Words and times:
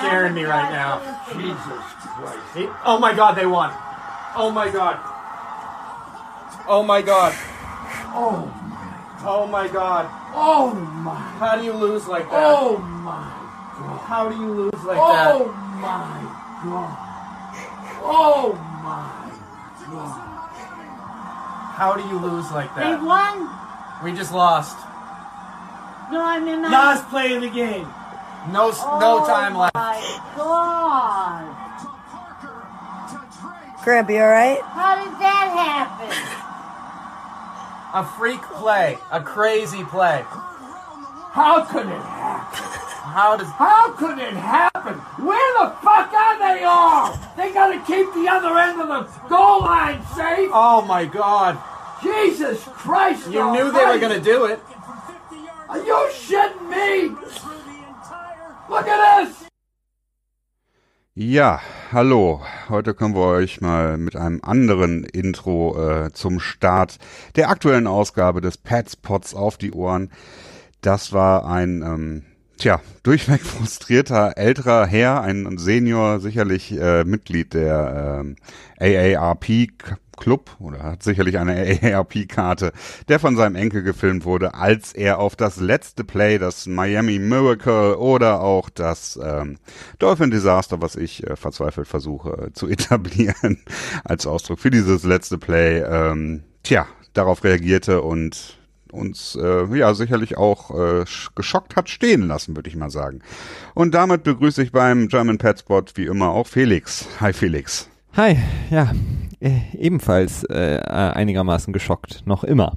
scaring 0.00 0.32
me 0.32 0.44
right 0.44 0.70
now. 0.70 1.02
Jesus 1.32 1.82
Christ. 2.14 2.38
He- 2.54 2.68
oh 2.84 2.98
my 3.00 3.12
God, 3.14 3.32
they 3.34 3.46
won. 3.46 3.70
Oh 4.36 4.48
my 4.54 4.70
God. 4.70 4.96
Oh 6.68 6.84
my 6.84 7.02
God. 7.02 7.34
Oh, 8.14 8.54
Oh 9.26 9.48
my 9.48 9.66
God. 9.66 10.06
oh 10.32 10.72
my. 11.02 11.16
How 11.42 11.56
do 11.56 11.64
you 11.64 11.72
lose 11.72 12.06
like 12.06 12.30
that? 12.30 12.54
Oh 12.56 12.78
my 12.78 13.26
God. 13.76 13.98
How 14.06 14.28
do 14.28 14.36
you 14.36 14.46
lose 14.70 14.84
like 14.84 14.98
Oh 15.02 15.10
that? 15.10 15.82
my 15.82 16.22
God. 16.62 16.94
Oh 18.00 18.52
my 18.86 19.32
God. 19.90 20.24
How 21.74 21.94
do 21.94 22.02
you 22.06 22.18
lose 22.20 22.48
like 22.52 22.72
that? 22.76 23.00
They 23.00 23.04
won. 23.04 23.50
We 24.04 24.16
just 24.16 24.32
lost. 24.32 24.76
No, 26.12 26.22
I 26.24 26.38
mean 26.38 26.64
I. 26.64 26.70
Last 26.70 27.08
play 27.10 27.34
of 27.34 27.42
the 27.42 27.50
game. 27.50 27.88
No, 28.46 28.70
s 28.70 28.78
no 28.78 29.20
oh 29.20 29.26
time 29.26 29.54
left. 29.56 29.74
Oh 29.74 29.82
my 29.82 30.00
God! 30.36 31.68
Grab, 33.84 34.10
you 34.10 34.16
alright? 34.16 34.60
How 34.62 34.94
did 34.96 35.12
that 35.20 35.48
happen? 35.52 36.10
A 37.94 38.04
freak 38.18 38.42
play. 38.42 38.98
A 39.10 39.22
crazy 39.22 39.82
play. 39.84 40.24
How 41.32 41.64
could 41.64 41.86
it 41.86 42.02
happen? 42.02 42.64
How 43.08 43.36
does 43.36 43.48
How 43.48 43.92
could 43.92 44.18
it 44.18 44.34
happen? 44.34 44.94
Where 45.24 45.52
the 45.58 45.70
fuck 45.80 46.12
are 46.12 46.38
they 46.38 46.64
all? 46.64 47.18
They 47.36 47.52
gotta 47.52 47.78
keep 47.86 48.12
the 48.12 48.28
other 48.28 48.58
end 48.58 48.80
of 48.80 48.88
the 48.88 49.28
goal 49.28 49.60
line 49.60 50.04
safe. 50.14 50.50
Oh 50.52 50.84
my 50.86 51.04
God! 51.06 51.58
Jesus 52.02 52.62
Christ! 52.64 53.30
You 53.30 53.52
knew 53.52 53.72
they 53.72 53.84
were 53.86 53.98
gonna 53.98 54.20
do 54.20 54.44
it. 54.44 54.60
Are 55.68 55.82
you 55.82 56.10
shitting 56.12 56.68
me? 56.68 57.16
Look 58.68 58.86
at 58.86 59.24
this. 59.24 59.46
Ja, 61.14 61.60
hallo. 61.90 62.42
Heute 62.68 62.92
kommen 62.92 63.14
wir 63.14 63.24
euch 63.24 63.62
mal 63.62 63.96
mit 63.96 64.14
einem 64.14 64.40
anderen 64.42 65.04
Intro 65.04 65.76
äh, 65.78 66.12
zum 66.12 66.38
Start 66.38 66.98
der 67.34 67.48
aktuellen 67.48 67.86
Ausgabe 67.86 68.42
des 68.42 68.58
Pets 68.58 68.96
Pots 68.96 69.34
auf 69.34 69.56
die 69.56 69.72
Ohren. 69.72 70.10
Das 70.82 71.14
war 71.14 71.46
ein, 71.46 71.82
ähm, 71.82 72.24
tja, 72.58 72.82
durchweg 73.04 73.40
frustrierter 73.44 74.36
älterer 74.36 74.86
Herr, 74.86 75.22
ein 75.22 75.56
Senior, 75.56 76.20
sicherlich 76.20 76.70
äh, 76.72 77.04
Mitglied 77.04 77.54
der 77.54 78.20
ähm, 78.20 78.36
AARP 78.78 79.46
Club 80.18 80.50
oder 80.58 80.82
hat 80.82 81.02
sicherlich 81.02 81.38
eine 81.38 81.54
AARP-Karte, 81.82 82.72
der 83.08 83.18
von 83.18 83.36
seinem 83.36 83.56
Enkel 83.56 83.82
gefilmt 83.82 84.24
wurde, 84.24 84.54
als 84.54 84.92
er 84.92 85.18
auf 85.18 85.36
das 85.36 85.58
letzte 85.60 86.04
Play, 86.04 86.38
das 86.38 86.66
Miami 86.66 87.18
Miracle 87.18 87.96
oder 87.96 88.40
auch 88.40 88.70
das 88.70 89.18
ähm, 89.22 89.58
Dolphin 89.98 90.30
Disaster, 90.30 90.80
was 90.82 90.96
ich 90.96 91.26
äh, 91.26 91.36
verzweifelt 91.36 91.88
versuche 91.88 92.48
äh, 92.48 92.52
zu 92.52 92.68
etablieren, 92.68 93.62
als 94.04 94.26
Ausdruck 94.26 94.58
für 94.58 94.70
dieses 94.70 95.04
letzte 95.04 95.38
Play, 95.38 95.80
ähm, 95.80 96.42
tja, 96.62 96.86
darauf 97.14 97.42
reagierte 97.44 98.02
und 98.02 98.58
uns 98.90 99.36
äh, 99.40 99.64
ja 99.76 99.92
sicherlich 99.94 100.38
auch 100.38 100.70
äh, 100.70 101.02
sch- 101.02 101.28
geschockt 101.34 101.76
hat 101.76 101.90
stehen 101.90 102.26
lassen, 102.26 102.56
würde 102.56 102.70
ich 102.70 102.76
mal 102.76 102.90
sagen. 102.90 103.20
Und 103.74 103.94
damit 103.94 104.22
begrüße 104.22 104.62
ich 104.62 104.72
beim 104.72 105.08
German 105.08 105.36
Pet 105.38 105.58
Spot 105.60 105.82
wie 105.94 106.06
immer 106.06 106.30
auch 106.30 106.46
Felix. 106.46 107.06
Hi 107.20 107.32
Felix. 107.32 107.88
Hi, 108.18 108.36
ja, 108.68 108.90
äh, 109.38 109.60
ebenfalls 109.78 110.42
äh, 110.42 110.80
einigermaßen 110.80 111.72
geschockt, 111.72 112.26
noch 112.26 112.42
immer. 112.42 112.76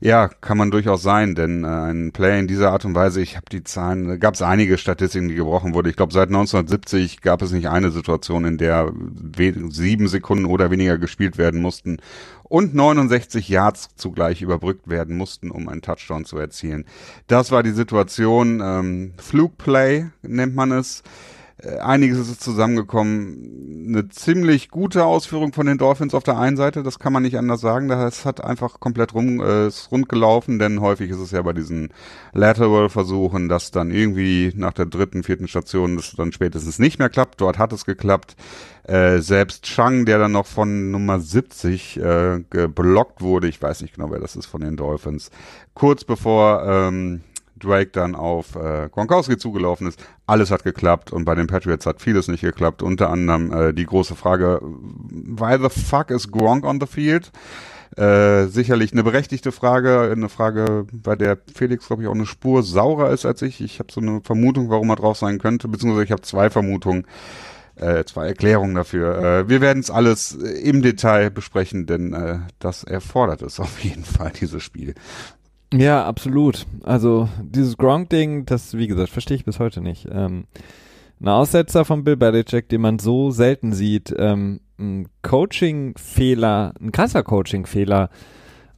Ja, 0.00 0.26
kann 0.26 0.58
man 0.58 0.72
durchaus 0.72 1.04
sein, 1.04 1.36
denn 1.36 1.62
äh, 1.62 1.68
ein 1.68 2.10
Play 2.10 2.40
in 2.40 2.48
dieser 2.48 2.72
Art 2.72 2.84
und 2.84 2.96
Weise, 2.96 3.20
ich 3.20 3.36
habe 3.36 3.46
die 3.52 3.62
Zahlen, 3.62 4.18
gab 4.18 4.34
es 4.34 4.42
einige 4.42 4.78
Statistiken, 4.78 5.28
die 5.28 5.36
gebrochen 5.36 5.74
wurde. 5.74 5.90
Ich 5.90 5.94
glaube, 5.94 6.12
seit 6.12 6.26
1970 6.26 7.20
gab 7.20 7.40
es 7.40 7.52
nicht 7.52 7.68
eine 7.68 7.92
Situation, 7.92 8.44
in 8.44 8.58
der 8.58 8.92
sieben 9.68 10.08
Sekunden 10.08 10.46
oder 10.46 10.72
weniger 10.72 10.98
gespielt 10.98 11.38
werden 11.38 11.62
mussten 11.62 11.98
und 12.42 12.74
69 12.74 13.48
Yards 13.48 13.90
zugleich 13.94 14.42
überbrückt 14.42 14.88
werden 14.88 15.16
mussten, 15.16 15.52
um 15.52 15.68
einen 15.68 15.82
Touchdown 15.82 16.24
zu 16.24 16.36
erzielen. 16.36 16.84
Das 17.28 17.52
war 17.52 17.62
die 17.62 17.70
Situation. 17.70 18.60
Ähm, 18.60 19.14
Flugplay 19.18 20.06
nennt 20.22 20.56
man 20.56 20.72
es. 20.72 21.04
Äh, 21.66 21.78
Einiges 21.78 22.28
ist 22.28 22.42
zusammengekommen. 22.42 23.86
Eine 23.88 24.08
ziemlich 24.08 24.68
gute 24.68 25.04
Ausführung 25.04 25.52
von 25.52 25.66
den 25.66 25.78
Dolphins 25.78 26.12
auf 26.12 26.24
der 26.24 26.38
einen 26.38 26.56
Seite, 26.56 26.82
das 26.82 26.98
kann 26.98 27.12
man 27.12 27.22
nicht 27.22 27.38
anders 27.38 27.60
sagen. 27.60 27.88
Das 27.88 28.24
hat 28.24 28.42
einfach 28.42 28.80
komplett 28.80 29.14
rum, 29.14 29.40
äh, 29.40 29.68
ist 29.68 29.90
rund 29.92 30.08
gelaufen, 30.08 30.58
denn 30.58 30.80
häufig 30.80 31.10
ist 31.10 31.18
es 31.20 31.30
ja 31.30 31.42
bei 31.42 31.52
diesen 31.52 31.90
Lateral-Versuchen, 32.32 33.48
dass 33.48 33.70
dann 33.70 33.92
irgendwie 33.92 34.52
nach 34.56 34.72
der 34.72 34.86
dritten, 34.86 35.22
vierten 35.22 35.46
Station 35.46 35.96
das 35.96 36.14
dann 36.16 36.32
spätestens 36.32 36.78
nicht 36.78 36.98
mehr 36.98 37.08
klappt. 37.08 37.40
Dort 37.40 37.58
hat 37.58 37.72
es 37.72 37.84
geklappt. 37.84 38.34
Äh, 38.82 39.18
selbst 39.18 39.64
Chang, 39.64 40.04
der 40.04 40.18
dann 40.18 40.32
noch 40.32 40.46
von 40.46 40.90
Nummer 40.90 41.20
70 41.20 41.98
äh, 41.98 42.40
geblockt 42.50 43.20
wurde, 43.20 43.48
ich 43.48 43.62
weiß 43.62 43.82
nicht 43.82 43.94
genau, 43.94 44.10
wer 44.10 44.20
das 44.20 44.36
ist 44.36 44.46
von 44.46 44.60
den 44.60 44.76
Dolphins, 44.76 45.30
kurz 45.74 46.04
bevor 46.04 46.64
ähm, 46.66 47.22
Drake 47.58 47.90
dann 47.92 48.14
auf 48.14 48.56
äh, 48.56 48.88
Gronkowski 48.90 49.36
zugelaufen 49.36 49.86
ist. 49.86 50.04
Alles 50.26 50.50
hat 50.50 50.64
geklappt 50.64 51.12
und 51.12 51.24
bei 51.24 51.34
den 51.34 51.46
Patriots 51.46 51.86
hat 51.86 52.00
vieles 52.00 52.28
nicht 52.28 52.42
geklappt. 52.42 52.82
Unter 52.82 53.10
anderem 53.10 53.52
äh, 53.52 53.72
die 53.72 53.86
große 53.86 54.14
Frage, 54.14 54.60
why 54.62 55.58
the 55.60 55.68
fuck 55.68 56.10
is 56.10 56.30
Gronk 56.30 56.64
on 56.64 56.80
the 56.80 56.86
field? 56.86 57.32
Äh, 57.96 58.46
sicherlich 58.48 58.92
eine 58.92 59.04
berechtigte 59.04 59.52
Frage, 59.52 60.10
eine 60.12 60.28
Frage, 60.28 60.86
bei 60.92 61.16
der 61.16 61.38
Felix, 61.54 61.86
glaube 61.86 62.02
ich, 62.02 62.08
auch 62.08 62.14
eine 62.14 62.26
Spur 62.26 62.62
saurer 62.62 63.10
ist 63.10 63.24
als 63.24 63.40
ich. 63.42 63.60
Ich 63.60 63.78
habe 63.78 63.92
so 63.92 64.00
eine 64.00 64.20
Vermutung, 64.22 64.68
warum 64.68 64.90
er 64.90 64.96
drauf 64.96 65.16
sein 65.16 65.38
könnte, 65.38 65.68
beziehungsweise 65.68 66.04
ich 66.04 66.12
habe 66.12 66.22
zwei 66.22 66.50
Vermutungen, 66.50 67.06
äh, 67.76 68.04
zwei 68.04 68.26
Erklärungen 68.26 68.74
dafür. 68.74 69.18
Äh, 69.18 69.48
wir 69.48 69.60
werden 69.60 69.80
es 69.80 69.90
alles 69.90 70.32
im 70.32 70.82
Detail 70.82 71.30
besprechen, 71.30 71.86
denn 71.86 72.12
äh, 72.12 72.38
das 72.58 72.84
erfordert 72.84 73.40
es 73.42 73.60
auf 73.60 73.78
jeden 73.78 74.04
Fall, 74.04 74.32
dieses 74.38 74.62
Spiel. 74.62 74.94
Ja, 75.72 76.04
absolut. 76.04 76.66
Also 76.84 77.28
dieses 77.42 77.76
Gronk-Ding, 77.76 78.46
das, 78.46 78.76
wie 78.76 78.86
gesagt, 78.86 79.10
verstehe 79.10 79.36
ich 79.36 79.44
bis 79.44 79.58
heute 79.58 79.80
nicht. 79.80 80.06
Ähm, 80.10 80.44
ein 81.20 81.28
Aussetzer 81.28 81.84
von 81.84 82.04
Bill 82.04 82.16
Belichick, 82.16 82.68
den 82.68 82.82
man 82.82 82.98
so 82.98 83.30
selten 83.30 83.72
sieht, 83.72 84.14
ähm, 84.16 84.60
ein 84.78 85.08
Coaching-Fehler, 85.22 86.74
ein 86.80 86.92
krasser 86.92 87.22
Coaching-Fehler, 87.22 88.10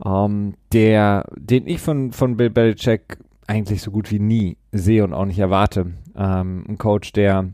ähm, 0.05 0.55
der, 0.73 1.27
den 1.37 1.67
ich 1.67 1.81
von, 1.81 2.13
von 2.13 2.37
Bill 2.37 2.51
Belichick 2.51 3.19
eigentlich 3.47 3.83
so 3.83 3.91
gut 3.91 4.11
wie 4.11 4.21
nie 4.21 4.57
sehe 4.73 5.05
und 5.05 5.13
auch 5.13 5.25
nicht 5.25 5.39
erwarte. 5.39 5.93
Ähm, 6.17 6.65
ein 6.69 6.79
Coach, 6.79 7.13
der 7.13 7.51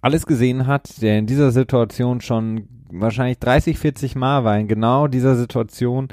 alles 0.00 0.26
gesehen 0.26 0.66
hat, 0.66 1.00
der 1.00 1.18
in 1.18 1.26
dieser 1.26 1.52
Situation 1.52 2.20
schon 2.20 2.68
wahrscheinlich 2.90 3.38
30, 3.38 3.78
40 3.78 4.16
Mal 4.16 4.44
war, 4.44 4.58
in 4.58 4.68
genau 4.68 5.06
dieser 5.06 5.36
Situation 5.36 6.08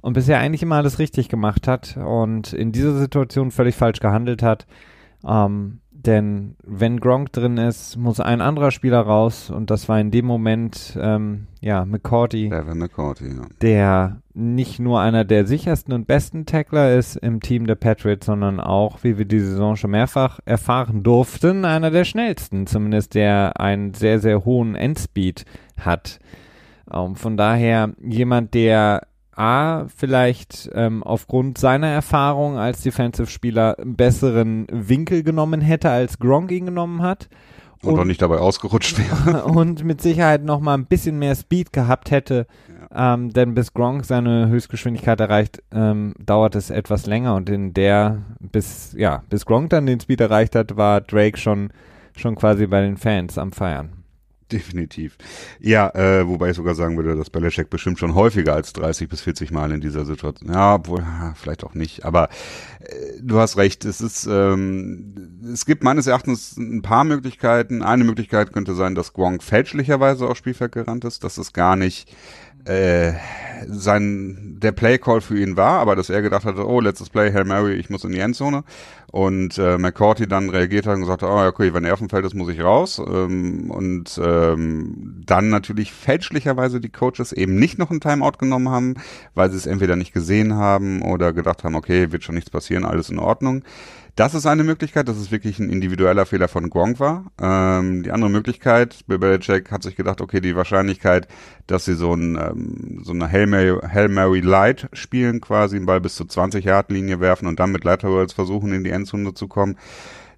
und 0.00 0.12
bisher 0.14 0.38
eigentlich 0.38 0.62
immer 0.62 0.76
alles 0.76 0.98
richtig 0.98 1.28
gemacht 1.28 1.68
hat 1.68 1.96
und 1.96 2.52
in 2.52 2.72
dieser 2.72 2.96
Situation 2.98 3.50
völlig 3.50 3.74
falsch 3.74 4.00
gehandelt 4.00 4.42
hat. 4.42 4.66
Ähm, 5.26 5.80
denn 6.00 6.54
wenn 6.64 7.00
Gronk 7.00 7.32
drin 7.32 7.56
ist, 7.56 7.96
muss 7.96 8.20
ein 8.20 8.40
anderer 8.40 8.70
Spieler 8.70 9.00
raus 9.00 9.50
und 9.50 9.68
das 9.68 9.88
war 9.88 9.98
in 9.98 10.12
dem 10.12 10.26
Moment 10.26 10.96
ähm, 11.00 11.48
ja 11.60 11.84
McCourty, 11.84 12.50
Devin 12.50 12.78
McCourty, 12.78 13.26
ja. 13.26 13.42
der 13.60 14.22
nicht 14.32 14.78
nur 14.78 15.00
einer 15.00 15.24
der 15.24 15.44
sichersten 15.44 15.92
und 15.92 16.06
besten 16.06 16.46
Tackler 16.46 16.96
ist 16.96 17.16
im 17.16 17.40
Team 17.40 17.66
der 17.66 17.74
Patriots, 17.74 18.26
sondern 18.26 18.60
auch, 18.60 19.02
wie 19.02 19.18
wir 19.18 19.24
die 19.24 19.40
Saison 19.40 19.74
schon 19.74 19.90
mehrfach 19.90 20.38
erfahren 20.44 21.02
durften, 21.02 21.64
einer 21.64 21.90
der 21.90 22.04
schnellsten, 22.04 22.68
zumindest 22.68 23.16
der 23.16 23.60
einen 23.60 23.92
sehr, 23.92 24.20
sehr 24.20 24.44
hohen 24.44 24.76
Endspeed 24.76 25.44
hat. 25.80 26.20
Ähm, 26.92 27.16
von 27.16 27.36
daher 27.36 27.92
jemand, 28.00 28.54
der 28.54 29.07
A, 29.38 29.86
vielleicht 29.94 30.68
ähm, 30.74 31.02
aufgrund 31.02 31.58
seiner 31.58 31.86
Erfahrung 31.86 32.58
als 32.58 32.82
Defensive-Spieler 32.82 33.78
einen 33.78 33.94
besseren 33.96 34.66
Winkel 34.72 35.22
genommen 35.22 35.60
hätte, 35.60 35.90
als 35.90 36.18
Gronk 36.18 36.50
ihn 36.50 36.66
genommen 36.66 37.02
hat. 37.02 37.28
Und, 37.82 37.92
Und- 37.92 38.00
auch 38.00 38.04
nicht 38.04 38.20
dabei 38.20 38.38
ausgerutscht 38.38 38.98
wäre. 38.98 39.44
und 39.44 39.84
mit 39.84 40.00
Sicherheit 40.00 40.42
noch 40.42 40.58
mal 40.58 40.74
ein 40.74 40.86
bisschen 40.86 41.18
mehr 41.20 41.36
Speed 41.36 41.72
gehabt 41.72 42.10
hätte. 42.10 42.46
Ähm, 42.92 43.32
denn 43.32 43.54
bis 43.54 43.74
Gronk 43.74 44.04
seine 44.06 44.48
Höchstgeschwindigkeit 44.48 45.20
erreicht, 45.20 45.62
ähm, 45.72 46.14
dauert 46.18 46.56
es 46.56 46.70
etwas 46.70 47.06
länger 47.06 47.34
und 47.36 47.48
in 47.50 47.74
der, 47.74 48.22
bis, 48.40 48.94
ja, 48.96 49.22
bis 49.28 49.44
Gronk 49.44 49.70
dann 49.70 49.86
den 49.86 50.00
Speed 50.00 50.20
erreicht 50.22 50.56
hat, 50.56 50.76
war 50.76 51.02
Drake 51.02 51.36
schon, 51.38 51.70
schon 52.16 52.34
quasi 52.34 52.66
bei 52.66 52.80
den 52.80 52.96
Fans 52.96 53.36
am 53.38 53.52
Feiern. 53.52 53.90
Definitiv. 54.52 55.18
Ja, 55.60 55.90
äh, 55.90 56.26
wobei 56.26 56.50
ich 56.50 56.56
sogar 56.56 56.74
sagen 56.74 56.96
würde, 56.96 57.14
dass 57.16 57.28
Belichick 57.28 57.68
bestimmt 57.68 57.98
schon 57.98 58.14
häufiger 58.14 58.54
als 58.54 58.72
30 58.72 59.08
bis 59.08 59.20
40 59.20 59.50
Mal 59.50 59.72
in 59.72 59.82
dieser 59.82 60.06
Situation. 60.06 60.50
Ja, 60.50 60.76
obwohl, 60.76 61.04
vielleicht 61.34 61.64
auch 61.64 61.74
nicht. 61.74 62.06
Aber 62.06 62.30
äh, 62.80 63.20
du 63.20 63.38
hast 63.38 63.58
recht. 63.58 63.84
Es 63.84 64.00
ist, 64.00 64.26
ähm, 64.26 65.42
es 65.52 65.66
gibt 65.66 65.84
meines 65.84 66.06
Erachtens 66.06 66.56
ein 66.56 66.80
paar 66.80 67.04
Möglichkeiten. 67.04 67.82
Eine 67.82 68.04
Möglichkeit 68.04 68.54
könnte 68.54 68.74
sein, 68.74 68.94
dass 68.94 69.12
Gronk 69.12 69.42
fälschlicherweise 69.42 70.26
aufs 70.26 70.38
Spielfeld 70.38 70.72
gerannt 70.72 71.04
ist, 71.04 71.24
dass 71.24 71.36
es 71.36 71.52
gar 71.52 71.76
nicht 71.76 72.10
äh, 72.64 73.12
sein 73.66 74.56
der 74.60 74.72
Playcall 74.72 75.20
für 75.20 75.38
ihn 75.38 75.56
war, 75.56 75.80
aber 75.80 75.96
dass 75.96 76.10
er 76.10 76.22
gedacht 76.22 76.44
hatte, 76.44 76.66
oh, 76.66 76.80
letztes 76.80 77.10
Play, 77.10 77.32
Hail 77.32 77.44
Mary, 77.44 77.74
ich 77.74 77.90
muss 77.90 78.04
in 78.04 78.12
die 78.12 78.20
Endzone. 78.20 78.64
und 79.10 79.56
äh, 79.56 79.78
McCourty 79.78 80.26
dann 80.26 80.50
reagiert 80.50 80.86
hat 80.86 80.96
und 80.96 81.00
gesagt 81.00 81.22
hat, 81.22 81.30
oh, 81.30 81.46
okay, 81.46 81.72
wenn 81.72 81.84
er 81.84 81.94
auf 81.94 81.98
dem 81.98 82.10
Feld 82.10 82.26
ist, 82.26 82.34
muss 82.34 82.50
ich 82.50 82.60
raus. 82.60 82.98
Ähm, 82.98 83.70
und 83.70 84.20
ähm, 84.22 85.22
dann 85.24 85.48
natürlich 85.48 85.92
fälschlicherweise 85.92 86.80
die 86.80 86.90
Coaches 86.90 87.32
eben 87.32 87.56
nicht 87.56 87.78
noch 87.78 87.90
ein 87.90 88.00
Timeout 88.00 88.38
genommen 88.38 88.68
haben, 88.68 88.94
weil 89.34 89.50
sie 89.50 89.56
es 89.56 89.66
entweder 89.66 89.96
nicht 89.96 90.12
gesehen 90.12 90.54
haben 90.54 91.02
oder 91.02 91.32
gedacht 91.32 91.64
haben, 91.64 91.74
okay, 91.74 92.12
wird 92.12 92.24
schon 92.24 92.34
nichts 92.34 92.50
passieren, 92.50 92.84
alles 92.84 93.08
in 93.10 93.18
Ordnung. 93.18 93.62
Das 94.18 94.34
ist 94.34 94.46
eine 94.46 94.64
Möglichkeit, 94.64 95.06
dass 95.06 95.16
es 95.16 95.30
wirklich 95.30 95.60
ein 95.60 95.70
individueller 95.70 96.26
Fehler 96.26 96.48
von 96.48 96.70
Gronk 96.70 96.98
war. 96.98 97.30
Ähm, 97.40 98.02
die 98.02 98.10
andere 98.10 98.28
Möglichkeit, 98.28 99.06
Bill 99.06 99.20
Belichick 99.20 99.70
hat 99.70 99.84
sich 99.84 99.94
gedacht, 99.94 100.20
okay, 100.20 100.40
die 100.40 100.56
Wahrscheinlichkeit, 100.56 101.28
dass 101.68 101.84
sie 101.84 101.94
so, 101.94 102.14
ein, 102.14 102.34
ähm, 102.34 103.00
so 103.04 103.12
eine 103.12 103.30
Hail 103.30 103.46
Mary, 103.46 103.78
Hail 103.80 104.08
Mary 104.08 104.40
Light 104.40 104.88
spielen, 104.92 105.40
quasi 105.40 105.76
einen 105.76 105.86
Ball 105.86 106.00
bis 106.00 106.16
zur 106.16 106.26
20-Yard-Linie 106.26 107.20
werfen 107.20 107.46
und 107.46 107.60
dann 107.60 107.70
mit 107.70 107.84
Laterals 107.84 108.32
versuchen, 108.32 108.72
in 108.72 108.82
die 108.82 108.90
Endzone 108.90 109.34
zu 109.34 109.46
kommen. 109.46 109.76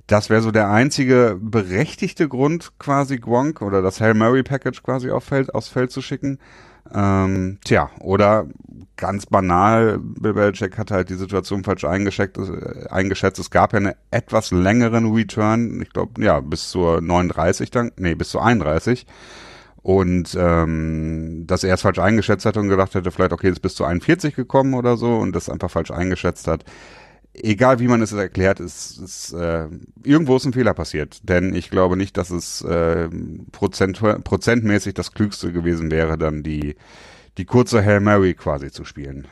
Das 0.07 0.29
wäre 0.29 0.43
so 0.43 0.51
der 0.51 0.69
einzige 0.69 1.39
berechtigte 1.41 2.29
Grund, 2.29 2.73
quasi 2.79 3.17
Gronk 3.17 3.63
oder 3.63 3.81
das 3.81 3.99
Hail 4.03 4.13
Mary 4.13 4.43
Package 4.43 4.83
quasi 4.83 5.09
auf 5.09 5.25
Feld, 5.25 5.55
aufs 5.55 5.69
Feld 5.69 5.91
zu 5.91 6.03
schicken. 6.03 6.39
Ähm, 6.93 7.59
tja, 7.65 7.91
oder 8.01 8.47
ganz 8.97 9.27
banal, 9.27 9.99
Bill 9.99 10.35
Belichick 10.35 10.77
hat 10.79 10.91
halt 10.91 11.09
die 11.09 11.15
Situation 11.15 11.65
falsch 11.65 11.85
eingeschätzt, 11.85 12.39
äh, 12.39 12.89
eingeschätzt. 12.91 13.39
Es 13.39 13.51
gab 13.51 13.73
ja 13.73 13.79
einen 13.79 13.95
etwas 14.11 14.51
längeren 14.51 15.13
Return, 15.13 15.81
ich 15.83 15.91
glaube, 15.91 16.23
ja, 16.23 16.41
bis 16.41 16.71
zur 16.71 17.01
39 17.01 17.71
dann, 17.71 17.93
nee, 17.97 18.15
bis 18.15 18.31
zur 18.31 18.45
31. 18.45 19.07
Und 19.83 20.37
ähm, 20.39 21.45
dass 21.47 21.65
er 21.65 21.75
es 21.75 21.81
falsch 21.81 21.99
eingeschätzt 21.99 22.45
hat 22.45 22.59
und 22.59 22.69
gedacht 22.69 22.95
hätte, 22.95 23.11
vielleicht, 23.11 23.33
okay, 23.33 23.49
ist 23.49 23.63
bis 23.63 23.75
zu 23.75 23.85
41 23.85 24.35
gekommen 24.35 24.75
oder 24.75 24.99
so 24.99 25.17
und 25.17 25.35
das 25.35 25.49
einfach 25.49 25.71
falsch 25.71 25.91
eingeschätzt 25.91 26.47
hat 26.49 26.65
egal 27.43 27.79
wie 27.81 27.89
man 27.89 28.03
es 28.03 28.13
erklärt, 28.13 28.61
ist, 28.61 28.99
ist 28.99 29.33
äh, 29.33 29.67
irgendwo 30.03 30.37
ist 30.37 30.45
ein 30.45 30.53
Fehler 30.53 30.75
passiert. 30.75 31.29
Denn 31.29 31.55
ich 31.55 31.71
glaube 31.71 31.97
nicht, 31.97 32.17
dass 32.17 32.31
es 32.31 32.63
äh, 32.63 33.09
Prozent, 33.53 34.01
prozentmäßig 34.25 34.95
das 34.95 35.13
Klügste 35.13 35.53
gewesen 35.53 35.91
wäre, 35.91 36.19
dann 36.19 36.43
die, 36.43 36.77
die 37.39 37.45
kurze 37.45 37.85
Hail 37.85 38.01
Mary 38.01 38.35
quasi 38.35 38.71
zu 38.71 38.85
spielen. 38.85 39.27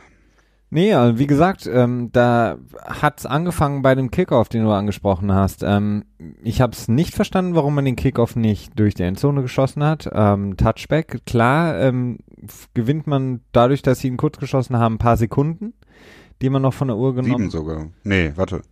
Nee, 0.70 0.92
also 0.92 1.18
wie 1.18 1.26
gesagt, 1.26 1.66
ähm, 1.66 2.10
da 2.12 2.58
hat's 2.84 3.24
angefangen 3.24 3.80
bei 3.80 3.94
dem 3.94 4.10
Kickoff, 4.10 4.50
den 4.50 4.64
du 4.64 4.70
angesprochen 4.70 5.32
hast. 5.32 5.62
Ähm, 5.62 6.04
ich 6.42 6.60
habe 6.60 6.72
es 6.72 6.88
nicht 6.88 7.14
verstanden, 7.14 7.54
warum 7.54 7.74
man 7.74 7.86
den 7.86 7.96
Kickoff 7.96 8.36
nicht 8.36 8.78
durch 8.78 8.94
die 8.94 9.04
Endzone 9.04 9.40
geschossen 9.40 9.82
hat. 9.82 10.10
Ähm, 10.12 10.58
Touchback, 10.58 11.24
klar, 11.24 11.80
ähm, 11.80 12.18
gewinnt 12.74 13.06
man 13.06 13.40
dadurch, 13.52 13.80
dass 13.80 14.00
sie 14.00 14.08
ihn 14.08 14.18
kurz 14.18 14.38
geschossen 14.38 14.76
haben, 14.76 14.96
ein 14.96 14.98
paar 14.98 15.16
Sekunden 15.16 15.72
die 16.42 16.50
man 16.50 16.62
noch 16.62 16.74
von 16.74 16.88
der 16.88 16.96
Uhr 16.96 17.14
genommen 17.14 17.36
Sieben 17.36 17.50
sogar. 17.50 17.86
Nee, 18.04 18.32
warte. 18.36 18.62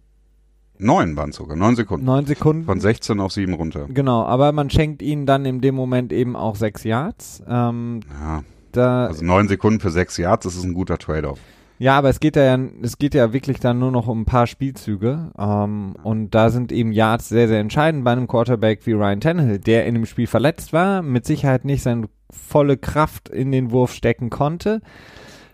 Neun 0.78 1.16
waren 1.16 1.32
sogar, 1.32 1.56
neun 1.56 1.74
Sekunden. 1.74 2.04
Neun 2.04 2.26
Sekunden. 2.26 2.64
Von 2.64 2.80
16 2.80 3.18
auf 3.20 3.32
sieben 3.32 3.54
runter. 3.54 3.86
Genau, 3.88 4.24
aber 4.24 4.52
man 4.52 4.68
schenkt 4.68 5.00
ihnen 5.00 5.24
dann 5.24 5.46
in 5.46 5.60
dem 5.62 5.74
Moment 5.74 6.12
eben 6.12 6.36
auch 6.36 6.54
sechs 6.56 6.84
Yards. 6.84 7.42
Ähm, 7.48 8.00
Ja, 8.20 8.42
da, 8.72 9.06
also 9.06 9.24
neun 9.24 9.48
Sekunden 9.48 9.80
für 9.80 9.90
sechs 9.90 10.18
Yards, 10.18 10.44
das 10.44 10.54
ist 10.54 10.64
ein 10.64 10.74
guter 10.74 10.98
Trade-off. 10.98 11.38
ja, 11.78 11.96
aber 11.96 12.10
es 12.10 12.20
geht 12.20 12.36
ja, 12.36 12.58
es 12.82 12.98
geht 12.98 13.14
ja 13.14 13.32
wirklich 13.32 13.58
dann 13.58 13.78
nur 13.78 13.90
noch 13.90 14.06
um 14.06 14.20
ein 14.20 14.24
paar 14.26 14.46
Spielzüge. 14.46 15.32
Ähm, 15.38 15.94
und 16.02 16.34
da 16.34 16.50
sind 16.50 16.72
eben 16.72 16.92
Yards 16.92 17.30
sehr, 17.30 17.48
sehr 17.48 17.60
entscheidend 17.60 18.04
bei 18.04 18.12
einem 18.12 18.26
Quarterback 18.28 18.80
wie 18.84 18.92
Ryan 18.92 19.20
Tannehill, 19.22 19.58
der 19.58 19.86
in 19.86 19.94
dem 19.94 20.04
Spiel 20.04 20.26
verletzt 20.26 20.74
war, 20.74 21.00
mit 21.00 21.24
Sicherheit 21.24 21.64
nicht 21.64 21.82
seine 21.82 22.10
volle 22.30 22.76
Kraft 22.76 23.30
in 23.30 23.50
den 23.50 23.70
Wurf 23.70 23.94
stecken 23.94 24.28
konnte. 24.28 24.82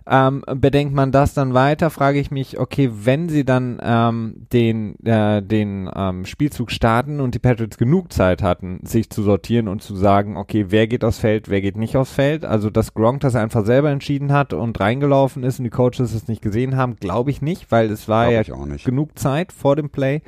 Ähm, 0.07 0.43
bedenkt 0.47 0.95
man 0.95 1.13
das 1.13 1.35
dann 1.35 1.55
weiter, 1.55 1.91
frage 1.91 2.19
ich 2.19 2.31
mich, 2.31 2.59
okay, 2.59 2.91
wenn 2.93 3.29
sie 3.29 3.45
dann 3.45 3.81
ähm, 3.83 4.47
den, 4.53 4.97
äh, 5.05 5.43
den 5.43 5.89
ähm, 5.95 6.25
Spielzug 6.25 6.71
starten 6.71 7.21
und 7.21 7.35
die 7.35 7.39
Patriots 7.39 7.79
genug 7.79 8.13
Zeit 8.13 8.43
hatten, 8.43 8.81
sich 8.85 9.11
zu 9.11 9.23
sortieren 9.23 9.69
und 9.69 9.83
zu 9.83 9.95
sagen, 9.95 10.37
okay, 10.37 10.67
wer 10.69 10.87
geht 10.89 11.05
aufs 11.05 11.19
Feld, 11.19 11.49
wer 11.49 11.61
geht 11.61 11.77
nicht 11.77 11.97
aufs 11.97 12.13
Feld, 12.13 12.45
also 12.45 12.69
dass 12.69 12.95
Gronk 12.95 13.21
das 13.21 13.37
einfach 13.37 13.65
selber 13.65 13.91
entschieden 13.91 14.33
hat 14.33 14.53
und 14.53 14.81
reingelaufen 14.81 15.45
ist 15.45 15.61
und 15.61 15.65
die 15.65 15.71
Coaches 15.71 16.15
es 16.15 16.27
nicht 16.27 16.43
gesehen 16.43 16.77
haben, 16.77 16.97
glaube 16.97 17.31
ich 17.31 17.41
nicht, 17.41 17.71
weil 17.71 17.91
es 17.91 18.09
war 18.09 18.31
ja 18.31 18.43
genug 18.43 19.19
Zeit 19.19 19.53
vor 19.53 19.77
dem 19.77 19.91
Play. 19.91 20.23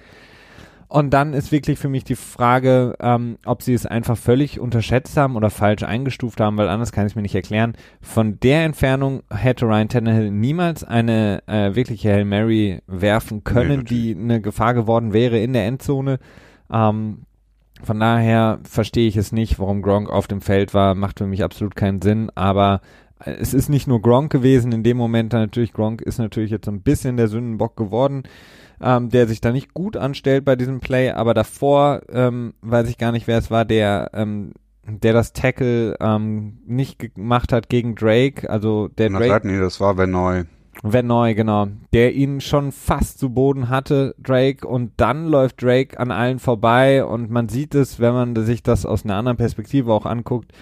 Und 0.94 1.10
dann 1.10 1.34
ist 1.34 1.50
wirklich 1.50 1.80
für 1.80 1.88
mich 1.88 2.04
die 2.04 2.14
Frage, 2.14 2.94
ähm, 3.00 3.36
ob 3.44 3.64
sie 3.64 3.74
es 3.74 3.84
einfach 3.84 4.16
völlig 4.16 4.60
unterschätzt 4.60 5.16
haben 5.16 5.34
oder 5.34 5.50
falsch 5.50 5.82
eingestuft 5.82 6.38
haben, 6.38 6.56
weil 6.56 6.68
anders 6.68 6.92
kann 6.92 7.04
ich 7.04 7.10
es 7.10 7.16
mir 7.16 7.22
nicht 7.22 7.34
erklären. 7.34 7.72
Von 8.00 8.38
der 8.38 8.62
Entfernung 8.62 9.24
hätte 9.28 9.66
Ryan 9.66 9.88
Tannehill 9.88 10.30
niemals 10.30 10.84
eine 10.84 11.42
äh, 11.48 11.74
wirkliche 11.74 12.12
Hail 12.12 12.24
Mary 12.24 12.78
werfen 12.86 13.42
können, 13.42 13.80
natürlich. 13.80 14.14
die 14.14 14.16
eine 14.16 14.40
Gefahr 14.40 14.72
geworden 14.72 15.12
wäre 15.12 15.40
in 15.40 15.52
der 15.52 15.66
Endzone. 15.66 16.20
Ähm, 16.72 17.22
von 17.82 17.98
daher 17.98 18.60
verstehe 18.62 19.08
ich 19.08 19.16
es 19.16 19.32
nicht, 19.32 19.58
warum 19.58 19.82
Gronk 19.82 20.08
auf 20.08 20.28
dem 20.28 20.40
Feld 20.40 20.74
war, 20.74 20.94
macht 20.94 21.18
für 21.18 21.26
mich 21.26 21.42
absolut 21.42 21.74
keinen 21.74 22.02
Sinn, 22.02 22.30
aber 22.36 22.82
äh, 23.18 23.32
es 23.32 23.52
ist 23.52 23.68
nicht 23.68 23.88
nur 23.88 24.00
Gronk 24.00 24.30
gewesen, 24.30 24.70
in 24.70 24.84
dem 24.84 24.96
Moment 24.96 25.32
natürlich, 25.32 25.72
Gronk 25.72 26.02
ist 26.02 26.18
natürlich 26.18 26.52
jetzt 26.52 26.66
so 26.66 26.70
ein 26.70 26.82
bisschen 26.82 27.16
der 27.16 27.26
Sündenbock 27.26 27.76
geworden, 27.76 28.22
ähm, 28.80 29.10
der 29.10 29.26
sich 29.26 29.40
da 29.40 29.52
nicht 29.52 29.74
gut 29.74 29.96
anstellt 29.96 30.44
bei 30.44 30.56
diesem 30.56 30.80
Play, 30.80 31.10
aber 31.10 31.34
davor 31.34 32.02
ähm, 32.08 32.54
weiß 32.62 32.88
ich 32.88 32.98
gar 32.98 33.12
nicht, 33.12 33.26
wer 33.26 33.38
es 33.38 33.50
war, 33.50 33.64
der 33.64 34.10
ähm, 34.14 34.52
der 34.86 35.14
das 35.14 35.32
Tackle 35.32 35.96
ähm, 36.00 36.58
nicht 36.66 37.14
gemacht 37.14 37.52
hat 37.52 37.68
gegen 37.68 37.94
Drake, 37.94 38.50
also 38.50 38.88
der 38.88 39.10
Na, 39.10 39.18
Drake 39.18 39.46
nee, 39.46 39.58
das 39.58 39.80
war 39.80 39.96
wenn 39.96 40.10
neu. 40.10 40.44
Van 40.82 41.06
Neu, 41.06 41.34
genau. 41.34 41.68
Der 41.92 42.14
ihn 42.14 42.40
schon 42.40 42.72
fast 42.72 43.18
zu 43.18 43.30
Boden 43.30 43.68
hatte, 43.68 44.14
Drake, 44.18 44.66
und 44.66 44.92
dann 44.96 45.26
läuft 45.26 45.62
Drake 45.62 45.98
an 45.98 46.10
allen 46.10 46.38
vorbei 46.38 47.04
und 47.04 47.30
man 47.30 47.48
sieht 47.48 47.74
es, 47.74 48.00
wenn 48.00 48.12
man 48.12 48.36
sich 48.44 48.62
das 48.62 48.84
aus 48.84 49.04
einer 49.04 49.14
anderen 49.16 49.36
Perspektive 49.36 49.92
auch 49.92 50.04
anguckt, 50.04 50.52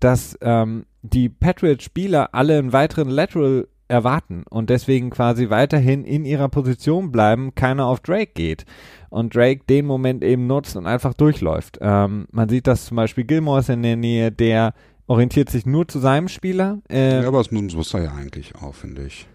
dass 0.00 0.36
ähm, 0.40 0.86
die 1.02 1.28
Patriot-Spieler 1.28 2.30
alle 2.32 2.58
einen 2.58 2.72
weiteren 2.72 3.08
Lateral 3.08 3.68
erwarten 3.90 4.44
und 4.48 4.70
deswegen 4.70 5.10
quasi 5.10 5.50
weiterhin 5.50 6.04
in 6.04 6.24
ihrer 6.24 6.48
Position 6.48 7.10
bleiben, 7.12 7.54
keiner 7.54 7.86
auf 7.86 8.00
Drake 8.00 8.32
geht 8.34 8.64
und 9.10 9.34
Drake 9.34 9.62
den 9.68 9.84
Moment 9.86 10.22
eben 10.24 10.46
nutzt 10.46 10.76
und 10.76 10.86
einfach 10.86 11.14
durchläuft. 11.14 11.78
Ähm, 11.80 12.26
man 12.30 12.48
sieht 12.48 12.66
das 12.66 12.86
zum 12.86 12.96
Beispiel 12.96 13.24
Gilmore 13.24 13.60
ist 13.60 13.68
in 13.68 13.82
der 13.82 13.96
Nähe, 13.96 14.30
der 14.32 14.72
orientiert 15.06 15.50
sich 15.50 15.66
nur 15.66 15.88
zu 15.88 15.98
seinem 15.98 16.28
Spieler. 16.28 16.78
Äh, 16.88 17.22
Ja, 17.22 17.28
aber 17.28 17.38
muss, 17.38 17.50
muss 17.50 17.94
er 17.94 18.04
ja 18.04 18.12
eigentlich 18.12 18.54
auch, 18.54 18.74
finde 18.74 19.06
ich. 19.06 19.26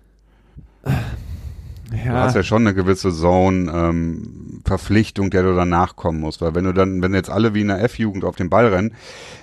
Du 2.03 2.09
ja. 2.09 2.24
hast 2.24 2.36
ja 2.36 2.44
schon 2.44 2.68
eine 2.68 2.74
gewisse 2.74 3.12
Zone-Verpflichtung, 3.12 5.30
der 5.30 5.44
du 5.44 5.56
dann 5.56 5.69
nachkommen 5.69 6.19
musst. 6.19 6.42
Weil 6.42 6.56
wenn 6.56 6.65
du 6.65 6.74
dann, 6.74 7.01
wenn 7.01 7.13
jetzt 7.13 7.30
alle 7.30 7.53
wie 7.53 7.62
in 7.62 7.69
der 7.69 7.81
F-Jugend 7.83 8.25
auf 8.25 8.36
den 8.36 8.50
Ball 8.50 8.68
rennen, 8.68 8.94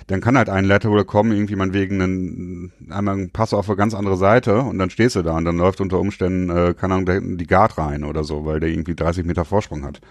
dann 0.07 0.21
kann 0.21 0.37
halt 0.37 0.49
ein 0.49 0.65
Lateral 0.65 1.05
kommen, 1.05 1.31
irgendwie 1.31 1.55
man 1.55 1.73
wegen 1.73 2.01
einen, 2.01 2.71
einmal 2.89 3.15
einen 3.15 3.29
Pass 3.31 3.53
auf 3.53 3.69
eine 3.69 3.77
ganz 3.77 3.93
andere 3.93 4.17
Seite 4.17 4.59
und 4.59 4.77
dann 4.77 4.89
stehst 4.89 5.15
du 5.15 5.21
da 5.21 5.37
und 5.37 5.45
dann 5.45 5.57
läuft 5.57 5.81
unter 5.81 5.99
Umständen, 5.99 6.49
äh, 6.49 6.73
keine 6.73 6.95
Ahnung, 6.95 7.05
da 7.05 7.13
hinten 7.13 7.37
die 7.37 7.47
Guard 7.47 7.77
rein 7.77 8.03
oder 8.03 8.23
so, 8.23 8.45
weil 8.45 8.59
der 8.59 8.69
irgendwie 8.69 8.95
30 8.95 9.25
Meter 9.25 9.45
Vorsprung 9.45 9.85
hat. 9.85 10.01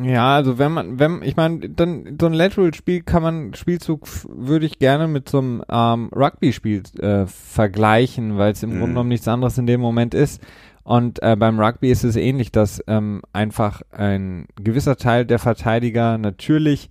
Ja, 0.00 0.36
also 0.36 0.58
wenn 0.58 0.70
man, 0.70 1.00
wenn, 1.00 1.22
ich 1.22 1.34
meine, 1.34 1.70
dann 1.70 2.18
so 2.20 2.26
ein 2.26 2.32
Lateral-Spiel 2.32 3.02
kann 3.02 3.20
man, 3.20 3.54
Spielzug 3.54 4.06
würde 4.28 4.64
ich 4.64 4.78
gerne 4.78 5.08
mit 5.08 5.28
so 5.28 5.38
einem 5.38 5.62
ähm, 5.68 6.08
Rugby-Spiel 6.14 6.84
äh, 7.00 7.26
vergleichen, 7.26 8.38
weil 8.38 8.52
es 8.52 8.62
im 8.62 8.70
Mhm. 8.70 8.74
Grunde 8.74 8.88
genommen 8.90 9.08
nichts 9.08 9.26
anderes 9.26 9.58
in 9.58 9.66
dem 9.66 9.80
Moment 9.80 10.14
ist. 10.14 10.40
Und 10.88 11.22
äh, 11.22 11.36
beim 11.36 11.60
Rugby 11.60 11.90
ist 11.90 12.02
es 12.02 12.16
ähnlich, 12.16 12.50
dass 12.50 12.82
ähm, 12.86 13.20
einfach 13.34 13.82
ein 13.90 14.46
gewisser 14.56 14.96
Teil 14.96 15.26
der 15.26 15.38
Verteidiger 15.38 16.16
natürlich 16.16 16.88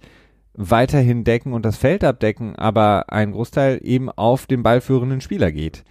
weiterhin 0.54 1.24
decken 1.24 1.51
und 1.51 1.66
das 1.66 1.77
Feld 1.77 2.04
abdecken, 2.04 2.56
aber 2.56 3.12
ein 3.12 3.32
Großteil 3.32 3.80
eben 3.82 4.12
auf 4.12 4.46
den 4.46 4.62
ballführenden 4.62 5.20
Spieler 5.20 5.51
geht. 5.51 5.84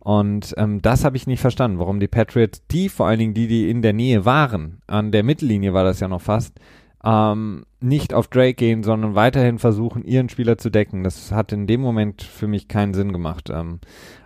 Und 0.00 0.52
ähm, 0.58 0.82
das 0.82 1.02
habe 1.02 1.16
ich 1.16 1.26
nicht 1.26 1.40
verstanden, 1.40 1.78
warum 1.78 1.98
die 1.98 2.08
Patriots, 2.08 2.60
die 2.70 2.90
vor 2.90 3.06
allen 3.06 3.20
Dingen 3.20 3.34
die, 3.34 3.48
die 3.48 3.70
in 3.70 3.80
der 3.80 3.94
Nähe 3.94 4.26
waren, 4.26 4.82
an 4.86 5.10
der 5.10 5.22
Mittellinie 5.22 5.72
war 5.72 5.84
das 5.84 6.00
ja 6.00 6.08
noch 6.08 6.20
fast, 6.20 6.60
ähm, 7.06 7.64
nicht 7.80 8.12
auf 8.12 8.26
Drake 8.26 8.54
gehen, 8.54 8.82
sondern 8.82 9.14
weiterhin 9.14 9.60
versuchen, 9.60 10.04
ihren 10.04 10.28
Spieler 10.28 10.58
zu 10.58 10.70
decken. 10.70 11.04
Das 11.04 11.30
hat 11.30 11.52
in 11.52 11.68
dem 11.68 11.80
Moment 11.80 12.22
für 12.22 12.48
mich 12.48 12.66
keinen 12.66 12.94
Sinn 12.94 13.12
gemacht. 13.12 13.48
Ähm, 13.48 13.78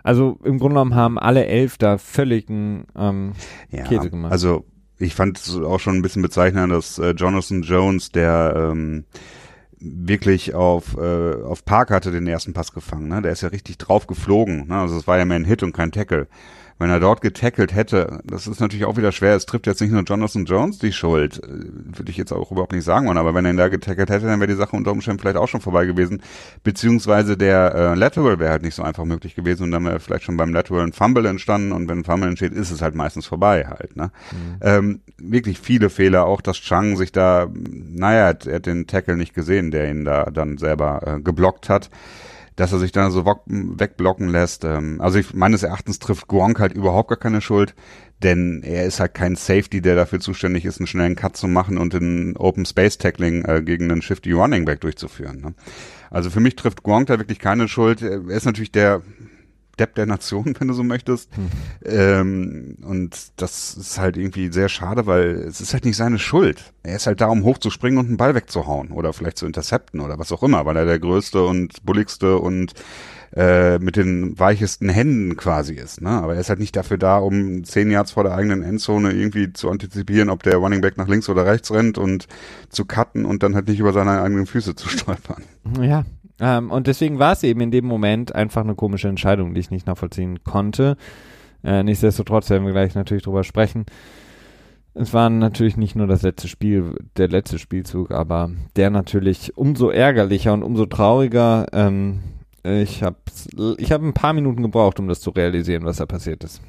also 0.03 0.39
im 0.43 0.57
Grunde 0.57 0.73
genommen 0.73 0.95
haben 0.95 1.19
alle 1.19 1.45
elf 1.45 1.77
da 1.77 1.99
völligen 1.99 2.85
ähm, 2.97 3.33
Ja, 3.69 3.83
Käse 3.83 4.09
gemacht. 4.09 4.31
also 4.31 4.65
ich 4.97 5.13
fand 5.15 5.37
es 5.39 5.55
auch 5.55 5.79
schon 5.79 5.95
ein 5.95 6.01
bisschen 6.01 6.21
bezeichnend, 6.21 6.71
dass 6.71 6.97
äh, 6.99 7.11
Jonathan 7.11 7.61
Jones, 7.61 8.11
der 8.11 8.71
ähm, 8.71 9.05
wirklich 9.79 10.53
auf, 10.53 10.95
äh, 10.97 11.41
auf 11.43 11.65
Park 11.65 11.89
hatte 11.91 12.11
den 12.11 12.27
ersten 12.27 12.53
Pass 12.53 12.71
gefangen, 12.71 13.07
ne? 13.07 13.21
Der 13.21 13.31
ist 13.31 13.41
ja 13.41 13.49
richtig 13.49 13.79
drauf 13.79 14.05
geflogen, 14.07 14.67
ne? 14.67 14.75
Also 14.77 14.97
es 14.97 15.07
war 15.07 15.17
ja 15.17 15.25
mehr 15.25 15.37
ein 15.37 15.45
Hit 15.45 15.63
und 15.63 15.73
kein 15.73 15.91
Tackle. 15.91 16.27
Wenn 16.81 16.89
er 16.89 16.99
dort 16.99 17.21
getackelt 17.21 17.75
hätte, 17.75 18.19
das 18.23 18.47
ist 18.47 18.59
natürlich 18.59 18.85
auch 18.85 18.97
wieder 18.97 19.11
schwer, 19.11 19.35
es 19.35 19.45
trifft 19.45 19.67
jetzt 19.67 19.81
nicht 19.81 19.91
nur 19.91 20.01
Jonathan 20.01 20.45
Jones 20.45 20.79
die 20.79 20.91
Schuld, 20.91 21.37
äh, 21.43 21.47
würde 21.47 22.09
ich 22.09 22.17
jetzt 22.17 22.31
auch 22.31 22.51
überhaupt 22.51 22.71
nicht 22.73 22.83
sagen 22.83 23.07
wollen, 23.07 23.19
aber 23.19 23.35
wenn 23.35 23.45
er 23.45 23.51
ihn 23.51 23.57
da 23.57 23.67
getackelt 23.67 24.09
hätte, 24.09 24.25
dann 24.25 24.39
wäre 24.39 24.49
die 24.49 24.57
Sache 24.57 24.75
unter 24.75 24.91
Umständen 24.91 25.19
vielleicht 25.21 25.37
auch 25.37 25.47
schon 25.47 25.61
vorbei 25.61 25.85
gewesen, 25.85 26.23
beziehungsweise 26.63 27.37
der 27.37 27.75
äh, 27.75 27.95
Lateral 27.95 28.39
wäre 28.39 28.49
halt 28.49 28.63
nicht 28.63 28.73
so 28.73 28.81
einfach 28.81 29.05
möglich 29.05 29.35
gewesen 29.35 29.63
und 29.63 29.71
dann 29.71 29.85
wäre 29.85 29.99
vielleicht 29.99 30.23
schon 30.23 30.37
beim 30.37 30.53
Lateral 30.53 30.83
ein 30.83 30.91
Fumble 30.91 31.27
entstanden 31.27 31.71
und 31.71 31.87
wenn 31.87 31.99
ein 31.99 32.03
Fumble 32.03 32.29
entsteht, 32.29 32.53
ist 32.53 32.71
es 32.71 32.81
halt 32.81 32.95
meistens 32.95 33.27
vorbei 33.27 33.67
halt, 33.67 33.95
ne? 33.95 34.11
Mhm. 34.31 34.57
Ähm, 34.61 34.99
wirklich 35.19 35.59
viele 35.59 35.91
Fehler, 35.91 36.25
auch 36.25 36.41
dass 36.41 36.57
Chang 36.57 36.97
sich 36.97 37.11
da, 37.11 37.47
naja, 37.53 38.21
er 38.21 38.27
hat, 38.29 38.47
er 38.47 38.55
hat 38.55 38.65
den 38.65 38.87
Tackle 38.87 39.17
nicht 39.17 39.35
gesehen, 39.35 39.69
der 39.69 39.89
ihn 39.89 40.03
da 40.03 40.25
dann 40.31 40.57
selber 40.57 41.01
äh, 41.05 41.21
geblockt 41.21 41.69
hat 41.69 41.91
dass 42.61 42.71
er 42.71 42.77
sich 42.77 42.91
dann 42.91 43.09
so 43.09 43.25
wegblocken 43.25 44.29
lässt. 44.29 44.65
Ähm, 44.65 45.01
also 45.01 45.17
ich, 45.17 45.33
meines 45.33 45.63
Erachtens 45.63 45.97
trifft 45.97 46.27
Gronk 46.27 46.59
halt 46.59 46.73
überhaupt 46.73 47.09
gar 47.09 47.17
keine 47.17 47.41
Schuld, 47.41 47.73
denn 48.21 48.61
er 48.61 48.85
ist 48.85 48.99
halt 48.99 49.15
kein 49.15 49.35
Safety, 49.35 49.81
der 49.81 49.95
dafür 49.95 50.19
zuständig 50.19 50.65
ist, 50.65 50.79
einen 50.79 50.85
schnellen 50.85 51.15
Cut 51.15 51.35
zu 51.35 51.47
machen 51.47 51.79
und 51.79 51.95
einen 51.95 52.37
Open 52.37 52.67
Space 52.67 52.99
Tackling 52.99 53.45
äh, 53.45 53.63
gegen 53.63 53.89
einen 53.89 54.03
Shifty 54.03 54.31
Running 54.33 54.65
Back 54.65 54.81
durchzuführen. 54.81 55.41
Ne? 55.41 55.55
Also 56.11 56.29
für 56.29 56.39
mich 56.39 56.55
trifft 56.55 56.83
Gronk 56.83 57.07
da 57.07 57.17
wirklich 57.17 57.39
keine 57.39 57.67
Schuld. 57.67 58.03
Er 58.03 58.27
ist 58.27 58.45
natürlich 58.45 58.71
der 58.71 59.01
Depp 59.81 59.95
der 59.95 60.05
Nation, 60.05 60.55
wenn 60.59 60.67
du 60.67 60.73
so 60.73 60.83
möchtest. 60.83 61.29
Hm. 61.35 61.49
Ähm, 61.85 62.77
und 62.83 63.31
das 63.35 63.73
ist 63.73 63.99
halt 63.99 64.15
irgendwie 64.15 64.51
sehr 64.51 64.69
schade, 64.69 65.07
weil 65.07 65.31
es 65.31 65.59
ist 65.59 65.73
halt 65.73 65.85
nicht 65.85 65.97
seine 65.97 66.19
Schuld. 66.19 66.73
Er 66.83 66.95
ist 66.95 67.07
halt 67.07 67.19
da, 67.19 67.27
um 67.27 67.43
hochzuspringen 67.43 67.99
und 67.99 68.07
einen 68.07 68.17
Ball 68.17 68.35
wegzuhauen 68.35 68.91
oder 68.91 69.11
vielleicht 69.13 69.37
zu 69.37 69.45
intercepten 69.45 69.99
oder 69.99 70.19
was 70.19 70.31
auch 70.31 70.43
immer, 70.43 70.65
weil 70.65 70.77
er 70.77 70.85
der 70.85 70.99
größte 70.99 71.43
und 71.43 71.83
bulligste 71.83 72.37
und 72.37 72.73
äh, 73.33 73.79
mit 73.79 73.95
den 73.95 74.37
weichesten 74.37 74.89
Händen 74.89 75.37
quasi 75.37 75.73
ist. 75.75 76.01
Ne? 76.01 76.09
Aber 76.09 76.35
er 76.35 76.41
ist 76.41 76.49
halt 76.49 76.59
nicht 76.59 76.75
dafür 76.75 76.97
da, 76.97 77.17
um 77.17 77.63
zehn 77.63 77.89
Yards 77.89 78.11
vor 78.11 78.23
der 78.23 78.35
eigenen 78.35 78.61
Endzone 78.61 79.13
irgendwie 79.13 79.53
zu 79.53 79.69
antizipieren, 79.69 80.29
ob 80.29 80.43
der 80.43 80.57
Running 80.57 80.81
Back 80.81 80.97
nach 80.97 81.07
links 81.07 81.29
oder 81.29 81.45
rechts 81.45 81.71
rennt 81.71 81.97
und 81.97 82.27
zu 82.69 82.85
cutten 82.85 83.23
und 83.25 83.41
dann 83.41 83.55
halt 83.55 83.67
nicht 83.67 83.79
über 83.79 83.93
seine 83.93 84.21
eigenen 84.21 84.47
Füße 84.47 84.75
zu 84.75 84.89
stolpern. 84.89 85.43
Ja, 85.79 86.03
ähm, 86.41 86.71
und 86.71 86.87
deswegen 86.87 87.19
war 87.19 87.33
es 87.33 87.43
eben 87.43 87.61
in 87.61 87.69
dem 87.69 87.85
Moment 87.85 88.33
einfach 88.33 88.63
eine 88.63 88.73
komische 88.73 89.07
Entscheidung, 89.07 89.53
die 89.53 89.59
ich 89.59 89.69
nicht 89.69 89.85
nachvollziehen 89.85 90.43
konnte. 90.43 90.97
Äh, 91.63 91.83
nichtsdestotrotz 91.83 92.49
werden 92.49 92.65
wir 92.65 92.73
gleich 92.73 92.95
natürlich 92.95 93.23
drüber 93.23 93.43
sprechen. 93.43 93.85
Es 94.95 95.13
war 95.13 95.29
natürlich 95.29 95.77
nicht 95.77 95.95
nur 95.95 96.07
das 96.07 96.23
letzte 96.23 96.47
Spiel, 96.47 96.95
der 97.15 97.29
letzte 97.29 97.59
Spielzug, 97.59 98.11
aber 98.11 98.49
der 98.75 98.89
natürlich 98.89 99.55
umso 99.55 99.89
ärgerlicher 99.89 100.51
und 100.53 100.63
umso 100.63 100.87
trauriger. 100.87 101.67
Ähm, 101.71 102.21
ich 102.63 103.03
habe 103.03 103.17
ich 103.77 103.91
hab 103.91 104.01
ein 104.01 104.13
paar 104.13 104.33
Minuten 104.33 104.63
gebraucht, 104.63 104.99
um 104.99 105.07
das 105.07 105.21
zu 105.21 105.29
realisieren, 105.29 105.85
was 105.85 105.97
da 105.97 106.07
passiert 106.07 106.43
ist. 106.43 106.61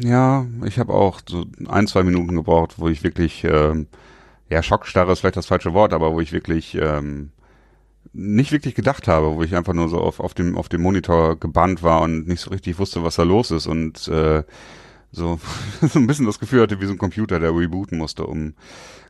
Ja, 0.00 0.46
ich 0.64 0.78
habe 0.78 0.92
auch 0.92 1.20
so 1.26 1.46
ein, 1.68 1.86
zwei 1.86 2.02
Minuten 2.02 2.36
gebraucht, 2.36 2.74
wo 2.78 2.88
ich 2.88 3.02
wirklich 3.02 3.44
ähm, 3.44 3.86
ja, 4.50 4.62
Schockstarre 4.62 5.12
ist 5.12 5.20
vielleicht 5.20 5.36
das 5.36 5.46
falsche 5.46 5.74
Wort, 5.74 5.92
aber 5.92 6.12
wo 6.12 6.20
ich 6.20 6.32
wirklich 6.32 6.74
ähm, 6.74 7.30
nicht 8.12 8.52
wirklich 8.52 8.74
gedacht 8.74 9.08
habe, 9.08 9.34
wo 9.34 9.42
ich 9.42 9.54
einfach 9.54 9.74
nur 9.74 9.88
so 9.88 9.98
auf, 9.98 10.20
auf 10.20 10.34
dem 10.34 10.56
auf 10.56 10.68
dem 10.68 10.82
Monitor 10.82 11.38
gebannt 11.38 11.82
war 11.82 12.02
und 12.02 12.26
nicht 12.26 12.40
so 12.40 12.50
richtig 12.50 12.78
wusste, 12.78 13.04
was 13.04 13.16
da 13.16 13.22
los 13.22 13.50
ist 13.50 13.66
und 13.66 14.08
äh, 14.08 14.42
so, 15.10 15.38
so 15.80 15.98
ein 15.98 16.06
bisschen 16.06 16.26
das 16.26 16.38
Gefühl 16.38 16.62
hatte, 16.62 16.80
wie 16.80 16.86
so 16.86 16.92
ein 16.92 16.98
Computer, 16.98 17.38
der 17.38 17.54
rebooten 17.54 17.98
musste, 17.98 18.24
um 18.24 18.54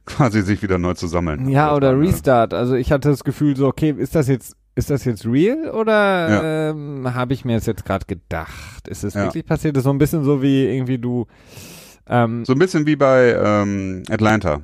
quasi 0.05 0.43
sich 0.43 0.63
wieder 0.63 0.79
neu 0.79 0.95
zu 0.95 1.07
sammeln. 1.07 1.49
Ja, 1.49 1.75
oder 1.75 1.97
war, 1.97 2.01
Restart. 2.01 2.55
Also 2.55 2.75
ich 2.75 2.93
hatte 2.93 3.11
das 3.11 3.25
Gefühl 3.25 3.57
so, 3.57 3.67
okay, 3.67 3.95
ist 3.97 4.15
das 4.15 4.29
jetzt 4.29 4.57
ist 4.75 4.91
das 4.91 5.05
jetzt 5.05 5.27
real 5.27 5.71
oder 5.71 5.91
ja. 6.31 6.71
ähm, 6.71 7.13
habe 7.13 7.35
ich 7.35 7.45
mir 7.45 7.57
das 7.57 7.67
jetzt 7.67 7.85
gerade 7.85 8.07
gedacht? 8.07 8.87
Ist 8.87 9.03
es 9.03 9.15
ja. 9.15 9.25
wirklich 9.25 9.45
passiert? 9.45 9.75
Das 9.75 9.81
ist 9.81 9.85
so 9.85 9.91
ein 9.91 9.99
bisschen 9.99 10.23
so 10.23 10.41
wie 10.41 10.67
irgendwie 10.67 10.99
du 10.99 11.27
ähm, 12.07 12.45
so 12.45 12.53
ein 12.53 12.61
bisschen 12.61 12.87
wie 12.87 12.95
bei 12.95 13.33
ähm, 13.33 14.05
Atlanta 14.09 14.61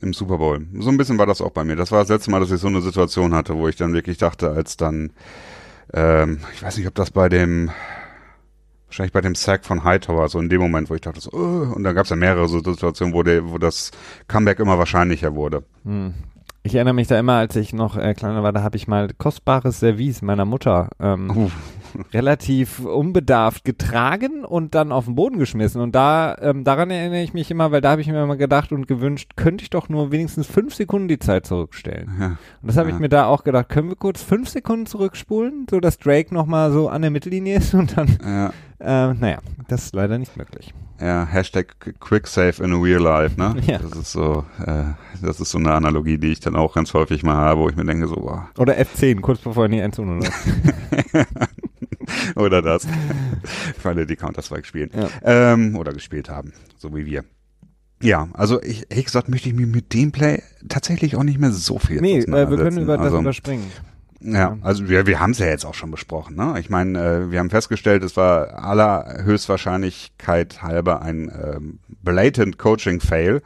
im 0.00 0.12
Super 0.12 0.38
Bowl. 0.38 0.66
So 0.78 0.90
ein 0.90 0.96
bisschen 0.96 1.18
war 1.18 1.26
das 1.26 1.40
auch 1.40 1.50
bei 1.50 1.64
mir. 1.64 1.76
Das 1.76 1.92
war 1.92 2.00
das 2.00 2.08
letzte 2.08 2.30
Mal, 2.30 2.40
dass 2.40 2.50
ich 2.50 2.60
so 2.60 2.68
eine 2.68 2.80
Situation 2.80 3.34
hatte, 3.34 3.56
wo 3.56 3.68
ich 3.68 3.76
dann 3.76 3.92
wirklich 3.92 4.18
dachte, 4.18 4.50
als 4.50 4.76
dann, 4.76 5.12
ähm, 5.92 6.40
ich 6.54 6.62
weiß 6.62 6.76
nicht, 6.76 6.86
ob 6.86 6.94
das 6.94 7.10
bei 7.10 7.28
dem, 7.28 7.70
wahrscheinlich 8.86 9.12
bei 9.12 9.20
dem 9.20 9.34
Sack 9.34 9.64
von 9.64 9.84
Hightower, 9.84 10.28
so 10.28 10.38
in 10.38 10.48
dem 10.48 10.60
Moment, 10.60 10.90
wo 10.90 10.94
ich 10.94 11.00
dachte, 11.00 11.20
so, 11.20 11.32
uh, 11.32 11.74
und 11.74 11.84
dann 11.84 11.94
gab 11.94 12.04
es 12.04 12.10
ja 12.10 12.16
mehrere 12.16 12.48
so 12.48 12.58
Situationen, 12.58 13.14
wo, 13.14 13.22
der, 13.22 13.50
wo 13.50 13.58
das 13.58 13.90
Comeback 14.28 14.58
immer 14.60 14.78
wahrscheinlicher 14.78 15.34
wurde. 15.34 15.64
Hm. 15.84 16.14
Ich 16.64 16.74
erinnere 16.74 16.94
mich 16.94 17.08
da 17.08 17.18
immer, 17.18 17.34
als 17.34 17.56
ich 17.56 17.72
noch 17.72 17.96
äh, 17.96 18.14
kleiner 18.14 18.42
war, 18.42 18.52
da 18.52 18.62
habe 18.62 18.76
ich 18.76 18.88
mal 18.88 19.08
kostbares 19.16 19.80
Service 19.80 20.22
meiner 20.22 20.44
Mutter 20.44 20.90
ähm, 21.00 21.30
uh. 21.30 21.50
relativ 22.12 22.80
unbedarft 22.80 23.64
getragen 23.64 24.44
und 24.44 24.74
dann 24.74 24.92
auf 24.92 25.06
den 25.06 25.14
Boden 25.14 25.38
geschmissen. 25.38 25.80
Und 25.80 25.94
da 25.94 26.36
ähm, 26.40 26.64
daran 26.64 26.90
erinnere 26.90 27.22
ich 27.22 27.34
mich 27.34 27.50
immer, 27.50 27.70
weil 27.72 27.80
da 27.80 27.90
habe 27.92 28.00
ich 28.00 28.08
mir 28.08 28.22
immer 28.22 28.36
gedacht 28.36 28.72
und 28.72 28.86
gewünscht, 28.86 29.32
könnte 29.36 29.62
ich 29.62 29.70
doch 29.70 29.88
nur 29.88 30.12
wenigstens 30.12 30.46
fünf 30.46 30.74
Sekunden 30.74 31.08
die 31.08 31.18
Zeit 31.18 31.46
zurückstellen. 31.46 32.10
Ja. 32.18 32.26
Und 32.26 32.38
das 32.62 32.76
habe 32.76 32.88
ja. 32.88 32.94
ich 32.94 33.00
mir 33.00 33.08
da 33.08 33.26
auch 33.26 33.44
gedacht, 33.44 33.68
können 33.68 33.88
wir 33.88 33.96
kurz 33.96 34.22
fünf 34.22 34.48
Sekunden 34.48 34.86
zurückspulen, 34.86 35.66
so 35.70 35.80
dass 35.80 35.98
Drake 35.98 36.34
nochmal 36.34 36.72
so 36.72 36.88
an 36.88 37.02
der 37.02 37.10
Mittellinie 37.10 37.56
ist 37.56 37.74
und 37.74 37.96
dann 37.96 38.18
ja. 38.22 39.10
äh, 39.10 39.14
naja, 39.14 39.38
das 39.68 39.84
ist 39.84 39.94
leider 39.94 40.18
nicht 40.18 40.36
möglich. 40.36 40.72
Ja, 41.00 41.26
Hashtag 41.26 41.76
QuickSave 42.00 42.62
in 42.62 42.72
real 42.74 43.00
life, 43.00 43.38
ne? 43.38 43.54
Ja. 43.66 43.78
Das 43.78 43.92
ist 43.92 44.12
so, 44.12 44.44
äh, 44.66 44.84
das 45.22 45.40
ist 45.40 45.50
so 45.50 45.58
eine 45.58 45.72
Analogie, 45.72 46.18
die 46.18 46.32
ich 46.32 46.40
dann 46.40 46.56
auch 46.56 46.74
ganz 46.74 46.92
häufig 46.92 47.22
mal 47.22 47.36
habe, 47.36 47.60
wo 47.60 47.68
ich 47.68 47.76
mir 47.76 47.84
denke, 47.84 48.08
so, 48.08 48.16
boah. 48.16 48.48
Oder 48.58 48.74
F10, 48.78 49.20
kurz 49.20 49.40
bevor 49.40 49.66
in 49.66 49.72
die 49.72 49.78
Endzone 49.78 50.16
läuft. 50.16 51.28
oder 52.36 52.62
das. 52.62 52.86
Für 53.78 53.90
alle, 53.90 54.06
die 54.06 54.16
Counter-Strike 54.16 54.66
spielen. 54.66 54.90
Ja. 54.92 55.08
Ähm, 55.52 55.76
oder 55.76 55.92
gespielt 55.92 56.28
haben, 56.28 56.52
so 56.76 56.94
wie 56.96 57.06
wir. 57.06 57.24
Ja, 58.02 58.28
also 58.32 58.62
ich, 58.62 58.86
ehrlich 58.90 59.06
gesagt 59.06 59.28
möchte 59.28 59.48
ich 59.48 59.54
mir 59.54 59.66
mit 59.66 59.92
dem 59.92 60.12
Play 60.12 60.42
tatsächlich 60.68 61.16
auch 61.16 61.24
nicht 61.24 61.38
mehr 61.38 61.50
so 61.50 61.78
viel 61.78 62.00
Nee, 62.00 62.18
äh, 62.20 62.50
wir 62.50 62.56
können 62.56 62.78
über 62.78 62.96
das 62.96 63.06
also, 63.06 63.20
überspringen. 63.20 63.70
Ja, 64.20 64.58
also 64.62 64.88
wir, 64.88 65.06
wir 65.06 65.20
haben 65.20 65.30
es 65.30 65.38
ja 65.38 65.46
jetzt 65.46 65.64
auch 65.64 65.74
schon 65.74 65.90
besprochen. 65.90 66.36
Ne? 66.36 66.56
Ich 66.58 66.70
meine, 66.70 66.98
äh, 66.98 67.30
wir 67.30 67.38
haben 67.38 67.50
festgestellt, 67.50 68.02
es 68.02 68.16
war 68.16 68.64
aller 68.64 69.22
Höchstwahrscheinlichkeit 69.22 70.62
halber 70.62 71.02
ein 71.02 71.28
äh, 71.28 71.60
blatant 72.02 72.58
Coaching-Fail. 72.58 73.42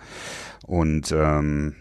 Und 0.67 1.13
ähm, 1.13 1.75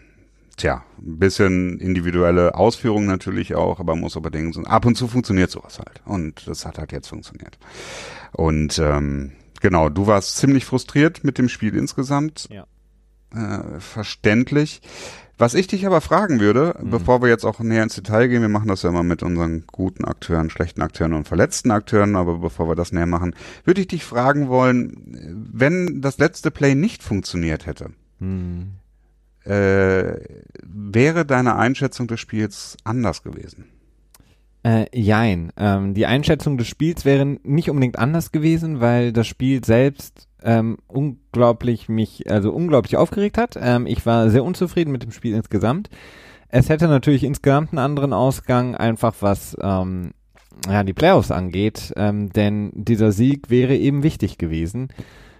tja, 0.56 0.84
ein 0.98 1.18
bisschen 1.18 1.78
individuelle 1.78 2.54
Ausführung 2.54 3.06
natürlich 3.06 3.54
auch, 3.54 3.80
aber 3.80 3.96
muss 3.96 4.16
aber 4.16 4.30
denken, 4.30 4.66
ab 4.66 4.84
und 4.84 4.96
zu 4.96 5.08
funktioniert 5.08 5.50
sowas 5.50 5.78
halt. 5.78 6.02
Und 6.04 6.46
das 6.46 6.66
hat 6.66 6.78
halt 6.78 6.92
jetzt 6.92 7.08
funktioniert. 7.08 7.58
Und 8.32 8.78
ähm, 8.78 9.32
genau, 9.60 9.88
du 9.88 10.06
warst 10.06 10.36
ziemlich 10.36 10.66
frustriert 10.66 11.24
mit 11.24 11.38
dem 11.38 11.48
Spiel 11.48 11.74
insgesamt. 11.74 12.48
Ja. 12.50 12.66
Äh, 13.34 13.80
verständlich. 13.80 14.82
Was 15.38 15.54
ich 15.54 15.66
dich 15.66 15.86
aber 15.86 16.00
fragen 16.00 16.38
würde, 16.38 16.76
mhm. 16.80 16.90
bevor 16.90 17.22
wir 17.22 17.28
jetzt 17.28 17.44
auch 17.44 17.58
näher 17.60 17.82
ins 17.82 17.94
Detail 17.94 18.28
gehen, 18.28 18.42
wir 18.42 18.48
machen 18.48 18.68
das 18.68 18.82
ja 18.82 18.90
immer 18.90 19.02
mit 19.02 19.22
unseren 19.22 19.64
guten 19.66 20.04
Akteuren, 20.04 20.50
schlechten 20.50 20.82
Akteuren 20.82 21.14
und 21.14 21.26
verletzten 21.26 21.70
Akteuren, 21.70 22.14
aber 22.14 22.38
bevor 22.38 22.68
wir 22.68 22.76
das 22.76 22.92
näher 22.92 23.06
machen, 23.06 23.34
würde 23.64 23.80
ich 23.80 23.88
dich 23.88 24.04
fragen 24.04 24.48
wollen, 24.48 25.48
wenn 25.52 26.00
das 26.00 26.18
letzte 26.18 26.50
Play 26.50 26.74
nicht 26.74 27.02
funktioniert 27.02 27.66
hätte, 27.66 27.90
mhm. 28.20 28.74
äh, 29.44 30.14
wäre 30.62 31.24
deine 31.24 31.56
Einschätzung 31.56 32.06
des 32.06 32.20
Spiels 32.20 32.76
anders 32.84 33.22
gewesen? 33.22 33.64
Äh, 34.64 34.86
jein. 34.96 35.52
Ähm, 35.56 35.94
die 35.94 36.06
Einschätzung 36.06 36.56
des 36.56 36.68
Spiels 36.68 37.04
wäre 37.04 37.38
nicht 37.42 37.68
unbedingt 37.68 37.98
anders 37.98 38.30
gewesen, 38.30 38.80
weil 38.80 39.12
das 39.12 39.26
Spiel 39.26 39.64
selbst 39.64 40.28
ähm, 40.44 40.78
unglaublich 40.88 41.88
mich, 41.88 42.30
also 42.30 42.52
unglaublich 42.52 42.96
aufgeregt 42.96 43.38
hat. 43.38 43.58
Ähm, 43.60 43.86
ich 43.86 44.04
war 44.06 44.30
sehr 44.30 44.44
unzufrieden 44.44 44.92
mit 44.92 45.02
dem 45.02 45.12
Spiel 45.12 45.34
insgesamt. 45.34 45.90
Es 46.48 46.68
hätte 46.68 46.88
natürlich 46.88 47.24
insgesamt 47.24 47.70
einen 47.70 47.78
anderen 47.78 48.12
Ausgang, 48.12 48.74
einfach 48.74 49.14
was 49.20 49.56
ähm, 49.62 50.12
ja, 50.68 50.84
die 50.84 50.92
Playoffs 50.92 51.30
angeht, 51.30 51.92
ähm, 51.96 52.30
denn 52.30 52.70
dieser 52.74 53.12
Sieg 53.12 53.50
wäre 53.50 53.76
eben 53.76 54.02
wichtig 54.02 54.38
gewesen. 54.38 54.88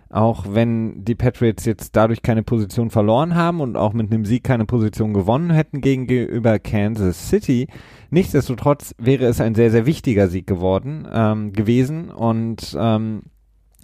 Auch 0.09 0.45
wenn 0.51 1.05
die 1.05 1.15
Patriots 1.15 1.65
jetzt 1.65 1.97
dadurch 1.97 2.21
keine 2.21 2.43
Position 2.43 2.91
verloren 2.91 3.35
haben 3.35 3.61
und 3.61 3.77
auch 3.77 3.95
mit 3.95 4.13
einem 4.13 4.27
Sieg 4.27 4.45
keine 4.45 4.67
Position 4.67 5.15
gewonnen 5.15 5.51
hätten 5.51 5.81
gegenüber 5.81 6.59
Kansas 6.59 7.31
City, 7.31 7.67
nichtsdestotrotz 8.11 8.95
wäre 8.99 9.25
es 9.25 9.41
ein 9.41 9.55
sehr, 9.55 9.71
sehr 9.71 9.87
wichtiger 9.87 10.29
Sieg 10.29 10.47
geworden, 10.47 11.09
ähm, 11.11 11.53
gewesen 11.55 12.11
und 12.11 12.77
ähm, 12.79 13.23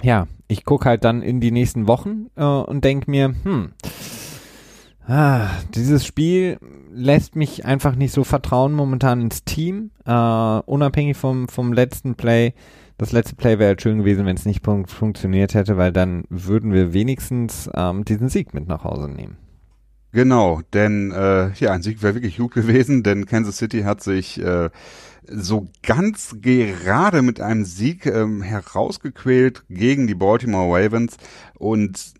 ja, 0.03 0.27
ich 0.47 0.65
gucke 0.65 0.89
halt 0.89 1.05
dann 1.05 1.23
in 1.23 1.41
die 1.41 1.51
nächsten 1.51 1.87
Wochen 1.87 2.27
äh, 2.37 2.45
und 2.45 2.85
denke 2.85 3.11
mir, 3.11 3.35
hm, 3.43 3.73
ah, 5.07 5.49
dieses 5.75 6.07
Spiel 6.07 6.59
lässt 6.93 7.37
mich 7.37 7.65
einfach 7.65 7.95
nicht 7.97 8.13
so 8.13 8.25
vertrauen 8.25 8.73
momentan 8.73 9.21
ins 9.21 9.45
Team, 9.45 9.91
äh, 10.05 10.13
unabhängig 10.13 11.17
vom, 11.17 11.49
vom 11.49 11.73
letzten 11.73 12.15
Play. 12.15 12.55
Das 12.97 13.13
letzte 13.13 13.37
Play 13.37 13.59
wäre 13.59 13.69
halt 13.69 13.83
schön 13.83 13.99
gewesen, 13.99 14.27
wenn 14.27 14.37
es 14.37 14.47
nicht 14.47 14.65
fun 14.65 14.87
funktioniert 14.87 15.55
hätte, 15.55 15.77
weil 15.77 15.93
dann 15.93 16.25
würden 16.31 16.73
wir 16.73 16.93
wenigstens 16.93 17.71
ähm, 17.75 18.05
diesen 18.05 18.29
Sieg 18.29 18.55
mit 18.55 18.67
nach 18.67 18.85
Hause 18.85 19.09
nehmen. 19.09 19.37
Genau, 20.11 20.63
denn 20.73 21.13
äh, 21.13 21.53
ja, 21.53 21.73
ein 21.73 21.83
Sieg 21.83 22.03
wäre 22.03 22.15
wirklich 22.15 22.39
gut 22.39 22.53
gewesen, 22.55 23.03
denn 23.03 23.27
Kansas 23.27 23.59
City 23.59 23.83
hat 23.83 24.03
sich 24.03 24.41
äh, 24.41 24.71
so 25.31 25.69
ganz 25.83 26.37
gerade 26.41 27.23
mit 27.23 27.41
einem 27.41 27.65
Sieg 27.65 28.07
ähm, 28.07 28.43
herausgequält 28.43 29.65
gegen 29.69 30.07
die 30.07 30.15
Baltimore 30.15 30.69
Ravens 30.69 31.17
und 31.59 32.15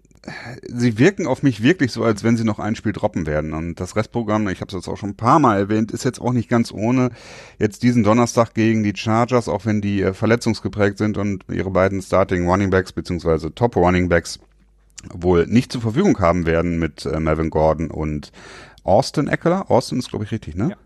sie 0.67 0.99
wirken 0.99 1.27
auf 1.27 1.43
mich 1.43 1.63
wirklich 1.63 1.93
so, 1.93 2.05
als 2.05 2.25
wenn 2.25 2.37
sie 2.37 2.45
noch 2.45 2.59
ein 2.59 2.77
Spiel 2.77 2.93
droppen 2.93 3.27
werden. 3.27 3.53
Und 3.53 3.77
das 3.77 3.97
Restprogramm, 3.97 4.49
ich 4.49 4.61
habe 4.61 4.69
es 4.69 4.75
jetzt 4.75 4.89
auch 4.89 4.97
schon 4.97 5.11
ein 5.11 5.17
paar 5.17 5.39
Mal 5.39 5.59
erwähnt, 5.59 5.93
ist 5.93 6.05
jetzt 6.05 6.21
auch 6.21 6.33
nicht 6.33 6.49
ganz 6.49 6.73
ohne. 6.73 7.11
Jetzt 7.59 7.83
diesen 7.83 8.03
Donnerstag 8.03 8.55
gegen 8.55 8.83
die 8.83 8.95
Chargers, 8.95 9.49
auch 9.49 9.65
wenn 9.65 9.81
die 9.81 10.03
äh, 10.03 10.13
verletzungsgeprägt 10.15 10.99
sind 10.99 11.19
und 11.19 11.45
ihre 11.49 11.71
beiden 11.71 12.03
Starting 12.03 12.49
Running 12.49 12.71
Backs 12.71 12.93
beziehungsweise 12.93 13.55
Top 13.55 13.77
Running 13.77 14.09
Backs 14.09 14.39
wohl 15.13 15.47
nicht 15.47 15.73
zur 15.73 15.81
Verfügung 15.81 16.19
haben 16.19 16.47
werden 16.47 16.79
mit 16.79 17.07
äh, 17.07 17.21
Melvin 17.21 17.51
Gordon 17.51 17.91
und 17.91 18.33
Austin 18.85 19.29
Eckler. 19.29 19.71
Austin 19.71 19.99
ist, 19.99 20.11
glaube 20.11 20.25
ich, 20.25 20.33
richtig, 20.33 20.57
ne? 20.57 20.71
Ja. 20.71 20.77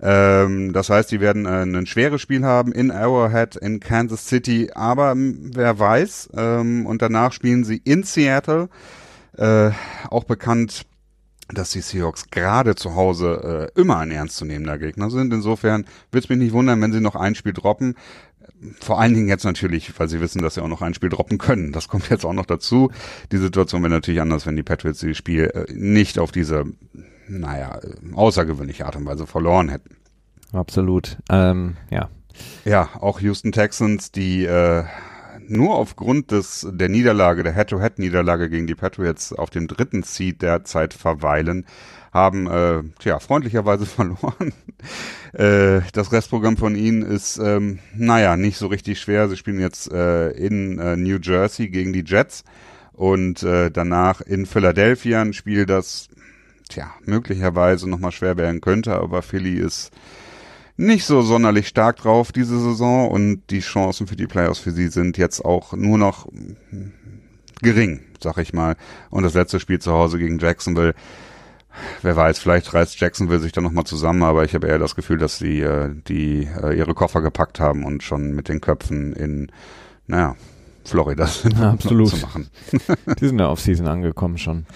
Ähm, 0.00 0.72
das 0.72 0.90
heißt, 0.90 1.10
die 1.10 1.20
werden 1.20 1.46
äh, 1.46 1.62
ein 1.62 1.86
schweres 1.86 2.20
Spiel 2.20 2.44
haben 2.44 2.72
in 2.72 2.90
Arrowhead, 2.90 3.56
in 3.56 3.80
Kansas 3.80 4.26
City, 4.26 4.70
aber 4.74 5.14
wer 5.16 5.78
weiß. 5.78 6.30
Ähm, 6.36 6.86
und 6.86 7.02
danach 7.02 7.32
spielen 7.32 7.64
sie 7.64 7.80
in 7.84 8.02
Seattle, 8.02 8.68
äh, 9.36 9.70
auch 10.10 10.24
bekannt 10.24 10.86
dass 11.48 11.70
die 11.70 11.80
Seahawks 11.80 12.30
gerade 12.30 12.74
zu 12.74 12.94
Hause 12.94 13.70
äh, 13.76 13.80
immer 13.80 13.98
ein 13.98 14.10
ernstzunehmender 14.10 14.78
Gegner 14.78 15.10
sind. 15.10 15.32
Insofern 15.32 15.84
würde 16.10 16.24
es 16.24 16.28
mich 16.28 16.38
nicht 16.38 16.52
wundern, 16.52 16.80
wenn 16.82 16.92
sie 16.92 17.00
noch 17.00 17.14
ein 17.14 17.34
Spiel 17.34 17.52
droppen. 17.52 17.94
Vor 18.80 19.00
allen 19.00 19.14
Dingen 19.14 19.28
jetzt 19.28 19.44
natürlich, 19.44 19.92
weil 19.98 20.08
sie 20.08 20.20
wissen, 20.20 20.42
dass 20.42 20.54
sie 20.54 20.62
auch 20.62 20.68
noch 20.68 20.82
ein 20.82 20.94
Spiel 20.94 21.08
droppen 21.08 21.38
können. 21.38 21.72
Das 21.72 21.88
kommt 21.88 22.10
jetzt 22.10 22.24
auch 22.24 22.32
noch 22.32 22.46
dazu. 22.46 22.90
Die 23.30 23.36
Situation 23.36 23.82
wäre 23.82 23.92
natürlich 23.92 24.20
anders, 24.20 24.46
wenn 24.46 24.56
die 24.56 24.62
Patriots 24.62 25.00
das 25.00 25.16
Spiel 25.16 25.44
äh, 25.44 25.72
nicht 25.72 26.18
auf 26.18 26.32
diese 26.32 26.64
naja, 27.28 27.80
außergewöhnliche 28.14 28.86
Art 28.86 28.96
und 28.96 29.06
Weise 29.06 29.26
verloren 29.26 29.68
hätten. 29.68 29.96
Absolut. 30.52 31.18
Ähm, 31.30 31.76
ja. 31.90 32.08
Ja, 32.64 32.90
auch 33.00 33.20
Houston 33.20 33.52
Texans, 33.52 34.12
die 34.12 34.44
äh, 34.44 34.84
nur 35.48 35.76
aufgrund 35.76 36.32
des 36.32 36.66
der 36.70 36.88
Niederlage, 36.88 37.42
der 37.42 37.54
Head-to-Head-Niederlage 37.54 38.50
gegen 38.50 38.66
die 38.66 38.74
Patriots 38.74 39.32
auf 39.32 39.50
dem 39.50 39.68
dritten 39.68 40.02
Seed 40.02 40.42
derzeit 40.42 40.94
verweilen, 40.94 41.66
haben 42.12 42.46
äh, 42.46 42.82
tja, 42.98 43.18
freundlicherweise 43.18 43.86
verloren. 43.86 44.52
äh, 45.32 45.80
das 45.92 46.12
Restprogramm 46.12 46.56
von 46.56 46.74
ihnen 46.74 47.02
ist, 47.02 47.38
ähm, 47.38 47.78
naja, 47.94 48.36
nicht 48.36 48.56
so 48.58 48.66
richtig 48.66 49.00
schwer. 49.00 49.28
Sie 49.28 49.36
spielen 49.36 49.60
jetzt 49.60 49.90
äh, 49.92 50.30
in 50.30 50.78
äh, 50.78 50.96
New 50.96 51.18
Jersey 51.22 51.68
gegen 51.68 51.92
die 51.92 52.04
Jets 52.04 52.44
und 52.92 53.42
äh, 53.42 53.70
danach 53.70 54.20
in 54.22 54.46
Philadelphia 54.46 55.20
ein 55.20 55.34
Spiel, 55.34 55.66
das 55.66 56.08
tja, 56.68 56.92
möglicherweise 57.04 57.88
nochmal 57.88 58.12
schwer 58.12 58.36
werden 58.36 58.60
könnte, 58.60 58.94
aber 58.94 59.22
Philly 59.22 59.54
ist 59.54 59.90
nicht 60.76 61.04
so 61.04 61.22
sonderlich 61.22 61.68
stark 61.68 61.96
drauf 61.96 62.32
diese 62.32 62.60
Saison 62.60 63.10
und 63.10 63.42
die 63.50 63.60
Chancen 63.60 64.06
für 64.06 64.16
die 64.16 64.26
Playoffs 64.26 64.58
für 64.58 64.72
sie 64.72 64.88
sind 64.88 65.16
jetzt 65.16 65.44
auch 65.44 65.72
nur 65.72 65.96
noch 65.96 66.28
gering, 67.62 68.00
sag 68.20 68.38
ich 68.38 68.52
mal. 68.52 68.76
Und 69.10 69.22
das 69.22 69.34
letzte 69.34 69.60
Spiel 69.60 69.78
zu 69.78 69.92
Hause 69.92 70.18
gegen 70.18 70.38
Jacksonville, 70.38 70.94
wer 72.02 72.16
weiß, 72.16 72.38
vielleicht 72.38 72.72
reißt 72.74 73.00
Jacksonville 73.00 73.40
sich 73.40 73.52
dann 73.52 73.64
nochmal 73.64 73.84
zusammen, 73.84 74.22
aber 74.22 74.44
ich 74.44 74.54
habe 74.54 74.66
eher 74.66 74.78
das 74.78 74.96
Gefühl, 74.96 75.18
dass 75.18 75.38
sie 75.38 75.60
äh, 75.60 75.94
die 76.08 76.48
äh, 76.62 76.76
ihre 76.76 76.94
Koffer 76.94 77.22
gepackt 77.22 77.60
haben 77.60 77.84
und 77.84 78.02
schon 78.02 78.32
mit 78.32 78.48
den 78.48 78.60
Köpfen 78.60 79.14
in, 79.14 79.50
naja, 80.06 80.36
Florida 80.86 81.26
sind, 81.26 81.58
ja, 81.58 81.72
absolut. 81.72 82.08
zu 82.08 82.18
machen. 82.18 82.48
Die 83.20 83.26
sind 83.26 83.38
ja 83.38 83.48
auf 83.48 83.60
Season 83.60 83.86
angekommen 83.86 84.38
schon. 84.38 84.66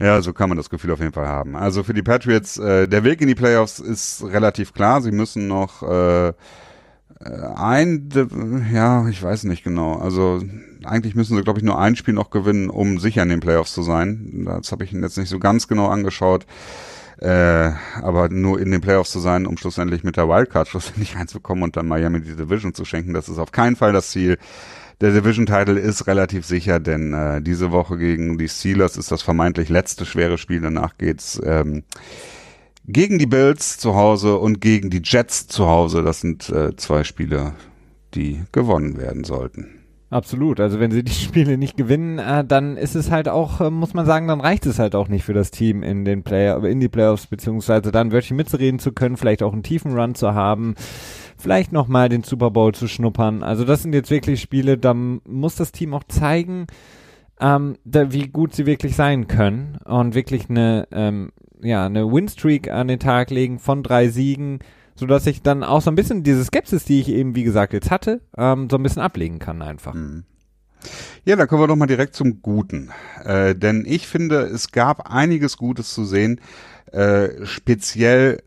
Ja, 0.00 0.20
so 0.22 0.32
kann 0.32 0.48
man 0.48 0.58
das 0.58 0.70
Gefühl 0.70 0.90
auf 0.92 1.00
jeden 1.00 1.12
Fall 1.12 1.28
haben. 1.28 1.56
Also 1.56 1.82
für 1.82 1.94
die 1.94 2.02
Patriots, 2.02 2.58
äh, 2.58 2.88
der 2.88 3.04
Weg 3.04 3.20
in 3.20 3.28
die 3.28 3.34
Playoffs 3.34 3.78
ist 3.78 4.24
relativ 4.24 4.72
klar. 4.74 5.00
Sie 5.00 5.12
müssen 5.12 5.48
noch 5.48 5.82
äh, 5.82 6.28
äh 6.28 6.32
ein, 7.54 8.08
ja, 8.72 9.06
ich 9.08 9.22
weiß 9.22 9.44
nicht 9.44 9.62
genau. 9.62 9.94
Also 9.96 10.42
eigentlich 10.84 11.14
müssen 11.14 11.36
sie, 11.36 11.42
glaube 11.42 11.60
ich, 11.60 11.64
nur 11.64 11.78
ein 11.78 11.96
Spiel 11.96 12.14
noch 12.14 12.30
gewinnen, 12.30 12.68
um 12.68 12.98
sicher 12.98 13.22
in 13.22 13.28
den 13.28 13.40
Playoffs 13.40 13.72
zu 13.72 13.82
sein. 13.82 14.44
Das 14.46 14.72
habe 14.72 14.84
ich 14.84 14.92
jetzt 14.92 15.18
nicht 15.18 15.28
so 15.28 15.38
ganz 15.38 15.68
genau 15.68 15.88
angeschaut. 15.88 16.46
Äh, 17.22 17.70
aber 18.02 18.30
nur 18.30 18.58
in 18.58 18.72
den 18.72 18.80
Playoffs 18.80 19.12
zu 19.12 19.20
sein, 19.20 19.46
um 19.46 19.56
schlussendlich 19.56 20.02
mit 20.02 20.16
der 20.16 20.28
Wildcard 20.28 20.66
schlussendlich 20.68 21.14
reinzukommen 21.14 21.62
und 21.62 21.76
dann 21.76 21.86
Miami 21.86 22.20
die 22.20 22.34
Division 22.34 22.74
zu 22.74 22.84
schenken, 22.84 23.14
das 23.14 23.28
ist 23.28 23.38
auf 23.38 23.52
keinen 23.52 23.76
Fall 23.76 23.92
das 23.92 24.10
Ziel. 24.10 24.38
Der 25.02 25.10
Division-Title 25.10 25.80
ist 25.80 26.06
relativ 26.06 26.46
sicher, 26.46 26.78
denn 26.78 27.12
äh, 27.12 27.42
diese 27.42 27.72
Woche 27.72 27.98
gegen 27.98 28.38
die 28.38 28.48
Steelers 28.48 28.96
ist 28.96 29.10
das 29.10 29.20
vermeintlich 29.20 29.68
letzte 29.68 30.06
schwere 30.06 30.38
Spiel. 30.38 30.60
Danach 30.60 30.96
geht's 30.96 31.42
ähm, 31.44 31.82
gegen 32.86 33.18
die 33.18 33.26
Bills 33.26 33.78
zu 33.78 33.96
Hause 33.96 34.38
und 34.38 34.60
gegen 34.60 34.90
die 34.90 35.02
Jets 35.02 35.48
zu 35.48 35.66
Hause. 35.66 36.04
Das 36.04 36.20
sind 36.20 36.48
äh, 36.50 36.76
zwei 36.76 37.02
Spiele, 37.02 37.54
die 38.14 38.42
gewonnen 38.52 38.96
werden 38.96 39.24
sollten. 39.24 39.80
Absolut. 40.08 40.60
Also 40.60 40.78
wenn 40.78 40.92
sie 40.92 41.02
die 41.02 41.10
Spiele 41.24 41.58
nicht 41.58 41.76
gewinnen, 41.76 42.20
äh, 42.20 42.44
dann 42.44 42.76
ist 42.76 42.94
es 42.94 43.10
halt 43.10 43.28
auch, 43.28 43.60
äh, 43.60 43.70
muss 43.70 43.94
man 43.94 44.06
sagen, 44.06 44.28
dann 44.28 44.40
reicht 44.40 44.66
es 44.66 44.78
halt 44.78 44.94
auch 44.94 45.08
nicht 45.08 45.24
für 45.24 45.34
das 45.34 45.50
Team 45.50 45.82
in 45.82 46.04
den 46.04 46.22
Player, 46.22 46.62
in 46.62 46.78
die 46.78 46.88
Playoffs 46.88 47.26
beziehungsweise 47.26 47.90
dann 47.90 48.12
wirklich 48.12 48.30
mitzureden 48.30 48.78
zu 48.78 48.92
können, 48.92 49.16
vielleicht 49.16 49.42
auch 49.42 49.52
einen 49.52 49.64
tiefen 49.64 49.98
Run 49.98 50.14
zu 50.14 50.32
haben 50.32 50.76
vielleicht 51.42 51.72
nochmal 51.72 52.08
den 52.08 52.22
Super 52.22 52.50
Bowl 52.50 52.72
zu 52.72 52.88
schnuppern. 52.88 53.42
Also 53.42 53.64
das 53.64 53.82
sind 53.82 53.94
jetzt 53.94 54.10
wirklich 54.10 54.40
Spiele, 54.40 54.78
da 54.78 54.94
muss 54.94 55.56
das 55.56 55.72
Team 55.72 55.92
auch 55.92 56.04
zeigen, 56.04 56.66
ähm, 57.40 57.76
da, 57.84 58.12
wie 58.12 58.28
gut 58.28 58.54
sie 58.54 58.66
wirklich 58.66 58.94
sein 58.94 59.26
können 59.26 59.78
und 59.84 60.14
wirklich 60.14 60.48
eine, 60.48 60.86
ähm, 60.92 61.32
ja, 61.60 61.86
eine 61.86 62.10
Winstreak 62.10 62.70
an 62.70 62.88
den 62.88 63.00
Tag 63.00 63.30
legen 63.30 63.58
von 63.58 63.82
drei 63.82 64.08
Siegen, 64.08 64.60
sodass 64.94 65.26
ich 65.26 65.42
dann 65.42 65.64
auch 65.64 65.82
so 65.82 65.90
ein 65.90 65.96
bisschen 65.96 66.22
diese 66.22 66.44
Skepsis, 66.44 66.84
die 66.84 67.00
ich 67.00 67.08
eben, 67.08 67.34
wie 67.34 67.44
gesagt, 67.44 67.72
jetzt 67.72 67.90
hatte, 67.90 68.20
ähm, 68.36 68.68
so 68.70 68.76
ein 68.76 68.82
bisschen 68.82 69.02
ablegen 69.02 69.38
kann 69.38 69.62
einfach. 69.62 69.94
Mhm. 69.94 70.24
Ja, 71.24 71.36
dann 71.36 71.46
kommen 71.46 71.62
wir 71.62 71.68
doch 71.68 71.76
mal 71.76 71.86
direkt 71.86 72.14
zum 72.14 72.42
Guten. 72.42 72.90
Äh, 73.24 73.54
denn 73.54 73.84
ich 73.86 74.06
finde, 74.06 74.40
es 74.42 74.72
gab 74.72 75.12
einiges 75.12 75.56
Gutes 75.56 75.94
zu 75.94 76.04
sehen, 76.04 76.40
äh, 76.90 77.44
speziell 77.44 78.42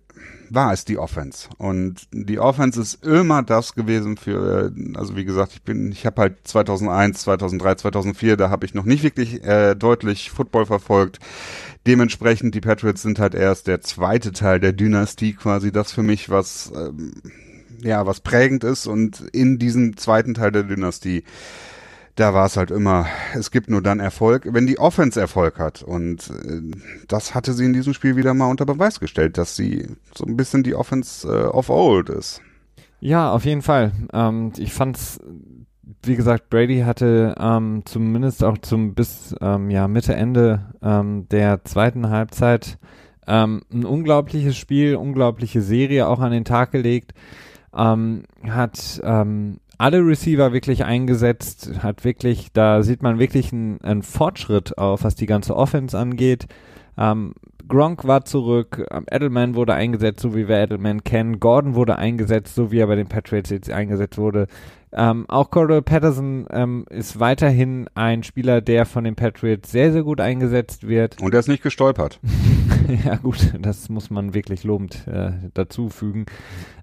war 0.49 0.73
es 0.73 0.85
die 0.85 0.97
Offense. 0.97 1.49
Und 1.57 2.07
die 2.11 2.39
Offense 2.39 2.81
ist 2.81 3.03
immer 3.05 3.43
das 3.43 3.75
gewesen 3.75 4.17
für, 4.17 4.71
also 4.95 5.15
wie 5.15 5.25
gesagt, 5.25 5.53
ich 5.53 5.61
bin, 5.61 5.91
ich 5.91 6.05
habe 6.05 6.21
halt 6.21 6.47
2001, 6.47 7.21
2003, 7.21 7.75
2004, 7.75 8.37
da 8.37 8.49
habe 8.49 8.65
ich 8.65 8.73
noch 8.73 8.85
nicht 8.85 9.03
wirklich 9.03 9.43
äh, 9.43 9.75
deutlich 9.75 10.31
Football 10.31 10.65
verfolgt. 10.65 11.19
Dementsprechend, 11.87 12.55
die 12.55 12.61
Patriots 12.61 13.01
sind 13.01 13.19
halt 13.19 13.35
erst 13.35 13.67
der 13.67 13.81
zweite 13.81 14.31
Teil 14.31 14.59
der 14.59 14.73
Dynastie 14.73 15.33
quasi 15.33 15.71
das 15.71 15.91
für 15.91 16.03
mich, 16.03 16.29
was, 16.29 16.71
ähm, 16.75 17.13
ja, 17.81 18.05
was 18.05 18.21
prägend 18.21 18.63
ist. 18.63 18.87
Und 18.87 19.21
in 19.31 19.59
diesem 19.59 19.97
zweiten 19.97 20.33
Teil 20.33 20.51
der 20.51 20.63
Dynastie 20.63 21.23
da 22.15 22.33
war 22.33 22.45
es 22.45 22.55
halt 22.55 22.71
immer, 22.71 23.07
es 23.33 23.51
gibt 23.51 23.69
nur 23.69 23.81
dann 23.81 23.99
Erfolg, 23.99 24.47
wenn 24.51 24.65
die 24.65 24.79
Offense 24.79 25.19
Erfolg 25.19 25.59
hat. 25.59 25.83
Und 25.83 26.29
äh, 26.29 26.61
das 27.07 27.35
hatte 27.35 27.53
sie 27.53 27.65
in 27.65 27.73
diesem 27.73 27.93
Spiel 27.93 28.15
wieder 28.15 28.33
mal 28.33 28.49
unter 28.49 28.65
Beweis 28.65 28.99
gestellt, 28.99 29.37
dass 29.37 29.55
sie 29.55 29.87
so 30.15 30.25
ein 30.25 30.37
bisschen 30.37 30.63
die 30.63 30.75
Offense 30.75 31.27
äh, 31.27 31.45
of 31.47 31.69
old 31.69 32.09
ist. 32.09 32.41
Ja, 33.01 33.31
auf 33.31 33.43
jeden 33.45 33.61
Fall. 33.61 33.91
Ähm, 34.13 34.53
ich 34.57 34.73
fand's, 34.73 35.19
wie 36.03 36.15
gesagt, 36.15 36.49
Brady 36.49 36.81
hatte 36.81 37.35
ähm, 37.37 37.83
zumindest 37.85 38.43
auch 38.43 38.57
zum 38.59 38.95
bis 38.95 39.35
ähm, 39.41 39.69
ja 39.69 39.87
Mitte 39.87 40.15
Ende 40.15 40.73
ähm, 40.81 41.27
der 41.29 41.65
zweiten 41.65 42.09
Halbzeit 42.09 42.77
ähm, 43.27 43.61
ein 43.73 43.85
unglaubliches 43.85 44.55
Spiel, 44.55 44.95
unglaubliche 44.95 45.61
Serie 45.61 46.07
auch 46.07 46.19
an 46.19 46.31
den 46.31 46.45
Tag 46.45 46.71
gelegt. 46.71 47.13
Ähm, 47.75 48.23
hat 48.47 49.01
alle 49.77 49.99
Receiver 50.05 50.53
wirklich 50.53 50.85
eingesetzt, 50.85 51.71
hat 51.83 52.03
wirklich, 52.03 52.51
da 52.53 52.83
sieht 52.83 53.01
man 53.01 53.19
wirklich 53.19 53.51
einen, 53.51 53.81
einen 53.81 54.03
Fortschritt 54.03 54.77
auf, 54.77 55.03
was 55.03 55.15
die 55.15 55.25
ganze 55.25 55.55
Offense 55.55 55.97
angeht. 55.97 56.47
Ähm, 56.97 57.33
Gronk 57.67 58.05
war 58.05 58.25
zurück, 58.25 58.85
ähm, 58.91 59.05
Edelman 59.09 59.55
wurde 59.55 59.73
eingesetzt, 59.73 60.21
so 60.21 60.35
wie 60.35 60.47
wir 60.47 60.57
Edelman 60.57 61.03
kennen, 61.03 61.39
Gordon 61.39 61.75
wurde 61.75 61.97
eingesetzt, 61.97 62.55
so 62.55 62.71
wie 62.71 62.79
er 62.79 62.87
bei 62.87 62.95
den 62.95 63.07
Patriots 63.07 63.49
jetzt 63.49 63.69
eingesetzt 63.71 64.17
wurde. 64.17 64.47
Ähm, 64.93 65.25
auch 65.27 65.51
Cordell 65.51 65.81
Patterson 65.81 66.47
ähm, 66.51 66.85
ist 66.89 67.19
weiterhin 67.19 67.89
ein 67.95 68.23
Spieler, 68.23 68.61
der 68.61 68.85
von 68.85 69.03
den 69.03 69.15
Patriots 69.15 69.71
sehr, 69.71 69.91
sehr 69.91 70.03
gut 70.03 70.21
eingesetzt 70.21 70.87
wird. 70.87 71.21
Und 71.21 71.33
er 71.33 71.39
ist 71.39 71.49
nicht 71.49 71.63
gestolpert. 71.63 72.19
ja 73.05 73.15
gut, 73.15 73.53
das 73.59 73.89
muss 73.89 74.09
man 74.09 74.33
wirklich 74.33 74.63
lobend 74.63 75.07
äh, 75.07 75.31
dazu 75.53 75.89
fügen. 75.89 76.25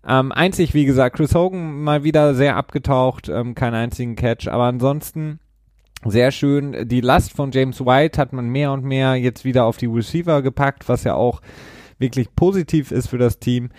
Ähm, 0.06 0.32
einzig, 0.32 0.74
wie 0.74 0.84
gesagt, 0.84 1.16
Chris 1.16 1.34
Hogan 1.34 1.82
mal 1.82 2.04
wieder 2.04 2.34
sehr 2.34 2.56
abgetaucht, 2.56 3.28
ähm, 3.28 3.54
keinen 3.54 3.74
einzigen 3.74 4.16
Catch, 4.16 4.48
aber 4.48 4.64
ansonsten 4.64 5.38
sehr 6.04 6.32
schön. 6.32 6.88
Die 6.88 7.00
Last 7.00 7.32
von 7.32 7.52
James 7.52 7.80
White 7.80 8.20
hat 8.20 8.32
man 8.32 8.48
mehr 8.48 8.72
und 8.72 8.84
mehr 8.84 9.14
jetzt 9.14 9.44
wieder 9.44 9.64
auf 9.64 9.76
die 9.76 9.86
Receiver 9.86 10.42
gepackt, 10.42 10.88
was 10.88 11.04
ja 11.04 11.14
auch 11.14 11.40
wirklich 11.98 12.34
positiv 12.34 12.90
ist 12.90 13.08
für 13.08 13.18
das 13.18 13.38
Team. 13.38 13.70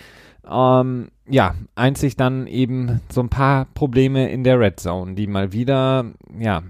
Ähm, 0.49 1.09
ja, 1.27 1.55
einzig 1.75 2.17
dann 2.17 2.47
eben 2.47 2.99
so 3.09 3.21
ein 3.21 3.29
paar 3.29 3.65
Probleme 3.73 4.29
in 4.29 4.43
der 4.43 4.59
Red 4.59 4.79
Zone, 4.79 5.15
die 5.15 5.27
mal 5.27 5.53
wieder, 5.53 6.05
ja, 6.37 6.63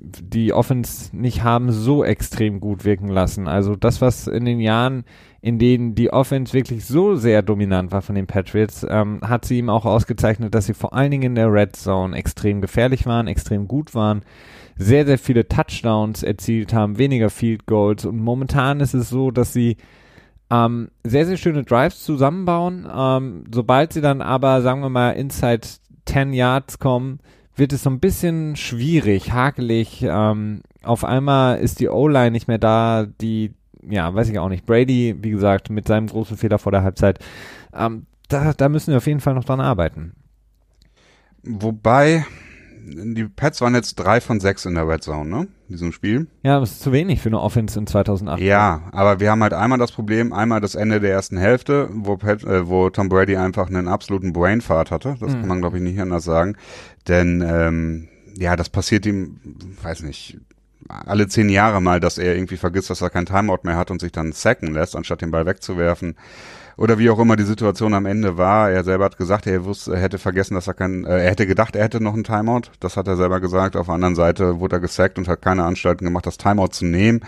die 0.00 0.52
Offense 0.52 1.16
nicht 1.16 1.42
haben 1.42 1.72
so 1.72 2.04
extrem 2.04 2.60
gut 2.60 2.84
wirken 2.84 3.08
lassen. 3.08 3.48
Also 3.48 3.74
das, 3.74 4.00
was 4.00 4.26
in 4.26 4.44
den 4.44 4.60
Jahren, 4.60 5.04
in 5.40 5.58
denen 5.58 5.94
die 5.94 6.12
Offense 6.12 6.52
wirklich 6.52 6.84
so 6.84 7.14
sehr 7.14 7.42
dominant 7.42 7.90
war 7.90 8.02
von 8.02 8.14
den 8.14 8.26
Patriots, 8.26 8.86
ähm, 8.88 9.20
hat 9.22 9.44
sie 9.44 9.58
ihm 9.58 9.70
auch 9.70 9.86
ausgezeichnet, 9.86 10.54
dass 10.54 10.66
sie 10.66 10.74
vor 10.74 10.92
allen 10.92 11.10
Dingen 11.10 11.22
in 11.22 11.34
der 11.34 11.52
Red 11.52 11.76
Zone 11.76 12.16
extrem 12.16 12.60
gefährlich 12.60 13.06
waren, 13.06 13.28
extrem 13.28 13.66
gut 13.66 13.94
waren, 13.94 14.22
sehr, 14.76 15.06
sehr 15.06 15.18
viele 15.18 15.48
Touchdowns 15.48 16.22
erzielt 16.22 16.74
haben, 16.74 16.98
weniger 16.98 17.30
Field 17.30 17.66
Goals 17.66 18.04
und 18.04 18.18
momentan 18.18 18.80
ist 18.80 18.92
es 18.92 19.08
so, 19.08 19.30
dass 19.30 19.54
sie 19.54 19.78
ähm, 20.50 20.90
sehr, 21.04 21.26
sehr 21.26 21.36
schöne 21.36 21.64
Drives 21.64 22.02
zusammenbauen. 22.04 22.86
Ähm, 22.92 23.44
sobald 23.52 23.92
sie 23.92 24.00
dann 24.00 24.22
aber, 24.22 24.62
sagen 24.62 24.80
wir 24.80 24.88
mal, 24.88 25.10
inside 25.12 25.66
10 26.06 26.32
Yards 26.32 26.78
kommen, 26.78 27.20
wird 27.56 27.72
es 27.72 27.82
so 27.82 27.90
ein 27.90 28.00
bisschen 28.00 28.54
schwierig, 28.56 29.32
hakelig. 29.32 30.02
Ähm, 30.02 30.62
auf 30.82 31.04
einmal 31.04 31.58
ist 31.58 31.80
die 31.80 31.88
O-Line 31.88 32.30
nicht 32.30 32.48
mehr 32.48 32.58
da, 32.58 33.06
die, 33.20 33.54
ja, 33.82 34.14
weiß 34.14 34.28
ich 34.28 34.38
auch 34.38 34.48
nicht. 34.48 34.66
Brady, 34.66 35.16
wie 35.20 35.30
gesagt, 35.30 35.70
mit 35.70 35.88
seinem 35.88 36.06
großen 36.06 36.36
Fehler 36.36 36.58
vor 36.58 36.72
der 36.72 36.82
Halbzeit. 36.82 37.18
Ähm, 37.74 38.06
da, 38.28 38.52
da 38.52 38.68
müssen 38.68 38.90
wir 38.90 38.98
auf 38.98 39.06
jeden 39.06 39.20
Fall 39.20 39.34
noch 39.34 39.44
dran 39.44 39.60
arbeiten. 39.60 40.12
Wobei, 41.42 42.24
die 42.88 43.24
Pets 43.24 43.60
waren 43.60 43.74
jetzt 43.74 43.96
drei 43.96 44.20
von 44.20 44.38
sechs 44.40 44.64
in 44.64 44.74
der 44.74 44.88
Red 44.88 45.02
Zone, 45.02 45.28
ne? 45.28 45.48
In 45.68 45.74
diesem 45.74 45.92
Spiel. 45.92 46.28
Ja, 46.42 46.60
das 46.60 46.72
ist 46.72 46.82
zu 46.82 46.92
wenig 46.92 47.20
für 47.20 47.28
eine 47.28 47.40
Offense 47.40 47.78
in 47.78 47.86
2008. 47.86 48.40
Ja, 48.40 48.82
aber 48.92 49.18
wir 49.20 49.30
haben 49.30 49.42
halt 49.42 49.52
einmal 49.52 49.78
das 49.78 49.92
Problem, 49.92 50.32
einmal 50.32 50.60
das 50.60 50.74
Ende 50.76 51.00
der 51.00 51.10
ersten 51.10 51.36
Hälfte, 51.36 51.88
wo, 51.92 52.16
Pat, 52.16 52.44
äh, 52.44 52.68
wo 52.68 52.88
Tom 52.90 53.08
Brady 53.08 53.36
einfach 53.36 53.68
einen 53.68 53.88
absoluten 53.88 54.32
Brainfart 54.32 54.90
hatte. 54.90 55.16
Das 55.20 55.32
Mhm. 55.34 55.40
kann 55.40 55.48
man, 55.48 55.60
glaube 55.60 55.78
ich, 55.78 55.82
nicht 55.82 56.00
anders 56.00 56.24
sagen. 56.24 56.56
Denn, 57.08 57.44
ähm, 57.46 58.08
ja, 58.38 58.54
das 58.54 58.68
passiert 58.68 59.06
ihm, 59.06 59.40
weiß 59.82 60.02
nicht, 60.02 60.38
alle 60.88 61.26
zehn 61.26 61.48
Jahre 61.48 61.80
mal, 61.80 61.98
dass 61.98 62.16
er 62.18 62.36
irgendwie 62.36 62.56
vergisst, 62.56 62.90
dass 62.90 63.00
er 63.00 63.10
kein 63.10 63.26
Timeout 63.26 63.60
mehr 63.64 63.76
hat 63.76 63.90
und 63.90 64.00
sich 64.00 64.12
dann 64.12 64.30
sacken 64.32 64.72
lässt, 64.72 64.94
anstatt 64.94 65.20
den 65.22 65.32
Ball 65.32 65.44
wegzuwerfen. 65.46 66.14
Oder 66.76 66.98
wie 66.98 67.08
auch 67.08 67.18
immer 67.18 67.36
die 67.36 67.44
Situation 67.44 67.94
am 67.94 68.04
Ende 68.04 68.36
war. 68.36 68.70
Er 68.70 68.84
selber 68.84 69.06
hat 69.06 69.16
gesagt, 69.16 69.46
er 69.46 69.64
wusste, 69.64 69.94
er 69.94 70.00
hätte 70.00 70.18
vergessen, 70.18 70.54
dass 70.54 70.66
er 70.66 70.74
kein, 70.74 71.04
äh, 71.04 71.24
er 71.24 71.30
hätte 71.30 71.46
gedacht, 71.46 71.74
er 71.74 71.84
hätte 71.84 72.02
noch 72.02 72.12
einen 72.12 72.24
Timeout. 72.24 72.70
Das 72.80 72.96
hat 72.96 73.08
er 73.08 73.16
selber 73.16 73.40
gesagt. 73.40 73.76
Auf 73.76 73.86
der 73.86 73.94
anderen 73.94 74.14
Seite 74.14 74.60
wurde 74.60 74.76
er 74.76 74.80
gesackt 74.80 75.16
und 75.16 75.26
hat 75.26 75.40
keine 75.40 75.64
Anstalten 75.64 76.04
gemacht, 76.04 76.26
das 76.26 76.36
Timeout 76.36 76.68
zu 76.68 76.84
nehmen. 76.84 77.20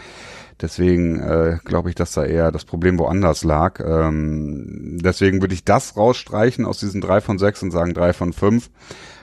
Deswegen 0.61 1.21
äh, 1.21 1.59
glaube 1.65 1.89
ich, 1.89 1.95
dass 1.95 2.13
da 2.13 2.25
eher 2.25 2.51
das 2.51 2.65
Problem 2.65 2.99
woanders 2.99 3.45
lag. 3.45 3.81
Ähm, 3.81 4.99
deswegen 5.03 5.41
würde 5.41 5.55
ich 5.55 5.65
das 5.65 5.97
rausstreichen 5.97 6.67
aus 6.67 6.79
diesen 6.79 7.01
drei 7.01 7.21
von 7.21 7.39
sechs 7.39 7.63
und 7.63 7.71
sagen 7.71 7.95
drei 7.95 8.13
von 8.13 8.33
fünf. 8.33 8.69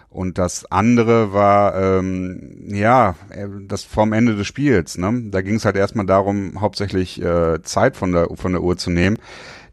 Und 0.09 0.37
das 0.37 0.71
andere 0.71 1.33
war, 1.33 1.75
ähm, 1.75 2.63
ja, 2.67 3.15
äh, 3.29 3.47
das 3.67 3.83
vorm 3.83 4.13
Ende 4.13 4.35
des 4.35 4.47
Spiels. 4.47 4.97
Ne? 4.97 5.23
Da 5.25 5.41
ging 5.41 5.55
es 5.55 5.65
halt 5.65 5.75
erstmal 5.75 6.05
darum, 6.05 6.61
hauptsächlich 6.61 7.21
äh, 7.21 7.61
Zeit 7.63 7.97
von 7.97 8.13
der, 8.13 8.29
von 8.33 8.53
der 8.53 8.63
Uhr 8.63 8.77
zu 8.77 8.89
nehmen. 8.89 9.17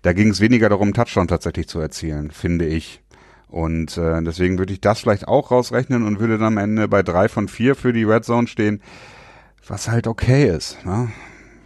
Da 0.03 0.13
ging 0.13 0.29
es 0.29 0.41
weniger 0.41 0.69
darum, 0.69 0.89
einen 0.89 0.95
Touchdown 0.95 1.29
tatsächlich 1.29 1.69
zu 1.69 1.81
erzielen, 1.81 2.31
finde 2.31 2.67
ich. 2.67 3.01
Und 3.49 3.97
äh, 3.99 4.23
deswegen 4.23 4.59
würde 4.59 4.73
ich 4.73 4.81
das 4.81 5.01
vielleicht 5.01 5.29
auch 5.29 5.51
rausrechnen 5.51 6.05
und 6.05 6.19
würde 6.19 6.39
dann 6.39 6.59
am 6.59 6.59
Ende 6.59 6.89
bei 6.89 7.03
drei 7.03 7.29
von 7.29 7.49
vier 7.49 7.75
für 7.75 7.93
die 7.93 8.05
Red 8.05 8.25
Zone 8.25 8.47
stehen, 8.47 8.81
was 9.67 9.89
halt 9.89 10.07
okay 10.07 10.49
ist. 10.49 10.85
Ne? 10.85 11.09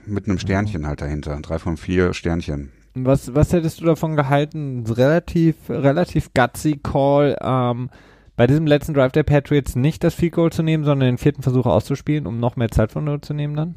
Mit 0.05 0.29
einem 0.29 0.39
Sternchen 0.39 0.87
halt 0.87 1.01
dahinter. 1.01 1.39
Drei 1.41 1.59
von 1.59 1.77
vier 1.77 2.13
Sternchen. 2.13 2.73
Was, 2.95 3.35
was 3.35 3.53
hättest 3.53 3.81
du 3.81 3.85
davon 3.85 4.17
gehalten? 4.17 4.85
Relativ, 4.89 5.57
relativ 5.69 6.31
gutsy 6.35 6.81
Call, 6.83 7.37
ähm, 7.41 7.91
bei 8.37 8.47
diesem 8.47 8.67
letzten 8.67 8.93
Drive 8.93 9.13
der 9.13 9.23
Patriots 9.23 9.77
nicht 9.77 10.05
das 10.05 10.15
Field 10.15 10.33
Goal 10.33 10.53
zu 10.53 10.63
nehmen, 10.63 10.85
sondern 10.85 11.09
den 11.09 11.19
vierten 11.19 11.43
Versuch 11.43 11.67
auszuspielen, 11.67 12.27
um 12.27 12.39
noch 12.39 12.57
mehr 12.57 12.71
Zeit 12.71 12.93
von 12.93 13.05
Null 13.05 13.21
zu 13.21 13.33
nehmen 13.33 13.57
dann? 13.57 13.75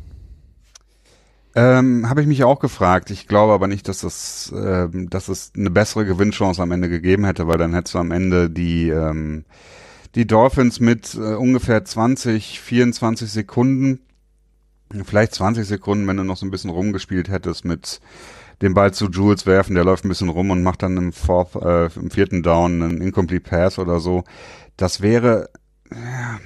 Ähm, 1.56 2.08
Habe 2.08 2.22
ich 2.22 2.28
mich 2.28 2.44
auch 2.44 2.60
gefragt. 2.60 3.10
Ich 3.10 3.28
glaube 3.28 3.54
aber 3.54 3.68
nicht, 3.68 3.88
dass 3.88 4.04
es, 4.04 4.54
ähm, 4.56 5.10
dass 5.10 5.30
es 5.30 5.52
eine 5.56 5.70
bessere 5.70 6.06
Gewinnchance 6.06 6.62
am 6.62 6.72
Ende 6.72 6.90
gegeben 6.90 7.26
hätte, 7.26 7.48
weil 7.48 7.58
dann 7.58 7.74
hättest 7.74 7.96
du 7.96 8.00
am 8.00 8.12
Ende 8.12 8.50
die, 8.50 8.90
ähm, 8.90 9.46
die 10.16 10.28
Dolphins 10.28 10.80
mit 10.80 11.16
äh, 11.16 11.36
ungefähr 11.36 11.84
20, 11.84 12.60
24 12.60 13.32
Sekunden, 13.32 14.00
vielleicht 15.04 15.34
20 15.36 15.68
Sekunden, 15.68 16.08
wenn 16.08 16.18
du 16.18 16.24
noch 16.24 16.38
so 16.38 16.46
ein 16.46 16.52
bisschen 16.52 16.70
rumgespielt 16.70 17.30
hättest 17.30 17.66
mit 17.66 18.00
den 18.62 18.74
Ball 18.74 18.94
zu 18.94 19.10
Jules 19.10 19.46
werfen, 19.46 19.76
der 19.76 19.86
läuft 19.86 20.06
ein 20.06 20.10
bisschen 20.10 20.30
rum 20.30 20.52
und 20.52 20.64
macht 20.64 20.84
dann 20.84 20.98
im, 20.98 21.14
fourth, 21.14 21.56
äh, 21.56 21.86
im 21.96 22.12
vierten 22.12 22.44
Down 22.44 22.84
einen 22.84 23.02
Incomplete 23.02 23.50
Pass 23.50 23.80
oder 23.80 24.00
so. 24.00 24.24
Das 24.78 25.02
wäre, 25.02 25.50
ja, 25.92 26.40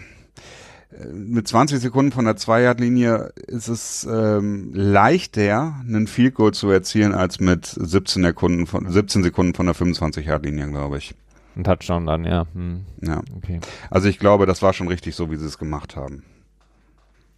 mit 1.14 1.48
20 1.48 1.80
Sekunden 1.80 2.12
von 2.12 2.26
der 2.26 2.36
Zweiyardlinie 2.36 3.34
ist 3.48 3.68
es 3.68 4.08
ähm, 4.10 4.72
leichter, 4.74 5.76
einen 5.88 6.08
Field 6.08 6.36
Goal 6.36 6.54
zu 6.54 6.70
erzielen, 6.70 7.14
als 7.14 7.40
mit 7.40 7.66
17 7.66 8.24
Sekunden 8.24 8.68
von, 8.68 8.90
17 8.90 9.24
Sekunden 9.24 9.54
von 9.54 9.66
der 9.66 9.76
25-Yard-Linie, 9.76 10.70
glaube 10.70 10.98
ich. 10.98 11.16
Ein 11.56 11.64
Touchdown 11.64 12.06
dann, 12.06 12.26
ja. 12.26 12.46
Hm, 12.54 12.86
Ja. 13.02 13.22
okay. 13.38 13.60
Also 13.90 14.08
ich 14.08 14.20
glaube, 14.20 14.46
das 14.46 14.62
war 14.62 14.74
schon 14.74 14.88
richtig 14.88 15.16
so, 15.16 15.30
wie 15.32 15.36
sie 15.36 15.46
es 15.46 15.58
gemacht 15.58 15.96
haben. 15.96 16.24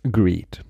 Agreed. 0.05 0.63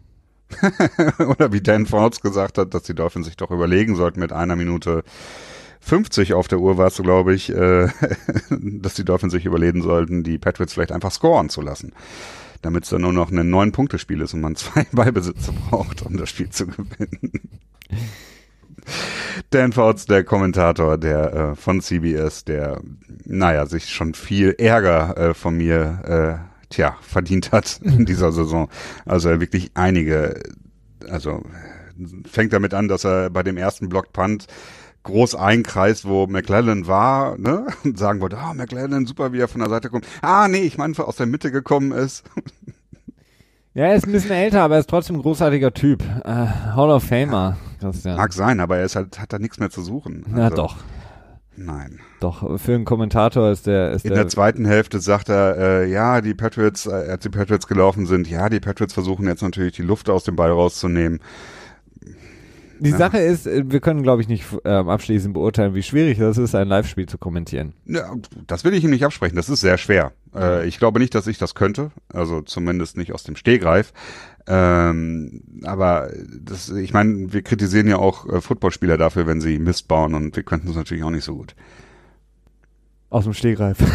Oder 1.19 1.51
wie 1.51 1.61
Dan 1.61 1.85
Fouts 1.85 2.21
gesagt 2.21 2.57
hat, 2.57 2.73
dass 2.73 2.83
die 2.83 2.95
Dolphins 2.95 3.27
sich 3.27 3.37
doch 3.37 3.51
überlegen 3.51 3.95
sollten 3.95 4.19
mit 4.19 4.31
einer 4.31 4.55
Minute 4.55 5.03
50 5.81 6.33
auf 6.33 6.47
der 6.47 6.59
Uhr 6.59 6.77
war 6.77 6.87
es, 6.87 6.97
glaube 6.97 7.35
ich, 7.35 7.49
äh, 7.51 7.87
dass 8.49 8.95
die 8.95 9.05
Dolphins 9.05 9.33
sich 9.33 9.45
überlegen 9.45 9.83
sollten, 9.83 10.23
die 10.23 10.39
Patriots 10.39 10.73
vielleicht 10.73 10.91
einfach 10.91 11.11
scoren 11.11 11.49
zu 11.49 11.61
lassen. 11.61 11.93
Damit 12.65 12.85
es 12.85 12.89
dann 12.89 13.01
nur 13.01 13.13
noch 13.13 13.29
ein 13.31 13.47
neun 13.47 13.71
Punkte 13.71 13.99
Spiel 13.99 14.21
ist 14.21 14.33
und 14.33 14.41
man 14.41 14.55
zwei 14.55 14.87
Ballbesitze 14.91 15.53
braucht, 15.69 16.01
um 16.01 16.17
das 16.17 16.31
Spiel 16.31 16.49
zu 16.49 16.65
gewinnen. 16.65 17.59
Dan 19.51 19.71
Fouts, 19.71 20.07
der 20.07 20.23
Kommentator 20.23 20.97
der 20.97 21.33
äh, 21.33 21.55
von 21.55 21.79
CBS, 21.79 22.43
der 22.43 22.81
naja 23.23 23.67
sich 23.67 23.89
schon 23.89 24.15
viel 24.15 24.55
Ärger 24.57 25.15
äh, 25.15 25.33
von 25.35 25.57
mir 25.57 26.41
äh, 26.41 26.73
tja 26.73 26.97
verdient 27.01 27.51
hat 27.51 27.81
in 27.83 28.05
dieser 28.07 28.31
Saison. 28.31 28.67
Also 29.05 29.29
er 29.29 29.39
wirklich 29.39 29.69
einige, 29.75 30.41
also 31.07 31.43
fängt 32.25 32.51
damit 32.51 32.73
an, 32.73 32.87
dass 32.87 33.05
er 33.05 33.29
bei 33.29 33.43
dem 33.43 33.57
ersten 33.57 33.89
Block 33.89 34.11
Punt 34.11 34.47
groß 35.05 35.35
einkreist, 35.35 36.05
wo 36.05 36.27
McLellan 36.27 36.87
war, 36.87 37.37
ne? 37.37 37.67
Und 37.83 37.97
sagen 37.97 38.19
wollte, 38.19 38.37
ah, 38.37 38.53
McLellan, 38.53 39.05
super, 39.05 39.31
wie 39.31 39.39
er 39.39 39.47
von 39.47 39.61
der 39.61 39.69
Seite 39.69 39.89
kommt. 39.89 40.05
Ah, 40.21 40.47
nee, 40.47 40.59
ich 40.59 40.77
meine, 40.77 40.97
aus 40.99 41.15
der 41.15 41.27
Mitte 41.27 41.51
gekommen 41.51 41.91
ist. 41.91 42.23
Ja, 43.77 43.87
er 43.87 43.95
ist 43.95 44.07
ein 44.07 44.13
bisschen 44.13 44.31
älter, 44.31 44.61
aber 44.61 44.75
er 44.75 44.79
ist 44.79 44.89
trotzdem 44.89 45.17
ein 45.17 45.21
großartiger 45.21 45.73
Typ. 45.73 46.01
Äh, 46.23 46.29
Hall 46.31 46.89
of 46.89 47.03
Famer, 47.03 47.57
Christian. 47.81 48.15
Mag 48.15 48.31
sein, 48.31 48.61
aber 48.61 48.77
er 48.77 48.85
ist 48.85 48.95
halt, 48.95 49.19
hat 49.19 49.33
da 49.33 49.37
nichts 49.37 49.59
mehr 49.59 49.69
zu 49.69 49.81
suchen. 49.81 50.23
Na 50.29 50.45
Also, 50.45 50.55
doch, 50.55 50.77
Nein. 51.57 51.99
doch. 52.21 52.57
Für 52.57 52.73
einen 52.73 52.85
Kommentator 52.85 53.51
ist 53.51 53.67
der, 53.67 53.91
ist 53.91 54.05
In 54.05 54.13
der, 54.13 54.23
der 54.23 54.29
zweiten 54.29 54.63
Hälfte 54.63 55.01
sagt 55.01 55.27
er, 55.27 55.57
äh, 55.57 55.91
ja, 55.91 56.21
die 56.21 56.33
Patriots, 56.33 56.85
äh, 56.85 56.91
als 56.91 57.23
die 57.23 57.29
Patriots 57.29 57.67
gelaufen 57.67 58.05
sind, 58.05 58.29
ja, 58.29 58.47
die 58.47 58.61
Patriots 58.61 58.93
versuchen 58.93 59.27
jetzt 59.27 59.41
natürlich 59.41 59.75
die 59.75 59.81
Luft 59.81 60.09
aus 60.09 60.23
dem 60.23 60.37
Ball 60.37 60.51
rauszunehmen. 60.51 61.19
Die 62.79 62.91
Sache 62.91 63.17
ist, 63.17 63.47
äh, 63.47 63.63
wir 63.65 63.79
können, 63.79 64.03
glaube 64.03 64.21
ich, 64.21 64.27
nicht 64.27 64.45
ähm, 64.63 64.89
abschließend 64.89 65.33
beurteilen, 65.33 65.75
wie 65.75 65.83
schwierig 65.83 66.17
das 66.17 66.37
ist, 66.37 66.55
ein 66.55 66.67
Live-Spiel 66.67 67.07
zu 67.07 67.17
kommentieren. 67.17 67.73
Ja, 67.85 68.13
das 68.47 68.63
will 68.63 68.73
ich 68.73 68.83
ihm 68.83 68.89
nicht 68.91 69.05
absprechen. 69.05 69.35
Das 69.35 69.49
ist 69.49 69.61
sehr 69.61 69.77
schwer. 69.77 70.11
Äh, 70.35 70.67
ich 70.67 70.79
glaube 70.79 70.99
nicht, 70.99 71.15
dass 71.15 71.27
ich 71.27 71.37
das 71.37 71.55
könnte. 71.55 71.91
Also 72.13 72.41
zumindest 72.41 72.97
nicht 72.97 73.13
aus 73.13 73.23
dem 73.23 73.35
Stehgreif. 73.35 73.93
Ähm, 74.47 75.41
aber 75.63 76.11
das, 76.39 76.69
ich 76.69 76.93
meine, 76.93 77.33
wir 77.33 77.41
kritisieren 77.41 77.87
ja 77.87 77.97
auch 77.97 78.27
äh, 78.27 78.41
Footballspieler 78.41 78.97
dafür, 78.97 79.25
wenn 79.25 79.41
sie 79.41 79.57
Mist 79.57 79.87
bauen 79.87 80.13
und 80.13 80.35
wir 80.35 80.43
könnten 80.43 80.69
es 80.69 80.75
natürlich 80.75 81.03
auch 81.03 81.09
nicht 81.09 81.23
so 81.23 81.35
gut. 81.35 81.55
Aus 83.15 83.23
dem 83.23 83.33
Stehgreif. 83.33 83.77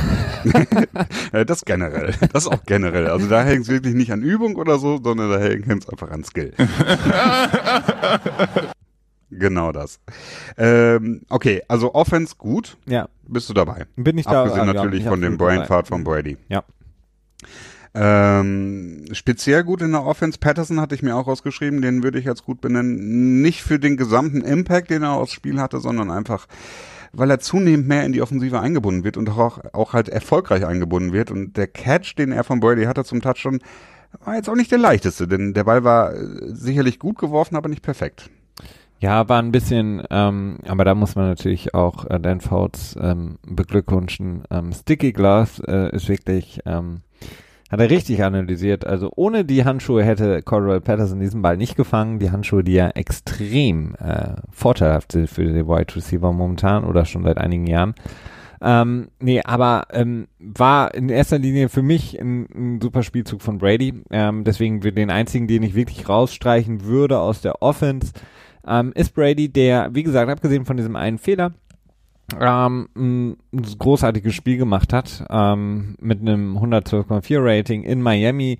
Äh, 1.33 1.45
das 1.45 1.67
generell. 1.67 2.15
Das 2.33 2.47
auch 2.47 2.65
generell. 2.65 3.09
Also 3.09 3.29
da 3.29 3.43
hängt 3.43 3.65
es 3.65 3.69
wirklich 3.69 3.95
nicht 3.95 4.11
an 4.11 4.23
Übung 4.23 4.57
oder 4.57 4.79
so, 4.79 4.99
sondern 5.05 5.29
da 5.29 5.39
hängt 5.39 5.85
es 5.85 5.89
einfach 5.91 6.11
an 6.11 6.25
Skill. 6.25 6.55
genau 9.31 9.71
das. 9.71 10.01
Ähm, 10.57 11.21
okay, 11.29 11.61
also 11.69 11.95
Offense 11.95 12.37
gut. 12.39 12.79
ja, 12.87 13.11
Bist 13.29 13.51
du 13.51 13.53
dabei? 13.53 13.85
bin 13.97 14.17
ich 14.17 14.25
da. 14.25 14.45
Abgesehen 14.45 14.71
ah, 14.71 14.73
ja, 14.73 14.73
natürlich 14.73 15.03
ich 15.03 15.09
von 15.09 15.21
dem 15.21 15.37
dabei. 15.37 15.59
Brainfart 15.59 15.89
von 15.89 16.03
Brady. 16.03 16.39
Ja. 16.49 16.65
Ähm, 17.93 19.05
speziell 19.13 19.63
gut 19.63 19.83
in 19.83 19.93
der 19.93 20.07
Offense. 20.07 20.39
Patterson 20.39 20.81
hatte 20.81 20.95
ich 20.95 21.03
mir 21.03 21.17
auch 21.17 21.27
rausgeschrieben, 21.27 21.83
den 21.83 22.03
würde 22.03 22.19
ich 22.19 22.29
als 22.29 22.45
gut 22.45 22.63
benennen. 22.63 23.43
Nicht 23.43 23.63
für 23.63 23.79
den 23.79 23.99
gesamten 23.99 24.41
Impact, 24.41 24.89
den 24.89 25.03
er 25.03 25.13
aufs 25.13 25.33
Spiel 25.33 25.61
hatte, 25.61 25.81
sondern 25.81 26.11
einfach, 26.11 26.47
weil 27.13 27.31
er 27.31 27.41
zunehmend 27.41 27.89
mehr 27.89 28.05
in 28.05 28.13
die 28.13 28.23
Offensive 28.23 28.61
eingebunden 28.61 29.05
wird 29.05 29.17
und 29.17 29.29
auch, 29.31 29.59
auch 29.73 29.93
halt 29.93 30.09
erfolgreich 30.09 30.65
eingebunden 30.65 31.13
wird. 31.13 31.31
Und 31.31 31.57
der 31.57 31.67
Catch, 31.67 32.17
den 32.17 32.33
er 32.33 32.45
von 32.45 32.61
Brady 32.61 32.85
hatte 32.85 33.05
zum 33.05 33.21
Touchdown, 33.21 33.61
war 34.25 34.37
jetzt 34.37 34.49
auch 34.49 34.57
nicht 34.57 34.71
der 34.71 34.79
leichteste, 34.79 35.29
denn 35.29 35.55
der 35.55 35.65
Ball 35.65 35.85
war 35.85 36.15
äh, 36.15 36.19
sicherlich 36.49 36.99
gut 36.99 37.19
geworfen, 37.19 37.57
aber 37.57 37.69
nicht 37.69 37.83
perfekt. 37.83 38.31
Ja, 38.99 39.29
war 39.31 39.41
ein 39.41 39.53
bisschen, 39.53 40.03
ähm, 40.11 40.59
aber 40.67 40.85
da 40.85 40.95
muss 40.95 41.17
man 41.17 41.27
natürlich 41.27 41.75
auch 41.75 42.05
äh, 42.05 42.21
Dan 42.21 42.41
Fouts 42.41 42.97
ähm, 43.01 43.39
beglückwünschen. 43.47 44.43
Ähm, 44.51 44.73
Sticky 44.73 45.13
Glass 45.13 45.59
äh, 45.61 45.95
ist 45.97 46.09
wirklich, 46.09 46.61
ähm, 46.67 47.01
hat 47.71 47.81
er 47.81 47.91
richtig 47.91 48.23
analysiert. 48.23 48.87
Also 48.87 49.13
ohne 49.15 49.45
die 49.45 49.65
Handschuhe 49.65 50.03
hätte 50.05 50.43
Cordell 50.43 50.81
Patterson 50.81 51.21
diesen 51.21 51.41
Ball 51.41 51.57
nicht 51.57 51.77
gefangen. 51.77 52.19
Die 52.19 52.31
Handschuhe, 52.31 52.65
die 52.65 52.73
ja 52.73 52.89
extrem 52.89 53.95
äh, 53.95 54.35
vorteilhaft 54.51 55.13
sind 55.13 55.31
für 55.31 55.45
den 55.45 55.69
Wide 55.69 55.95
Receiver 55.95 56.33
momentan 56.33 56.85
oder 56.85 57.05
schon 57.05 57.23
seit 57.23 57.39
einigen 57.39 57.67
Jahren. 57.67 57.95
Ähm, 58.63 59.09
nee, 59.21 59.41
aber 59.43 59.85
ähm, 59.93 60.27
war 60.39 60.95
in 60.95 61.09
erster 61.09 61.39
Linie 61.39 61.69
für 61.69 61.83
mich 61.83 62.21
ein, 62.21 62.47
ein 62.55 62.81
super 62.81 63.03
Spielzug 63.03 63.41
von 63.41 63.59
Brady. 63.59 64.03
Ähm, 64.11 64.45
deswegen 64.45 64.81
den 64.81 65.11
einzigen, 65.11 65.47
den 65.47 65.63
ich 65.63 65.75
wirklich 65.75 66.09
rausstreichen 66.09 66.85
würde 66.85 67.21
aus 67.21 67.41
der 67.41 67.63
Offense, 67.63 68.13
ähm, 68.67 68.93
ist 68.95 69.15
Brady, 69.15 69.49
der, 69.49 69.95
wie 69.95 70.03
gesagt, 70.03 70.31
abgesehen 70.31 70.67
von 70.67 70.77
diesem 70.77 70.97
einen 70.97 71.19
Fehler, 71.19 71.53
ähm, 72.39 72.89
ein 72.97 73.37
großartiges 73.79 74.35
Spiel 74.35 74.57
gemacht 74.57 74.93
hat, 74.93 75.25
ähm, 75.31 75.97
mit 76.01 76.21
einem 76.21 76.59
112,4 76.59 77.39
Rating 77.41 77.83
in 77.83 78.03
Miami 78.03 78.59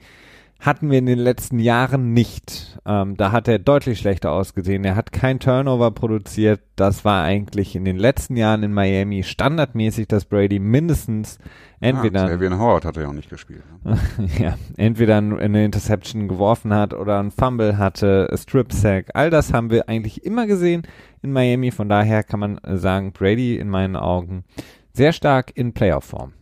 hatten 0.61 0.91
wir 0.91 0.99
in 0.99 1.07
den 1.07 1.19
letzten 1.19 1.59
Jahren 1.59 2.13
nicht. 2.13 2.79
Ähm, 2.85 3.17
da 3.17 3.33
hat 3.33 3.49
er 3.49 3.59
deutlich 3.59 3.99
schlechter 3.99 4.31
ausgesehen. 4.31 4.85
Er 4.85 4.95
hat 4.95 5.11
kein 5.11 5.41
Turnover 5.41 5.91
produziert. 5.91 6.61
Das 6.77 7.05
war 7.05 7.25
eigentlich 7.25 7.75
in 7.75 7.87
den 7.87 7.97
letzten 7.97 8.37
Jahren 8.37 8.63
in 8.63 8.73
Miami 8.73 9.23
standardmäßig, 9.23 10.07
dass 10.09 10.27
Brady 10.27 10.59
mindestens 10.59 11.39
entweder. 11.81 12.25
Ah, 12.25 12.29
Xavier 12.29 12.59
Howard 12.59 12.85
hat 12.85 12.97
er 12.99 13.05
ja 13.05 13.09
auch 13.09 13.15
nicht 13.15 13.31
gespielt. 13.31 13.63
Ne? 13.85 13.99
ja, 14.39 14.57
entweder 14.77 15.17
eine 15.17 15.65
Interception 15.65 16.29
geworfen 16.29 16.75
hat 16.75 16.93
oder 16.93 17.19
ein 17.19 17.31
Fumble 17.31 17.79
hatte, 17.79 18.29
Strip 18.37 18.73
Sack. 18.73 19.11
All 19.15 19.31
das 19.31 19.55
haben 19.55 19.71
wir 19.71 19.89
eigentlich 19.89 20.25
immer 20.25 20.47
gesehen 20.47 20.83
in 21.23 21.33
Miami. 21.33 21.71
Von 21.71 21.89
daher 21.89 22.23
kann 22.23 22.41
man 22.41 22.61
sagen, 22.65 23.13
Brady 23.13 23.57
in 23.57 23.69
meinen 23.69 23.97
Augen 23.97 24.45
sehr 24.93 25.13
stark 25.13 25.53
in 25.55 25.73
Playoff-Form. 25.73 26.33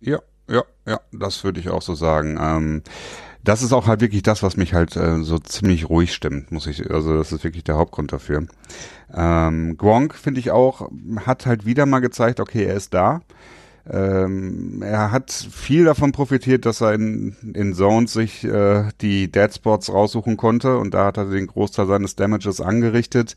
Ja, 0.00 0.20
ja, 0.48 0.62
ja, 0.86 1.00
das 1.12 1.44
würde 1.44 1.60
ich 1.60 1.68
auch 1.68 1.82
so 1.82 1.94
sagen. 1.94 2.38
Ähm, 2.40 2.82
das 3.44 3.62
ist 3.62 3.72
auch 3.72 3.86
halt 3.86 4.00
wirklich 4.00 4.22
das, 4.22 4.42
was 4.42 4.56
mich 4.56 4.74
halt 4.74 4.96
äh, 4.96 5.22
so 5.22 5.38
ziemlich 5.38 5.88
ruhig 5.88 6.12
stimmt, 6.12 6.52
muss 6.52 6.66
ich, 6.66 6.90
also 6.90 7.16
das 7.16 7.32
ist 7.32 7.44
wirklich 7.44 7.64
der 7.64 7.76
Hauptgrund 7.76 8.12
dafür. 8.12 8.46
Ähm, 9.14 9.76
Gronk, 9.76 10.14
finde 10.14 10.40
ich 10.40 10.50
auch, 10.50 10.90
hat 11.24 11.46
halt 11.46 11.64
wieder 11.64 11.86
mal 11.86 12.00
gezeigt, 12.00 12.40
okay, 12.40 12.64
er 12.64 12.74
ist 12.74 12.94
da. 12.94 13.20
Ähm, 13.90 14.82
er 14.82 15.12
hat 15.12 15.30
viel 15.30 15.86
davon 15.86 16.12
profitiert, 16.12 16.66
dass 16.66 16.82
er 16.82 16.92
in, 16.92 17.36
in 17.54 17.72
Zones 17.72 18.12
sich 18.12 18.44
äh, 18.44 18.90
die 19.00 19.32
Dead 19.32 19.54
Spots 19.54 19.90
raussuchen 19.90 20.36
konnte 20.36 20.76
und 20.76 20.92
da 20.92 21.06
hat 21.06 21.16
er 21.16 21.24
den 21.24 21.46
Großteil 21.46 21.86
seines 21.86 22.16
Damages 22.16 22.60
angerichtet. 22.60 23.34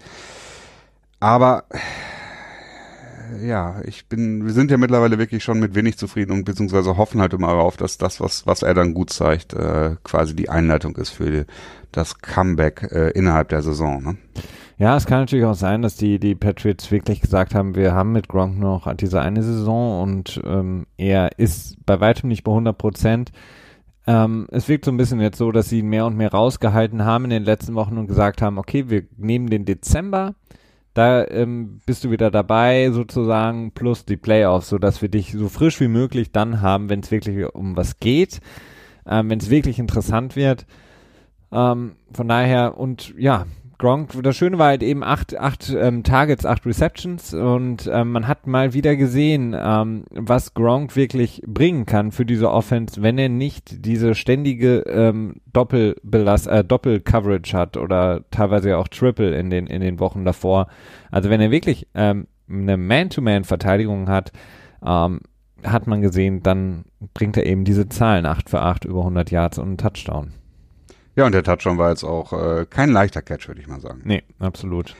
Aber 1.21 1.63
ja, 3.39 3.81
ich 3.85 4.07
bin, 4.07 4.43
wir 4.45 4.53
sind 4.53 4.71
ja 4.71 4.77
mittlerweile 4.77 5.17
wirklich 5.17 5.43
schon 5.43 5.59
mit 5.59 5.75
wenig 5.75 5.97
zufrieden 5.97 6.31
und 6.31 6.43
beziehungsweise 6.43 6.97
hoffen 6.97 7.21
halt 7.21 7.33
immer 7.33 7.47
darauf, 7.47 7.77
dass 7.77 7.97
das, 7.97 8.19
was, 8.19 8.45
was 8.45 8.63
er 8.63 8.73
dann 8.73 8.93
gut 8.93 9.11
zeigt, 9.11 9.53
äh, 9.53 9.95
quasi 10.03 10.35
die 10.35 10.49
Einleitung 10.49 10.97
ist 10.97 11.11
für 11.11 11.45
das 11.91 12.19
Comeback 12.19 12.89
äh, 12.91 13.11
innerhalb 13.11 13.49
der 13.49 13.61
Saison. 13.61 14.03
Ne? 14.03 14.17
Ja, 14.77 14.97
es 14.97 15.05
kann 15.05 15.19
natürlich 15.19 15.45
auch 15.45 15.53
sein, 15.53 15.83
dass 15.83 15.95
die, 15.95 16.19
die 16.19 16.35
Patriots 16.35 16.91
wirklich 16.91 17.21
gesagt 17.21 17.53
haben, 17.53 17.75
wir 17.75 17.93
haben 17.93 18.11
mit 18.11 18.27
Gronk 18.27 18.57
noch 18.57 18.91
diese 18.95 19.21
eine 19.21 19.43
Saison 19.43 20.01
und 20.01 20.41
ähm, 20.43 20.87
er 20.97 21.37
ist 21.37 21.77
bei 21.85 21.99
weitem 21.99 22.29
nicht 22.29 22.43
bei 22.43 22.51
100 22.51 22.77
Prozent. 22.77 23.31
Ähm, 24.07 24.47
es 24.49 24.67
wirkt 24.67 24.85
so 24.85 24.91
ein 24.91 24.97
bisschen 24.97 25.21
jetzt 25.21 25.37
so, 25.37 25.51
dass 25.51 25.69
sie 25.69 25.79
ihn 25.79 25.87
mehr 25.89 26.07
und 26.07 26.17
mehr 26.17 26.31
rausgehalten 26.31 27.05
haben 27.05 27.25
in 27.25 27.29
den 27.29 27.43
letzten 27.43 27.75
Wochen 27.75 27.99
und 27.99 28.07
gesagt 28.07 28.41
haben, 28.41 28.57
okay, 28.57 28.89
wir 28.89 29.03
nehmen 29.17 29.51
den 29.51 29.65
Dezember, 29.65 30.33
da 30.93 31.25
ähm, 31.27 31.79
bist 31.85 32.03
du 32.03 32.11
wieder 32.11 32.31
dabei 32.31 32.91
sozusagen, 32.91 33.71
plus 33.71 34.05
die 34.05 34.17
Playoffs, 34.17 34.69
sodass 34.69 35.01
wir 35.01 35.09
dich 35.09 35.31
so 35.31 35.47
frisch 35.47 35.79
wie 35.79 35.87
möglich 35.87 36.31
dann 36.31 36.61
haben, 36.61 36.89
wenn 36.89 36.99
es 36.99 37.11
wirklich 37.11 37.53
um 37.53 37.77
was 37.77 37.99
geht, 37.99 38.41
ähm, 39.05 39.29
wenn 39.29 39.39
es 39.39 39.49
wirklich 39.49 39.79
interessant 39.79 40.35
wird. 40.35 40.65
Ähm, 41.51 41.95
von 42.13 42.27
daher, 42.27 42.77
und 42.77 43.13
ja, 43.17 43.45
Gronk, 43.81 44.11
das 44.21 44.37
Schöne 44.37 44.59
war 44.59 44.67
halt 44.67 44.83
eben 44.83 45.03
acht, 45.03 45.35
acht 45.35 45.75
ähm, 45.75 46.03
Targets, 46.03 46.45
acht 46.45 46.67
Receptions 46.67 47.33
und 47.33 47.89
ähm, 47.91 48.11
man 48.11 48.27
hat 48.27 48.45
mal 48.45 48.75
wieder 48.75 48.95
gesehen, 48.95 49.55
ähm, 49.57 50.03
was 50.11 50.53
Gronk 50.53 50.95
wirklich 50.95 51.41
bringen 51.47 51.87
kann 51.87 52.11
für 52.11 52.23
diese 52.23 52.51
Offense, 52.51 53.01
wenn 53.01 53.17
er 53.17 53.29
nicht 53.29 53.83
diese 53.83 54.13
ständige 54.13 54.81
ähm, 54.81 55.37
Doppelbelast, 55.51 56.45
äh, 56.45 56.63
Doppel-Coverage 56.63 57.57
hat 57.57 57.75
oder 57.75 58.23
teilweise 58.29 58.77
auch 58.77 58.87
Triple 58.87 59.35
in 59.35 59.49
den, 59.49 59.65
in 59.65 59.81
den 59.81 59.99
Wochen 59.99 60.25
davor. 60.25 60.67
Also 61.09 61.31
wenn 61.31 61.41
er 61.41 61.49
wirklich 61.49 61.87
ähm, 61.95 62.27
eine 62.47 62.77
Man-to-Man-Verteidigung 62.77 64.09
hat, 64.09 64.31
ähm, 64.85 65.21
hat 65.63 65.87
man 65.87 66.03
gesehen, 66.03 66.43
dann 66.43 66.85
bringt 67.15 67.35
er 67.35 67.47
eben 67.47 67.63
diese 67.63 67.89
Zahlen 67.89 68.27
8 68.27 68.47
für 68.47 68.61
8 68.61 68.85
über 68.85 68.99
100 68.99 69.31
Yards 69.31 69.57
und 69.57 69.67
einen 69.69 69.77
Touchdown. 69.77 70.33
Ja, 71.15 71.25
und 71.25 71.33
der 71.33 71.43
Touchdown 71.43 71.77
war 71.77 71.89
jetzt 71.89 72.03
auch 72.03 72.33
äh, 72.33 72.65
kein 72.69 72.91
leichter 72.91 73.21
Catch, 73.21 73.47
würde 73.47 73.61
ich 73.61 73.67
mal 73.67 73.81
sagen. 73.81 74.01
Nee, 74.05 74.23
absolut. 74.39 74.95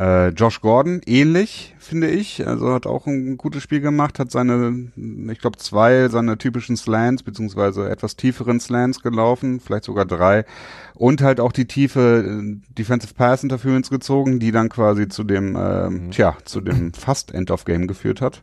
Äh, 0.00 0.28
Josh 0.28 0.60
Gordon, 0.60 1.02
ähnlich, 1.04 1.74
finde 1.78 2.08
ich. 2.08 2.46
Also 2.46 2.72
hat 2.72 2.86
auch 2.86 3.06
ein 3.06 3.36
gutes 3.36 3.62
Spiel 3.62 3.80
gemacht, 3.80 4.18
hat 4.18 4.30
seine, 4.30 4.90
ich 5.30 5.40
glaube, 5.40 5.58
zwei 5.58 6.08
seiner 6.08 6.38
typischen 6.38 6.76
Slants, 6.76 7.22
beziehungsweise 7.22 7.90
etwas 7.90 8.16
tieferen 8.16 8.60
Slants 8.60 9.02
gelaufen, 9.02 9.60
vielleicht 9.60 9.84
sogar 9.84 10.06
drei. 10.06 10.46
Und 10.94 11.22
halt 11.22 11.40
auch 11.40 11.52
die 11.52 11.66
tiefe 11.66 12.24
äh, 12.24 12.60
Defensive 12.72 13.12
Pass 13.12 13.42
Interference 13.42 13.90
gezogen, 13.90 14.38
die 14.38 14.52
dann 14.52 14.70
quasi 14.70 15.08
zu 15.08 15.24
dem, 15.24 15.56
äh, 15.56 15.90
mhm. 15.90 16.10
tja, 16.12 16.36
zu 16.44 16.62
dem 16.62 16.94
fast 16.94 17.34
End 17.34 17.50
of 17.50 17.66
Game 17.66 17.86
geführt 17.86 18.22
hat. 18.22 18.42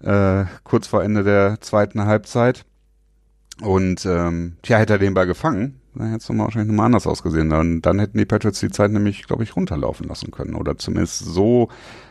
Äh, 0.00 0.46
kurz 0.64 0.86
vor 0.86 1.02
Ende 1.02 1.24
der 1.24 1.60
zweiten 1.60 2.06
Halbzeit. 2.06 2.64
Und 3.60 4.06
ähm, 4.06 4.56
tja, 4.62 4.78
hätte 4.78 4.94
er 4.94 4.98
den 4.98 5.14
Ball 5.14 5.26
gefangen, 5.26 5.81
dann 5.94 6.08
hätte 6.08 6.18
es 6.18 6.28
nochmal 6.28 6.46
wahrscheinlich 6.46 6.70
nochmal 6.70 6.86
anders 6.86 7.06
ausgesehen. 7.06 7.50
Dann, 7.50 7.82
dann 7.82 7.98
hätten 7.98 8.18
die 8.18 8.24
Patriots 8.24 8.60
die 8.60 8.70
Zeit 8.70 8.90
nämlich, 8.90 9.26
glaube 9.26 9.42
ich, 9.42 9.56
runterlaufen 9.56 10.08
lassen 10.08 10.30
können. 10.30 10.54
Oder 10.54 10.78
zumindest 10.78 11.18
so 11.20 11.68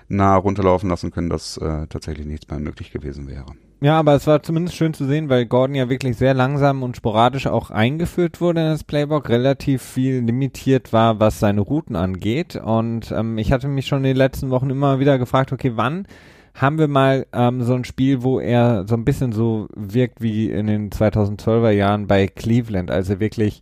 nah 0.08 0.36
runterlaufen 0.36 0.90
lassen 0.90 1.12
können, 1.12 1.30
dass 1.30 1.58
äh, 1.58 1.88
tatsächlich 1.88 2.28
nichts 2.28 2.50
mehr 2.50 2.60
möglich 2.60 2.92
gewesen 2.92 3.28
wäre. 3.28 3.46
Ja, 3.84 3.98
aber 3.98 4.14
es 4.14 4.28
war 4.28 4.44
zumindest 4.44 4.78
schön 4.78 4.94
zu 4.94 5.08
sehen, 5.08 5.28
weil 5.30 5.48
Gordon 5.48 5.74
ja 5.74 5.90
wirklich 5.90 6.16
sehr 6.16 6.36
langsam 6.36 6.84
und 6.84 6.96
sporadisch 6.96 7.48
auch 7.48 7.72
eingeführt 7.72 8.40
wurde 8.40 8.62
in 8.62 8.68
das 8.68 8.84
Playbook, 8.84 9.30
relativ 9.30 9.82
viel 9.82 10.20
limitiert 10.20 10.94
war, 10.94 11.20
was 11.20 11.40
seine 11.40 11.62
Routen 11.62 11.96
angeht. 11.96 12.56
Und 12.58 13.12
ähm, 13.12 13.40
ich 13.40 13.52
hatte 13.52 13.68
mich 13.68 13.88
schon 13.88 14.00
in 14.00 14.04
den 14.04 14.18
letzten 14.18 14.52
Wochen 14.52 14.70
immer 14.70 15.00
wieder 15.00 15.18
gefragt, 15.18 15.52
okay, 15.52 15.72
wann 15.76 16.06
haben 16.54 16.78
wir 16.78 16.88
mal 16.88 17.26
ähm, 17.34 17.64
so 17.64 17.74
ein 17.74 17.86
Spiel, 17.86 18.24
wo 18.24 18.40
er 18.40 18.86
so 18.88 18.96
ein 18.96 19.06
bisschen 19.06 19.32
so 19.32 19.68
wirkt 19.76 20.22
wie 20.22 20.50
in 20.50 20.68
den 20.68 20.90
2012er 20.90 21.72
Jahren 21.72 22.08
bei 22.08 22.28
Cleveland, 22.28 22.92
also 22.92 23.20
wirklich 23.20 23.62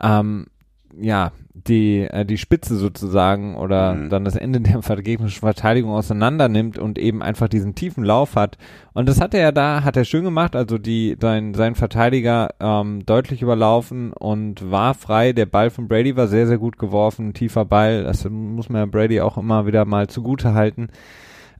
ähm, 0.00 0.46
ja 1.00 1.32
die 1.54 2.00
äh, 2.00 2.24
die 2.24 2.38
Spitze 2.38 2.76
sozusagen 2.76 3.56
oder 3.56 3.94
mhm. 3.94 4.10
dann 4.10 4.24
das 4.24 4.36
Ende 4.36 4.60
der 4.60 4.80
gegnerischen 4.80 5.40
Verteidigung 5.40 5.92
auseinander 5.92 6.48
nimmt 6.48 6.78
und 6.78 6.98
eben 6.98 7.22
einfach 7.22 7.48
diesen 7.48 7.74
tiefen 7.74 8.04
Lauf 8.04 8.36
hat. 8.36 8.58
Und 8.92 9.08
das 9.08 9.20
hat 9.20 9.34
er 9.34 9.40
ja 9.40 9.52
da 9.52 9.84
hat 9.84 9.96
er 9.96 10.04
schön 10.04 10.24
gemacht. 10.24 10.56
Also 10.56 10.78
die 10.78 11.16
sein 11.20 11.54
sein 11.54 11.74
Verteidiger 11.74 12.50
ähm, 12.60 13.06
deutlich 13.06 13.42
überlaufen 13.42 14.12
und 14.12 14.70
war 14.70 14.94
frei. 14.94 15.32
Der 15.32 15.46
Ball 15.46 15.70
von 15.70 15.88
Brady 15.88 16.16
war 16.16 16.26
sehr 16.26 16.46
sehr 16.46 16.58
gut 16.58 16.78
geworfen. 16.78 17.34
Tiefer 17.34 17.64
Ball 17.64 18.02
das 18.04 18.28
muss 18.28 18.68
man 18.68 18.82
ja 18.82 18.86
Brady 18.86 19.20
auch 19.20 19.38
immer 19.38 19.66
wieder 19.66 19.84
mal 19.84 20.08
zugute 20.08 20.54
halten 20.54 20.88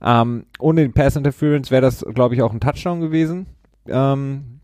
ähm, 0.03 0.45
ohne 0.59 0.81
den 0.81 0.93
Pass 0.93 1.15
Interference 1.15 1.71
wäre 1.71 1.81
das, 1.81 2.05
glaube 2.13 2.35
ich, 2.35 2.41
auch 2.41 2.53
ein 2.53 2.59
Touchdown 2.59 3.01
gewesen. 3.01 3.47
Ähm, 3.87 4.61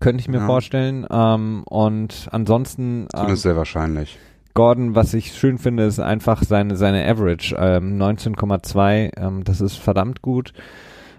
könnte 0.00 0.20
ich 0.20 0.28
mir 0.28 0.38
ja. 0.38 0.46
vorstellen. 0.46 1.06
Ähm, 1.10 1.64
und 1.66 2.28
ansonsten. 2.32 3.08
Das 3.12 3.30
ist 3.30 3.42
sehr 3.42 3.56
wahrscheinlich. 3.56 4.18
Gordon, 4.54 4.94
was 4.94 5.12
ich 5.12 5.32
schön 5.32 5.58
finde, 5.58 5.84
ist 5.84 6.00
einfach 6.00 6.42
seine, 6.42 6.76
seine 6.76 7.06
Average. 7.06 7.54
Ähm, 7.58 8.00
19,2, 8.00 9.10
ähm, 9.18 9.44
das 9.44 9.60
ist 9.60 9.76
verdammt 9.76 10.22
gut. 10.22 10.52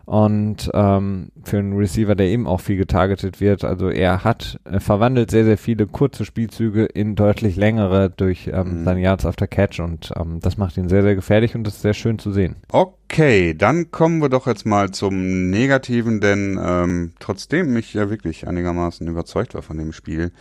Und 0.08 0.72
ähm, 0.74 1.34
für 1.44 1.58
einen 1.58 1.76
Receiver, 1.76 2.16
der 2.16 2.28
eben 2.28 2.48
auch 2.48 2.62
viel 2.62 2.78
getargetet 2.78 3.42
wird, 3.42 3.66
also 3.66 3.90
er 3.90 4.24
hat 4.24 4.58
äh, 4.64 4.80
verwandelt 4.80 5.30
sehr, 5.30 5.44
sehr 5.44 5.58
viele 5.58 5.86
kurze 5.86 6.24
Spielzüge 6.24 6.86
in 6.86 7.16
deutlich 7.16 7.58
längere 7.58 8.10
durch 8.10 8.50
ähm, 8.54 8.80
mhm. 8.80 8.86
seine 8.86 9.02
Yards 9.02 9.26
after 9.26 9.48
Catch 9.48 9.82
und 9.82 10.14
ähm, 10.16 10.40
das 10.40 10.56
macht 10.56 10.78
ihn 10.78 10.88
sehr, 10.88 11.04
sehr 11.04 11.16
gefährlich 11.16 11.56
und 11.56 11.66
das 11.66 11.76
ist 11.76 11.82
sehr 11.82 11.94
schön 11.94 12.20
zu 12.20 12.32
sehen. 12.32 12.56
Okay, 12.70 13.54
dann 13.54 13.92
kommen 13.92 14.22
wir 14.22 14.30
doch 14.30 14.48
jetzt 14.48 14.66
mal 14.66 14.92
zum 14.92 15.50
Negativen, 15.50 16.22
denn 16.22 16.58
ähm, 16.58 17.12
trotzdem 17.20 17.76
ich 17.76 17.94
ja 17.94 18.10
wirklich 18.10 18.48
einigermaßen 18.48 19.06
überzeugt 19.10 19.56
war 19.56 19.62
von 19.62 19.78
dem 19.78 19.92
Spiel, 19.92 20.32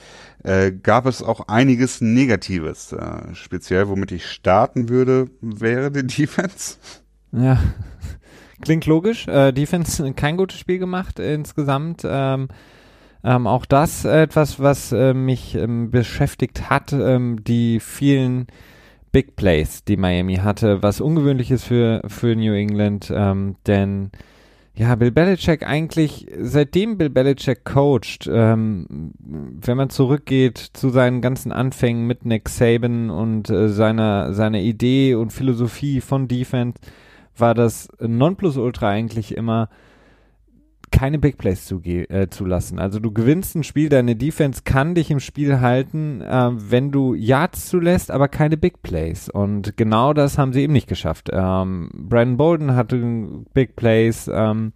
äh, 0.44 0.70
gab 0.70 1.06
es 1.06 1.24
auch 1.24 1.48
einiges 1.48 2.00
Negatives. 2.00 2.92
Äh, 2.92 3.34
speziell, 3.34 3.88
womit 3.88 4.12
ich 4.12 4.26
starten 4.26 4.88
würde, 4.88 5.26
wäre 5.40 5.90
die 5.90 6.06
Defense. 6.06 6.76
Ja. 7.32 7.58
Klingt 8.60 8.86
logisch. 8.86 9.28
Äh, 9.28 9.52
Defense 9.52 10.12
kein 10.14 10.36
gutes 10.36 10.58
Spiel 10.58 10.78
gemacht 10.78 11.18
insgesamt. 11.18 12.02
Ähm, 12.04 12.48
ähm, 13.24 13.46
auch 13.46 13.66
das 13.66 14.04
etwas, 14.04 14.60
was 14.60 14.92
äh, 14.92 15.12
mich 15.12 15.54
ähm, 15.54 15.90
beschäftigt 15.90 16.70
hat. 16.70 16.92
Ähm, 16.92 17.42
die 17.44 17.80
vielen 17.80 18.46
Big 19.16 19.34
Plays, 19.36 19.82
die 19.84 19.96
Miami 19.96 20.36
hatte, 20.36 20.82
was 20.82 21.00
ungewöhnlich 21.00 21.50
ist 21.50 21.64
für, 21.64 22.02
für 22.06 22.36
New 22.36 22.52
England, 22.52 23.10
ähm, 23.14 23.56
denn 23.66 24.10
ja, 24.74 24.94
Bill 24.94 25.10
Belichick 25.10 25.66
eigentlich, 25.66 26.26
seitdem 26.38 26.98
Bill 26.98 27.08
Belichick 27.08 27.64
coacht, 27.64 28.28
ähm, 28.30 29.14
wenn 29.18 29.76
man 29.78 29.88
zurückgeht 29.88 30.58
zu 30.58 30.90
seinen 30.90 31.22
ganzen 31.22 31.50
Anfängen 31.50 32.06
mit 32.06 32.26
Nick 32.26 32.50
Saban 32.50 33.08
und 33.08 33.48
äh, 33.48 33.70
seiner, 33.70 34.34
seiner 34.34 34.60
Idee 34.60 35.14
und 35.14 35.32
Philosophie 35.32 36.02
von 36.02 36.28
Defense, 36.28 36.78
war 37.40 37.54
das 37.54 37.88
Nonplusultra 38.00 38.88
eigentlich 38.88 39.36
immer, 39.36 39.68
keine 40.96 41.18
Big 41.18 41.36
Plays 41.36 41.66
zu 41.66 41.82
äh, 41.84 42.28
zulassen. 42.30 42.78
Also 42.78 43.00
du 43.00 43.12
gewinnst 43.12 43.54
ein 43.54 43.64
Spiel, 43.64 43.90
deine 43.90 44.16
Defense 44.16 44.62
kann 44.64 44.94
dich 44.94 45.10
im 45.10 45.20
Spiel 45.20 45.60
halten, 45.60 46.22
äh, 46.22 46.50
wenn 46.54 46.90
du 46.90 47.12
Yards 47.12 47.66
zulässt, 47.66 48.10
aber 48.10 48.28
keine 48.28 48.56
Big 48.56 48.80
Plays. 48.82 49.28
Und 49.28 49.76
genau 49.76 50.14
das 50.14 50.38
haben 50.38 50.54
sie 50.54 50.62
eben 50.62 50.72
nicht 50.72 50.88
geschafft. 50.88 51.28
Ähm, 51.30 51.90
Brandon 51.92 52.38
Bolden 52.38 52.74
hatte 52.74 53.44
Big 53.52 53.76
Plays, 53.76 54.30
ähm, 54.32 54.72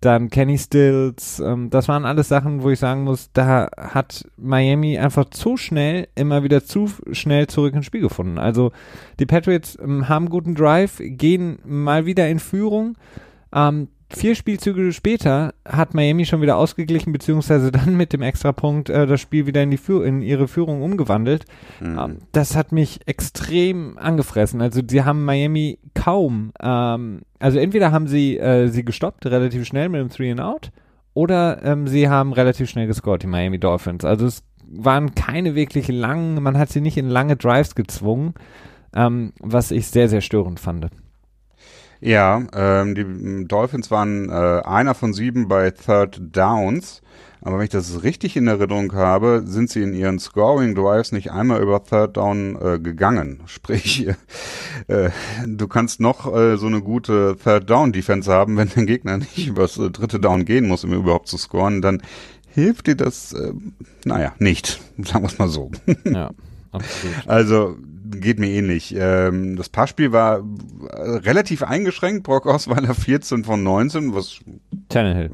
dann 0.00 0.30
Kenny 0.30 0.58
Stills, 0.58 1.40
ähm, 1.40 1.70
das 1.70 1.88
waren 1.88 2.04
alles 2.04 2.28
Sachen, 2.28 2.62
wo 2.62 2.70
ich 2.70 2.78
sagen 2.78 3.02
muss, 3.02 3.32
da 3.32 3.68
hat 3.76 4.28
Miami 4.36 4.96
einfach 4.96 5.28
zu 5.30 5.56
schnell, 5.56 6.06
immer 6.14 6.44
wieder 6.44 6.62
zu 6.62 6.88
schnell 7.10 7.48
zurück 7.48 7.74
ins 7.74 7.86
Spiel 7.86 8.02
gefunden. 8.02 8.38
Also 8.38 8.70
die 9.18 9.26
Patriots 9.26 9.76
ähm, 9.82 10.08
haben 10.08 10.28
guten 10.28 10.54
Drive, 10.54 10.98
gehen 11.00 11.58
mal 11.64 12.06
wieder 12.06 12.28
in 12.28 12.38
Führung, 12.38 12.96
ähm, 13.52 13.88
vier 14.10 14.34
Spielzüge 14.34 14.92
später 14.92 15.54
hat 15.66 15.94
Miami 15.94 16.24
schon 16.24 16.40
wieder 16.40 16.56
ausgeglichen, 16.56 17.12
beziehungsweise 17.12 17.70
dann 17.70 17.96
mit 17.96 18.12
dem 18.12 18.22
Extrapunkt 18.22 18.88
äh, 18.88 19.06
das 19.06 19.20
Spiel 19.20 19.46
wieder 19.46 19.62
in, 19.62 19.70
die 19.70 19.76
Führ 19.76 20.04
in 20.04 20.22
ihre 20.22 20.48
Führung 20.48 20.82
umgewandelt. 20.82 21.44
Mhm. 21.80 21.98
Ähm, 21.98 22.18
das 22.32 22.56
hat 22.56 22.72
mich 22.72 23.00
extrem 23.06 23.98
angefressen. 23.98 24.60
Also 24.60 24.80
sie 24.86 25.04
haben 25.04 25.24
Miami 25.24 25.78
kaum, 25.94 26.52
ähm, 26.60 27.22
also 27.38 27.58
entweder 27.58 27.92
haben 27.92 28.06
sie 28.06 28.38
äh, 28.38 28.68
sie 28.68 28.84
gestoppt, 28.84 29.26
relativ 29.26 29.66
schnell 29.66 29.88
mit 29.88 30.00
dem 30.00 30.10
Three 30.10 30.30
and 30.30 30.40
Out, 30.40 30.70
oder 31.14 31.62
ähm, 31.64 31.86
sie 31.86 32.08
haben 32.08 32.32
relativ 32.32 32.70
schnell 32.70 32.86
gescored, 32.86 33.22
die 33.22 33.26
Miami 33.26 33.58
Dolphins. 33.58 34.04
Also 34.04 34.26
es 34.26 34.42
waren 34.70 35.14
keine 35.14 35.54
wirklich 35.54 35.88
langen, 35.88 36.42
man 36.42 36.58
hat 36.58 36.70
sie 36.70 36.80
nicht 36.80 36.96
in 36.96 37.08
lange 37.08 37.36
Drives 37.36 37.74
gezwungen, 37.74 38.34
ähm, 38.94 39.32
was 39.40 39.70
ich 39.70 39.88
sehr, 39.88 40.08
sehr 40.08 40.20
störend 40.20 40.60
fand. 40.60 40.88
Ja, 42.00 42.42
ähm, 42.54 42.94
die 42.94 43.46
Dolphins 43.46 43.90
waren 43.90 44.28
äh, 44.28 44.32
einer 44.64 44.94
von 44.94 45.12
sieben 45.12 45.48
bei 45.48 45.70
Third 45.70 46.20
Downs. 46.32 47.02
Aber 47.40 47.58
wenn 47.58 47.64
ich 47.64 47.70
das 47.70 48.02
richtig 48.02 48.36
in 48.36 48.48
Erinnerung 48.48 48.92
habe, 48.94 49.42
sind 49.46 49.70
sie 49.70 49.82
in 49.82 49.94
ihren 49.94 50.18
Scoring 50.18 50.74
Drives 50.74 51.12
nicht 51.12 51.30
einmal 51.30 51.62
über 51.62 51.82
Third 51.84 52.16
Down 52.16 52.58
äh, 52.60 52.78
gegangen. 52.78 53.40
Sprich, 53.46 54.08
äh, 54.88 55.10
du 55.46 55.68
kannst 55.68 56.00
noch 56.00 56.34
äh, 56.34 56.56
so 56.56 56.66
eine 56.66 56.82
gute 56.82 57.36
Third 57.42 57.70
Down 57.70 57.92
Defense 57.92 58.30
haben, 58.30 58.56
wenn 58.56 58.70
dein 58.74 58.86
Gegner 58.86 59.18
nicht 59.18 59.38
übers 59.48 59.78
äh, 59.78 59.90
dritte 59.90 60.18
Down 60.18 60.44
gehen 60.44 60.66
muss, 60.66 60.84
um 60.84 60.92
überhaupt 60.92 61.28
zu 61.28 61.38
scoren, 61.38 61.80
dann 61.80 62.02
hilft 62.48 62.88
dir 62.88 62.96
das, 62.96 63.32
äh, 63.32 63.52
naja, 64.04 64.34
nicht. 64.38 64.80
Sagen 64.98 65.22
wir 65.22 65.28
es 65.28 65.38
mal 65.38 65.48
so. 65.48 65.70
Ja, 66.04 66.30
absolut. 66.72 67.28
Also 67.28 67.76
geht 68.10 68.38
mir 68.38 68.48
ähnlich. 68.48 68.94
Ähm, 68.96 69.56
das 69.56 69.68
Passspiel 69.68 70.12
war 70.12 70.42
relativ 70.92 71.62
eingeschränkt. 71.62 72.24
Brock 72.24 72.46
Osweiler 72.46 72.94
14 72.94 73.44
von 73.44 73.62
19, 73.62 74.14
was 74.14 74.40
Tannehill. 74.88 75.30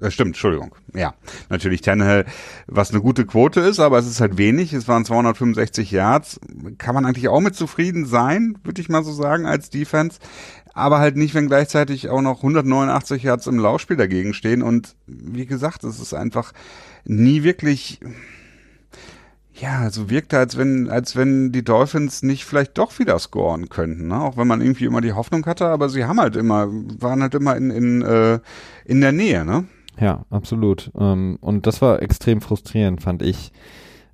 Das 0.00 0.14
stimmt, 0.14 0.28
Entschuldigung. 0.28 0.74
Ja, 0.94 1.14
natürlich 1.50 1.82
Tannehill, 1.82 2.24
was 2.66 2.90
eine 2.90 3.02
gute 3.02 3.26
Quote 3.26 3.60
ist, 3.60 3.80
aber 3.80 3.98
es 3.98 4.06
ist 4.06 4.22
halt 4.22 4.38
wenig. 4.38 4.72
Es 4.72 4.88
waren 4.88 5.04
265 5.04 5.90
Yards. 5.90 6.40
Kann 6.78 6.94
man 6.94 7.04
eigentlich 7.04 7.28
auch 7.28 7.40
mit 7.40 7.54
zufrieden 7.54 8.06
sein, 8.06 8.56
würde 8.64 8.80
ich 8.80 8.88
mal 8.88 9.04
so 9.04 9.12
sagen, 9.12 9.44
als 9.44 9.68
Defense. 9.68 10.18
Aber 10.72 11.00
halt 11.00 11.16
nicht, 11.16 11.34
wenn 11.34 11.48
gleichzeitig 11.48 12.08
auch 12.08 12.22
noch 12.22 12.38
189 12.38 13.24
Yards 13.24 13.46
im 13.46 13.58
Laufspiel 13.58 13.96
dagegen 13.96 14.32
stehen. 14.32 14.62
Und 14.62 14.96
wie 15.06 15.44
gesagt, 15.44 15.84
es 15.84 16.00
ist 16.00 16.14
einfach 16.14 16.52
nie 17.04 17.42
wirklich 17.42 18.00
ja, 19.60 19.90
so 19.90 20.08
wirkte, 20.10 20.38
als 20.38 20.56
wenn, 20.56 20.88
als 20.88 21.16
wenn 21.16 21.52
die 21.52 21.64
Dolphins 21.64 22.22
nicht 22.22 22.44
vielleicht 22.44 22.78
doch 22.78 22.98
wieder 22.98 23.18
scoren 23.18 23.68
könnten, 23.68 24.08
ne? 24.08 24.20
Auch 24.20 24.36
wenn 24.36 24.46
man 24.46 24.60
irgendwie 24.60 24.86
immer 24.86 25.00
die 25.00 25.12
Hoffnung 25.12 25.44
hatte, 25.46 25.66
aber 25.66 25.88
sie 25.88 26.04
haben 26.04 26.20
halt 26.20 26.36
immer, 26.36 26.68
waren 26.68 27.22
halt 27.22 27.34
immer 27.34 27.56
in, 27.56 27.70
in, 27.70 28.02
äh, 28.02 28.40
in 28.84 29.00
der 29.00 29.12
Nähe, 29.12 29.44
ne? 29.44 29.64
Ja, 30.00 30.24
absolut. 30.30 30.90
Ähm, 30.98 31.38
und 31.40 31.66
das 31.66 31.82
war 31.82 32.00
extrem 32.02 32.40
frustrierend, 32.40 33.02
fand 33.02 33.22
ich. 33.22 33.52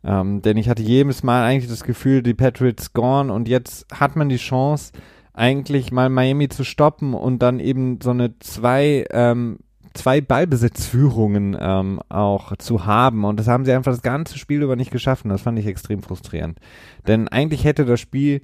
Ähm, 0.03 0.43
denn 0.43 0.57
ich 0.57 0.69
hatte 0.69 0.83
jedes 0.83 1.23
Mal 1.23 1.45
eigentlich 1.45 1.71
das 1.71 1.85
Gefühl, 1.85 2.23
die 2.23 2.35
Patriots 2.35 2.85
scoren 2.85 3.31
und 3.31 3.49
jetzt 3.49 3.87
hat 3.93 4.17
man 4.17 4.29
die 4.29 4.37
Chance, 4.37 4.93
eigentlich 5.33 5.93
mal 5.93 6.09
Miami 6.09 6.49
zu 6.49 6.65
stoppen 6.65 7.13
und 7.13 7.41
dann 7.41 7.61
eben 7.61 8.01
so 8.03 8.11
eine 8.11 8.39
zwei 8.39 9.05
ähm, 9.11 9.59
zwei 9.97 10.21
Ballbesitzführungen 10.21 11.57
ähm, 11.59 12.01
auch 12.09 12.57
zu 12.57 12.87
haben. 12.87 13.25
Und 13.25 13.41
das 13.41 13.49
haben 13.49 13.65
sie 13.65 13.73
einfach 13.73 13.93
das 13.93 14.03
ganze 14.03 14.39
Spiel 14.39 14.63
über 14.63 14.77
nicht 14.77 14.91
geschafft. 14.91 15.25
Und 15.25 15.31
das 15.31 15.43
fand 15.43 15.59
ich 15.59 15.67
extrem 15.67 16.03
frustrierend. 16.03 16.59
Denn 17.07 17.29
eigentlich 17.29 17.65
hätte 17.65 17.85
das 17.85 18.01
Spiel 18.01 18.43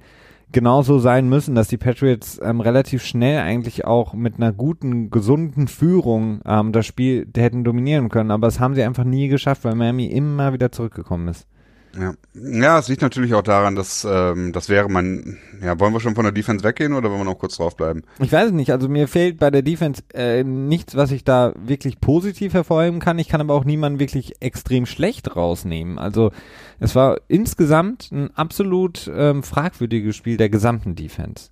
genauso 0.51 0.99
sein 0.99 1.27
müssen, 1.27 1.55
dass 1.55 1.67
die 1.67 1.77
Patriots 1.77 2.39
ähm, 2.41 2.61
relativ 2.61 3.03
schnell 3.03 3.39
eigentlich 3.39 3.85
auch 3.85 4.13
mit 4.13 4.37
einer 4.37 4.53
guten, 4.53 5.09
gesunden 5.09 5.67
Führung 5.67 6.41
ähm, 6.45 6.71
das 6.71 6.85
Spiel 6.85 7.27
hätten 7.35 7.63
dominieren 7.63 8.09
können. 8.09 8.31
Aber 8.31 8.47
das 8.47 8.59
haben 8.59 8.75
sie 8.75 8.83
einfach 8.83 9.03
nie 9.03 9.27
geschafft, 9.27 9.65
weil 9.65 9.75
Miami 9.75 10.05
immer 10.05 10.53
wieder 10.53 10.71
zurückgekommen 10.71 11.27
ist. 11.27 11.47
Ja, 11.95 12.13
ja, 12.33 12.79
es 12.79 12.87
liegt 12.87 13.03
natürlich 13.03 13.35
auch 13.35 13.43
daran, 13.43 13.75
dass 13.75 14.05
ähm, 14.09 14.51
das 14.51 14.67
wäre 14.67 14.89
mein. 14.89 15.37
Ja, 15.61 15.79
wollen 15.79 15.93
wir 15.93 15.99
schon 15.99 16.15
von 16.15 16.23
der 16.23 16.31
Defense 16.31 16.63
weggehen 16.63 16.93
oder 16.93 17.09
wollen 17.09 17.19
wir 17.19 17.25
noch 17.25 17.37
kurz 17.37 17.57
draufbleiben? 17.57 18.03
Ich 18.19 18.31
weiß 18.31 18.47
es 18.47 18.51
nicht. 18.51 18.71
Also 18.71 18.89
mir 18.89 19.07
fehlt 19.07 19.37
bei 19.37 19.51
der 19.51 19.61
Defense 19.61 20.01
äh, 20.13 20.43
nichts, 20.43 20.95
was 20.95 21.11
ich 21.11 21.23
da 21.23 21.53
wirklich 21.55 22.01
positiv 22.01 22.55
hervorheben 22.55 22.99
kann. 22.99 23.19
Ich 23.19 23.29
kann 23.29 23.41
aber 23.41 23.53
auch 23.53 23.63
niemanden 23.63 23.99
wirklich 23.99 24.41
extrem 24.41 24.87
schlecht 24.87 25.35
rausnehmen. 25.35 25.99
Also 25.99 26.31
es 26.79 26.95
war 26.95 27.21
insgesamt 27.27 28.11
ein 28.11 28.31
absolut 28.35 29.09
ähm, 29.15 29.43
fragwürdiges 29.43 30.15
Spiel 30.15 30.37
der 30.37 30.49
gesamten 30.49 30.95
Defense. 30.95 31.49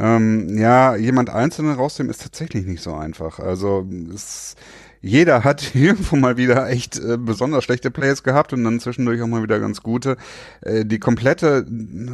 Ähm, 0.00 0.56
ja, 0.56 0.94
jemand 0.94 1.28
Einzelnen 1.28 1.74
rausnehmen 1.74 2.10
ist 2.10 2.22
tatsächlich 2.22 2.64
nicht 2.66 2.82
so 2.82 2.94
einfach. 2.94 3.40
Also 3.40 3.84
es 4.14 4.54
jeder 5.00 5.44
hat 5.44 5.74
irgendwo 5.74 6.16
mal 6.16 6.36
wieder 6.36 6.68
echt 6.68 6.98
äh, 6.98 7.16
besonders 7.16 7.64
schlechte 7.64 7.90
Plays 7.90 8.22
gehabt 8.22 8.52
und 8.52 8.64
dann 8.64 8.80
zwischendurch 8.80 9.22
auch 9.22 9.26
mal 9.26 9.42
wieder 9.42 9.60
ganz 9.60 9.82
gute. 9.82 10.16
Äh, 10.60 10.84
die 10.84 10.98
komplette 10.98 11.66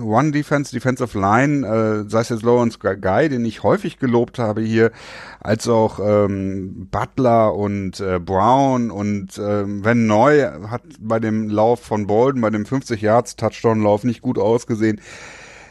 One 0.03 0.33
Defense, 0.33 0.73
Defensive 0.73 1.19
Line, 1.19 1.67
äh, 1.67 2.11
sei 2.11 2.21
es 2.21 2.29
jetzt 2.29 2.43
Lawrence 2.43 2.79
Guy, 2.79 3.29
den 3.29 3.45
ich 3.45 3.63
häufig 3.63 3.99
gelobt 3.99 4.39
habe 4.39 4.61
hier, 4.63 4.91
als 5.41 5.69
auch 5.69 5.99
ähm, 6.03 6.89
Butler 6.91 7.55
und 7.55 8.01
äh, 8.01 8.19
Brown 8.19 8.91
und 8.91 9.39
äh, 9.39 9.65
Van 9.67 10.07
Neu 10.07 10.43
hat 10.69 10.83
bei 11.01 11.21
dem 11.21 11.49
Lauf 11.49 11.81
von 11.81 12.07
Bolden, 12.07 12.41
bei 12.41 12.51
dem 12.51 12.67
50 12.67 13.01
Yards 13.01 13.37
Touchdown 13.37 13.83
Lauf 13.83 14.05
nicht 14.05 14.23
gut 14.23 14.39
ausgesehen 14.39 15.01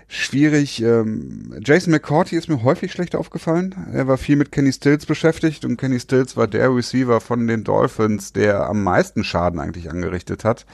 schwierig. 0.07 0.81
Ähm, 0.81 1.53
Jason 1.63 1.91
McCourty 1.91 2.35
ist 2.35 2.49
mir 2.49 2.63
häufig 2.63 2.91
schlecht 2.91 3.15
aufgefallen. 3.15 3.75
Er 3.93 4.07
war 4.07 4.17
viel 4.17 4.35
mit 4.35 4.51
Kenny 4.51 4.71
Stills 4.71 5.05
beschäftigt 5.05 5.65
und 5.65 5.77
Kenny 5.77 5.99
Stills 5.99 6.37
war 6.37 6.47
der 6.47 6.73
Receiver 6.73 7.21
von 7.21 7.47
den 7.47 7.63
Dolphins, 7.63 8.33
der 8.33 8.67
am 8.67 8.83
meisten 8.83 9.23
Schaden 9.23 9.59
eigentlich 9.59 9.89
angerichtet 9.89 10.43
hat. 10.43 10.65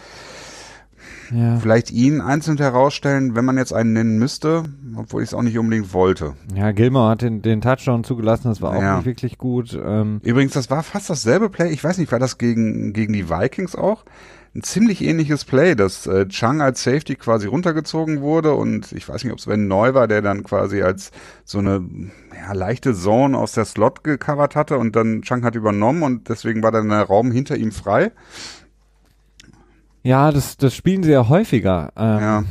Ja. 1.32 1.58
Vielleicht 1.58 1.92
ihn 1.92 2.22
einzeln 2.22 2.58
herausstellen, 2.58 3.36
wenn 3.36 3.46
man 3.46 3.58
jetzt 3.58 3.74
einen 3.74 3.94
nennen 3.94 4.18
müsste, 4.18 4.63
obwohl 4.96 5.22
ich 5.22 5.30
es 5.30 5.34
auch 5.34 5.42
nicht 5.42 5.58
unbedingt 5.58 5.94
wollte. 5.94 6.34
Ja, 6.56 6.72
Gilmore 6.72 7.12
hat 7.12 7.22
den, 7.22 7.42
den 7.42 7.62
Touchdown 7.62 8.04
zugelassen, 8.04 8.48
das 8.48 8.62
war 8.62 8.76
auch 8.76 8.82
ja. 8.82 8.98
nicht 8.98 9.06
wirklich 9.06 9.38
gut. 9.38 9.78
Ähm 9.82 10.22
Übrigens, 10.24 10.54
das 10.54 10.70
war 10.70 10.84
fast 10.84 11.10
dasselbe 11.10 11.50
Play. 11.50 11.72
Ich 11.72 11.84
weiß 11.84 11.98
nicht, 11.98 12.12
war 12.12 12.20
das 12.20 12.38
gegen, 12.38 12.94
gegen 12.94 13.13
die 13.13 13.30
Vikings 13.30 13.76
auch? 13.76 14.06
Ein 14.55 14.63
ziemlich 14.63 15.03
ähnliches 15.03 15.45
Play, 15.45 15.75
dass 15.75 16.07
äh, 16.07 16.27
Chang 16.27 16.62
als 16.62 16.83
Safety 16.83 17.15
quasi 17.15 17.47
runtergezogen 17.47 18.21
wurde 18.21 18.53
und 18.53 18.91
ich 18.91 19.07
weiß 19.07 19.23
nicht, 19.23 19.33
ob 19.33 19.39
Sven 19.39 19.67
Neu 19.67 19.93
war, 19.93 20.07
der 20.07 20.21
dann 20.21 20.43
quasi 20.43 20.81
als 20.81 21.12
so 21.45 21.59
eine 21.59 21.85
ja, 22.35 22.53
leichte 22.53 22.93
Zone 22.93 23.38
aus 23.38 23.51
der 23.51 23.65
Slot 23.65 24.03
gecovert 24.03 24.55
hatte 24.55 24.77
und 24.77 24.95
dann 24.95 25.21
Chang 25.21 25.43
hat 25.43 25.55
übernommen 25.55 26.03
und 26.03 26.29
deswegen 26.29 26.63
war 26.63 26.71
dann 26.71 26.89
der 26.89 27.03
Raum 27.03 27.31
hinter 27.31 27.57
ihm 27.57 27.71
frei. 27.71 28.12
Ja, 30.01 30.31
das, 30.31 30.57
das 30.57 30.73
spielen 30.73 31.03
sie 31.03 31.12
ja 31.12 31.27
häufiger, 31.27 31.91
ähm, 31.97 32.19
ja. 32.19 32.43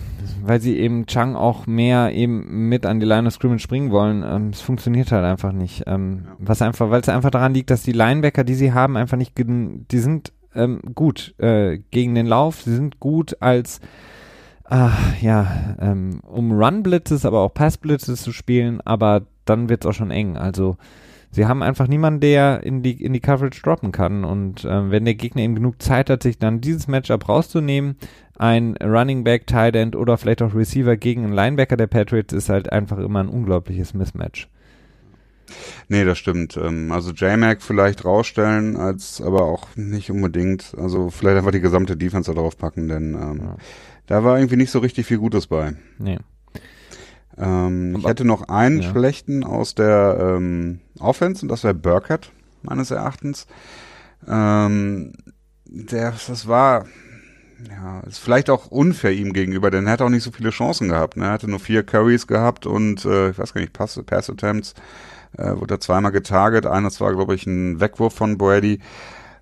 weil 0.45 0.61
sie 0.61 0.79
eben 0.79 1.07
Chang 1.07 1.35
auch 1.35 1.67
mehr 1.67 2.13
eben 2.13 2.69
mit 2.69 2.85
an 2.85 3.01
die 3.01 3.07
Line 3.07 3.27
of 3.27 3.33
Scrimmage 3.33 3.63
springen 3.63 3.91
wollen. 3.91 4.23
Ähm, 4.23 4.51
es 4.51 4.61
funktioniert 4.61 5.11
halt 5.13 5.25
einfach 5.25 5.53
nicht. 5.53 5.85
Ähm, 5.87 6.25
ja. 6.27 6.37
Was 6.39 6.61
einfach, 6.63 6.91
weil 6.91 7.01
es 7.01 7.09
einfach 7.09 7.31
daran 7.31 7.55
liegt, 7.55 7.71
dass 7.71 7.83
die 7.83 7.93
Linebacker, 7.93 8.45
die 8.45 8.55
sie 8.55 8.73
haben, 8.73 8.97
einfach 8.99 9.17
nicht, 9.17 9.33
die 9.37 9.99
sind 9.99 10.33
ähm, 10.55 10.81
gut 10.95 11.35
äh, 11.39 11.79
gegen 11.91 12.15
den 12.15 12.27
Lauf, 12.27 12.63
sie 12.63 12.75
sind 12.75 13.01
gut 13.01 13.37
als 13.41 13.81
ah, 14.69 14.93
ja, 15.21 15.77
ähm, 15.81 16.21
um 16.23 16.53
Run-Blitzes, 16.53 17.25
aber 17.25 17.41
auch 17.41 17.55
Pass-Blitzes 17.55 18.23
zu 18.23 18.33
spielen, 18.33 18.81
aber 18.83 19.23
dann 19.45 19.69
wird 19.69 19.85
es 19.85 19.91
auch 19.91 19.95
schon 19.95 20.11
eng. 20.11 20.37
Also 20.37 20.77
sie 21.31 21.47
haben 21.47 21.63
einfach 21.63 21.89
niemanden, 21.89 22.21
der 22.21 22.63
in 22.63 22.83
die, 22.83 23.03
in 23.03 23.13
die 23.13 23.21
Coverage 23.21 23.63
droppen 23.63 23.93
kann. 23.93 24.25
Und 24.25 24.67
ähm, 24.69 24.91
wenn 24.91 25.05
der 25.05 25.15
Gegner 25.15 25.43
eben 25.43 25.55
genug 25.55 25.81
Zeit 25.83 26.11
hat, 26.11 26.23
sich 26.23 26.39
dann 26.39 26.61
dieses 26.61 26.89
Matchup 26.89 27.29
rauszunehmen, 27.29 27.97
ein 28.39 28.77
Running 28.83 29.25
Back, 29.25 29.47
Tight 29.47 29.75
End 29.75 29.97
oder 29.97 30.17
vielleicht 30.17 30.43
auch 30.43 30.55
Receiver 30.55 30.97
gegen 30.97 31.25
einen 31.25 31.33
Linebacker 31.33 31.77
der 31.77 31.89
Patriots 31.89 32.33
ist 32.33 32.49
halt 32.49 32.73
einfach 32.73 32.99
immer 32.99 33.21
ein 33.21 33.29
unglaubliches 33.29 33.95
Mismatch. 33.95 34.49
Nee, 35.89 36.05
das 36.05 36.19
stimmt. 36.19 36.57
Ähm, 36.57 36.93
Also 36.93 37.13
J-Mac 37.13 37.63
vielleicht 37.63 38.05
rausstellen, 38.05 38.77
als 38.77 39.21
aber 39.21 39.43
auch 39.43 39.69
nicht 39.77 40.11
unbedingt. 40.11 40.75
Also 40.79 41.11
vielleicht 41.11 41.39
einfach 41.39 41.51
die 41.53 41.61
gesamte 41.61 41.97
Defense 41.97 42.31
da 42.33 42.41
drauf 42.41 42.57
packen, 42.59 42.89
denn 42.89 43.15
ähm, 43.15 43.41
Ja. 43.43 43.57
da 44.07 44.25
war 44.25 44.39
irgendwie 44.39 44.57
nicht 44.57 44.71
so 44.71 44.79
richtig 44.79 45.07
viel 45.07 45.19
Gutes 45.19 45.47
bei. 45.47 45.75
Nee. 45.99 46.19
Ähm, 47.37 47.97
ich 47.99 48.07
hätte 48.07 48.25
noch 48.25 48.49
einen 48.49 48.83
ja. 48.83 48.91
schlechten 48.91 49.45
aus 49.45 49.75
der 49.75 50.19
ähm, 50.37 50.81
Offense 50.99 51.43
und 51.43 51.49
das 51.49 51.63
wäre 51.65 51.75
Burkett, 51.75 52.33
meines 52.63 52.91
Erachtens. 52.91 53.47
Ähm, 54.27 55.13
der, 55.65 56.13
das 56.27 56.49
war, 56.49 56.87
ja, 57.69 58.01
ist 58.01 58.19
vielleicht 58.19 58.51
auch 58.51 58.67
unfair 58.67 59.13
ihm 59.13 59.33
gegenüber, 59.33 59.71
denn 59.71 59.87
er 59.87 59.93
hat 59.93 60.03
auch 60.03 60.09
nicht 60.09 60.25
so 60.25 60.33
viele 60.33 60.51
Chancen 60.51 60.89
gehabt. 60.89 61.17
Ne? 61.17 61.27
Er 61.27 61.31
hatte 61.33 61.49
nur 61.49 61.61
vier 61.61 61.83
Curries 61.85 62.27
gehabt 62.27 62.67
und 62.67 63.05
äh, 63.05 63.31
ich 63.31 63.39
weiß 63.39 63.55
gar 63.55 63.61
nicht, 63.61 63.73
Pass, 63.73 64.01
Pass 64.05 64.31
Attempts, 64.31 64.75
äh, 65.37 65.55
wurde 65.57 65.75
er 65.75 65.81
zweimal 65.81 66.13
getarget. 66.13 66.67
Eines 66.67 67.01
war, 67.01 67.13
glaube 67.15 67.35
ich, 67.35 67.47
ein 67.47 67.81
Wegwurf 67.81 68.15
von 68.15 68.39
Brady. 68.39 68.81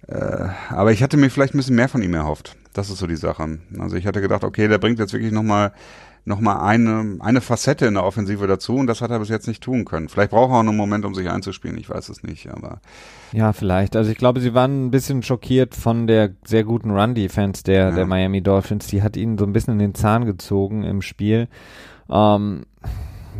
Äh, 0.08 0.48
aber 0.70 0.92
ich 0.92 1.02
hatte 1.02 1.16
mir 1.16 1.30
vielleicht 1.30 1.54
ein 1.54 1.58
bisschen 1.58 1.76
mehr 1.76 1.88
von 1.88 2.02
ihm 2.02 2.14
erhofft. 2.14 2.56
Das 2.74 2.90
ist 2.90 2.98
so 2.98 3.06
die 3.06 3.16
Sache. 3.16 3.58
Also 3.78 3.96
ich 3.96 4.06
hatte 4.06 4.20
gedacht, 4.20 4.44
okay, 4.44 4.68
der 4.68 4.78
bringt 4.78 4.98
jetzt 4.98 5.12
wirklich 5.12 5.32
nochmal 5.32 5.72
noch 6.28 6.40
mal 6.40 6.58
eine, 6.60 7.18
eine 7.20 7.40
Facette 7.40 7.86
in 7.86 7.94
der 7.94 8.02
Offensive 8.02 8.48
dazu 8.48 8.74
und 8.74 8.88
das 8.88 9.00
hat 9.00 9.12
er 9.12 9.20
bis 9.20 9.28
jetzt 9.28 9.46
nicht 9.46 9.62
tun 9.62 9.84
können. 9.84 10.08
Vielleicht 10.08 10.32
braucht 10.32 10.50
er 10.50 10.56
auch 10.56 10.62
noch 10.64 10.70
einen 10.70 10.76
Moment, 10.76 11.04
um 11.04 11.14
sich 11.14 11.30
einzuspielen, 11.30 11.78
ich 11.78 11.88
weiß 11.88 12.08
es 12.08 12.24
nicht, 12.24 12.50
aber 12.50 12.80
Ja, 13.30 13.52
vielleicht. 13.52 13.94
Also 13.94 14.10
ich 14.10 14.18
glaube, 14.18 14.40
sie 14.40 14.52
waren 14.52 14.86
ein 14.86 14.90
bisschen 14.90 15.22
schockiert 15.22 15.76
von 15.76 16.08
der 16.08 16.30
sehr 16.44 16.64
guten 16.64 16.90
Run-Defense 16.90 17.62
der, 17.62 17.90
Ja. 17.90 17.90
der 17.92 18.06
Miami 18.06 18.42
Dolphins. 18.42 18.88
Die 18.88 19.04
hat 19.04 19.16
ihnen 19.16 19.38
so 19.38 19.44
ein 19.46 19.52
bisschen 19.52 19.74
in 19.74 19.78
den 19.78 19.94
Zahn 19.94 20.24
gezogen 20.24 20.82
im 20.82 21.00
Spiel. 21.00 21.46
Ähm, 22.10 22.64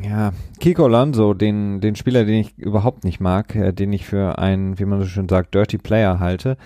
ja, 0.02 0.32
Kiko 0.60 0.84
Alonso, 0.84 1.34
den, 1.34 1.80
den 1.80 1.96
Spieler, 1.96 2.24
den 2.24 2.40
ich 2.40 2.58
überhaupt 2.58 3.04
nicht 3.04 3.20
mag, 3.20 3.54
äh, 3.54 3.72
den 3.72 3.92
ich 3.92 4.06
für 4.06 4.38
einen, 4.38 4.78
wie 4.78 4.84
man 4.84 5.00
so 5.00 5.06
schön 5.06 5.28
sagt, 5.28 5.54
Dirty 5.54 5.78
Player 5.78 6.20
halte, 6.20 6.56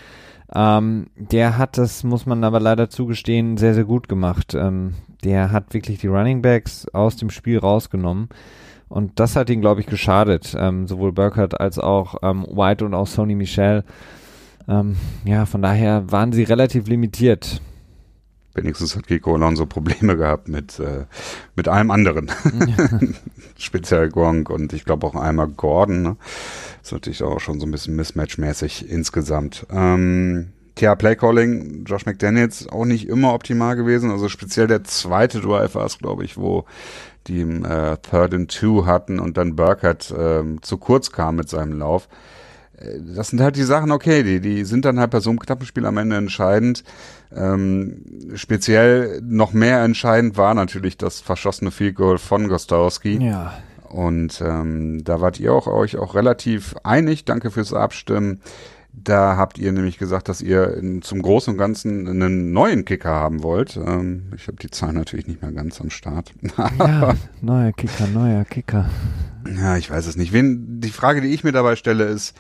ähm, 0.54 1.06
der 1.16 1.58
hat 1.58 1.78
das, 1.78 2.02
muss 2.02 2.26
man 2.26 2.42
aber 2.44 2.60
leider 2.60 2.90
zugestehen, 2.90 3.56
sehr, 3.56 3.74
sehr 3.74 3.84
gut 3.84 4.08
gemacht. 4.08 4.54
Ähm, 4.54 4.94
der 5.22 5.52
hat 5.52 5.74
wirklich 5.74 5.98
die 5.98 6.08
Running 6.08 6.42
Backs 6.42 6.88
aus 6.92 7.16
dem 7.16 7.30
Spiel 7.30 7.58
rausgenommen. 7.58 8.28
Und 8.88 9.20
das 9.20 9.36
hat 9.36 9.50
ihn, 9.50 9.60
glaube 9.60 9.80
ich, 9.80 9.86
geschadet. 9.86 10.56
Ähm, 10.58 10.88
sowohl 10.88 11.12
Burkhardt 11.12 11.60
als 11.60 11.78
auch 11.78 12.16
ähm, 12.22 12.44
White 12.50 12.84
und 12.84 12.94
auch 12.94 13.06
Sony 13.06 13.36
Michel. 13.36 13.84
Ähm, 14.68 14.96
ja, 15.24 15.46
von 15.46 15.62
daher 15.62 16.10
waren 16.10 16.32
sie 16.32 16.42
relativ 16.42 16.88
limitiert. 16.88 17.60
Wenigstens 18.54 18.96
hat 18.96 19.06
Kiko 19.06 19.34
Alonso 19.34 19.66
Probleme 19.66 20.16
gehabt 20.16 20.48
mit, 20.48 20.78
äh, 20.78 21.04
mit 21.56 21.68
allem 21.68 21.90
anderen. 21.90 22.30
Speziell 23.58 24.08
Gronk 24.08 24.50
und 24.50 24.72
ich 24.72 24.84
glaube 24.84 25.06
auch 25.06 25.14
einmal 25.14 25.48
Gordon. 25.48 26.02
Ne? 26.02 26.16
Das 26.78 26.88
ist 26.88 26.92
natürlich 26.92 27.22
auch 27.22 27.40
schon 27.40 27.60
so 27.60 27.66
ein 27.66 27.70
bisschen 27.70 27.96
mismatchmäßig 27.96 28.88
insgesamt. 28.88 29.66
Ähm, 29.70 30.48
tja, 30.74 30.94
Playcalling, 30.94 31.84
Josh 31.84 32.06
McDaniels 32.06 32.68
auch 32.68 32.84
nicht 32.84 33.08
immer 33.08 33.34
optimal 33.34 33.76
gewesen. 33.76 34.10
Also 34.10 34.28
speziell 34.28 34.66
der 34.66 34.84
zweite 34.84 35.40
Drive 35.40 35.74
war 35.74 35.86
es, 35.86 35.98
glaube 35.98 36.24
ich, 36.24 36.36
wo 36.36 36.64
die 37.26 37.42
im 37.42 37.64
äh, 37.64 37.98
Third 37.98 38.34
and 38.34 38.50
Two 38.50 38.86
hatten 38.86 39.20
und 39.20 39.36
dann 39.36 39.56
Burkhardt 39.56 40.12
ähm, 40.16 40.62
zu 40.62 40.78
kurz 40.78 41.12
kam 41.12 41.36
mit 41.36 41.48
seinem 41.48 41.78
Lauf. 41.78 42.08
Das 43.14 43.28
sind 43.28 43.40
halt 43.40 43.56
die 43.56 43.62
Sachen, 43.62 43.92
okay, 43.92 44.22
die, 44.22 44.40
die 44.40 44.64
sind 44.64 44.84
dann 44.84 44.98
halt 44.98 45.10
bei 45.10 45.20
so 45.20 45.30
einem 45.30 45.38
knappen 45.38 45.66
Spiel 45.66 45.84
am 45.84 45.98
Ende 45.98 46.16
entscheidend. 46.16 46.82
Ähm, 47.34 48.02
speziell 48.34 49.20
noch 49.22 49.52
mehr 49.52 49.82
entscheidend 49.82 50.36
war 50.36 50.54
natürlich 50.54 50.96
das 50.96 51.20
verschossene 51.20 51.70
Field 51.70 51.96
Goal 51.96 52.18
von 52.18 52.48
Gostowski. 52.48 53.22
Ja. 53.22 53.52
Und 53.90 54.40
ähm, 54.40 55.04
da 55.04 55.20
wart 55.20 55.40
ihr 55.40 55.52
auch 55.52 55.66
euch 55.66 55.98
auch 55.98 56.14
relativ 56.14 56.74
einig. 56.84 57.24
Danke 57.24 57.50
fürs 57.50 57.74
Abstimmen. 57.74 58.40
Da 58.92 59.36
habt 59.36 59.58
ihr 59.58 59.72
nämlich 59.72 59.98
gesagt, 59.98 60.28
dass 60.28 60.40
ihr 60.40 60.76
in, 60.76 61.02
zum 61.02 61.22
Großen 61.22 61.52
und 61.52 61.58
Ganzen 61.58 62.08
einen 62.08 62.52
neuen 62.52 62.84
Kicker 62.84 63.10
haben 63.10 63.42
wollt. 63.42 63.76
Ähm, 63.76 64.32
ich 64.34 64.46
habe 64.48 64.56
die 64.56 64.70
Zahlen 64.70 64.96
natürlich 64.96 65.26
nicht 65.26 65.42
mehr 65.42 65.52
ganz 65.52 65.80
am 65.80 65.90
Start. 65.90 66.32
ja, 66.78 67.14
neuer 67.40 67.72
Kicker, 67.72 68.06
neuer 68.06 68.44
Kicker. 68.44 68.90
Ja, 69.56 69.76
ich 69.76 69.90
weiß 69.90 70.06
es 70.06 70.16
nicht. 70.16 70.32
Wen, 70.32 70.80
die 70.80 70.90
Frage, 70.90 71.20
die 71.20 71.28
ich 71.28 71.44
mir 71.44 71.52
dabei 71.52 71.76
stelle, 71.76 72.04
ist, 72.04 72.36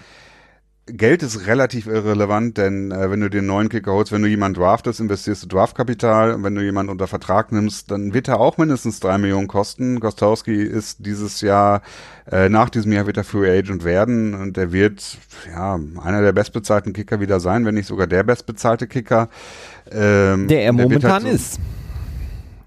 Geld 0.86 1.22
ist 1.22 1.46
relativ 1.46 1.86
irrelevant, 1.86 2.58
denn 2.58 2.90
äh, 2.90 3.10
wenn 3.10 3.20
du 3.20 3.30
den 3.30 3.46
neuen 3.46 3.68
Kicker 3.68 3.92
holst, 3.92 4.10
wenn 4.10 4.22
du 4.22 4.28
jemanden 4.28 4.58
draftest, 4.60 4.98
investierst 4.98 5.44
du 5.44 5.46
Draftkapital. 5.46 6.32
Und 6.32 6.42
wenn 6.42 6.54
du 6.56 6.62
jemanden 6.62 6.90
unter 6.90 7.06
Vertrag 7.06 7.52
nimmst, 7.52 7.90
dann 7.92 8.12
wird 8.12 8.26
er 8.26 8.40
auch 8.40 8.58
mindestens 8.58 8.98
drei 8.98 9.16
Millionen 9.16 9.46
kosten. 9.46 10.00
Gostowski 10.00 10.62
ist 10.64 11.06
dieses 11.06 11.42
Jahr, 11.42 11.82
äh, 12.30 12.48
nach 12.48 12.70
diesem 12.70 12.90
Jahr 12.92 13.06
wird 13.06 13.18
er 13.18 13.24
Free 13.24 13.48
Agent 13.58 13.84
werden 13.84 14.34
und 14.34 14.58
er 14.58 14.72
wird 14.72 15.18
ja 15.54 15.78
einer 16.02 16.22
der 16.22 16.32
bestbezahlten 16.32 16.92
Kicker 16.92 17.20
wieder 17.20 17.38
sein, 17.38 17.64
wenn 17.66 17.74
nicht 17.76 17.86
sogar 17.86 18.08
der 18.08 18.24
bestbezahlte 18.24 18.88
Kicker. 18.88 19.28
Ähm, 19.92 20.48
Der 20.48 20.64
er 20.64 20.72
momentan 20.72 21.12
halt 21.12 21.22
so- 21.22 21.28
ist. 21.28 21.60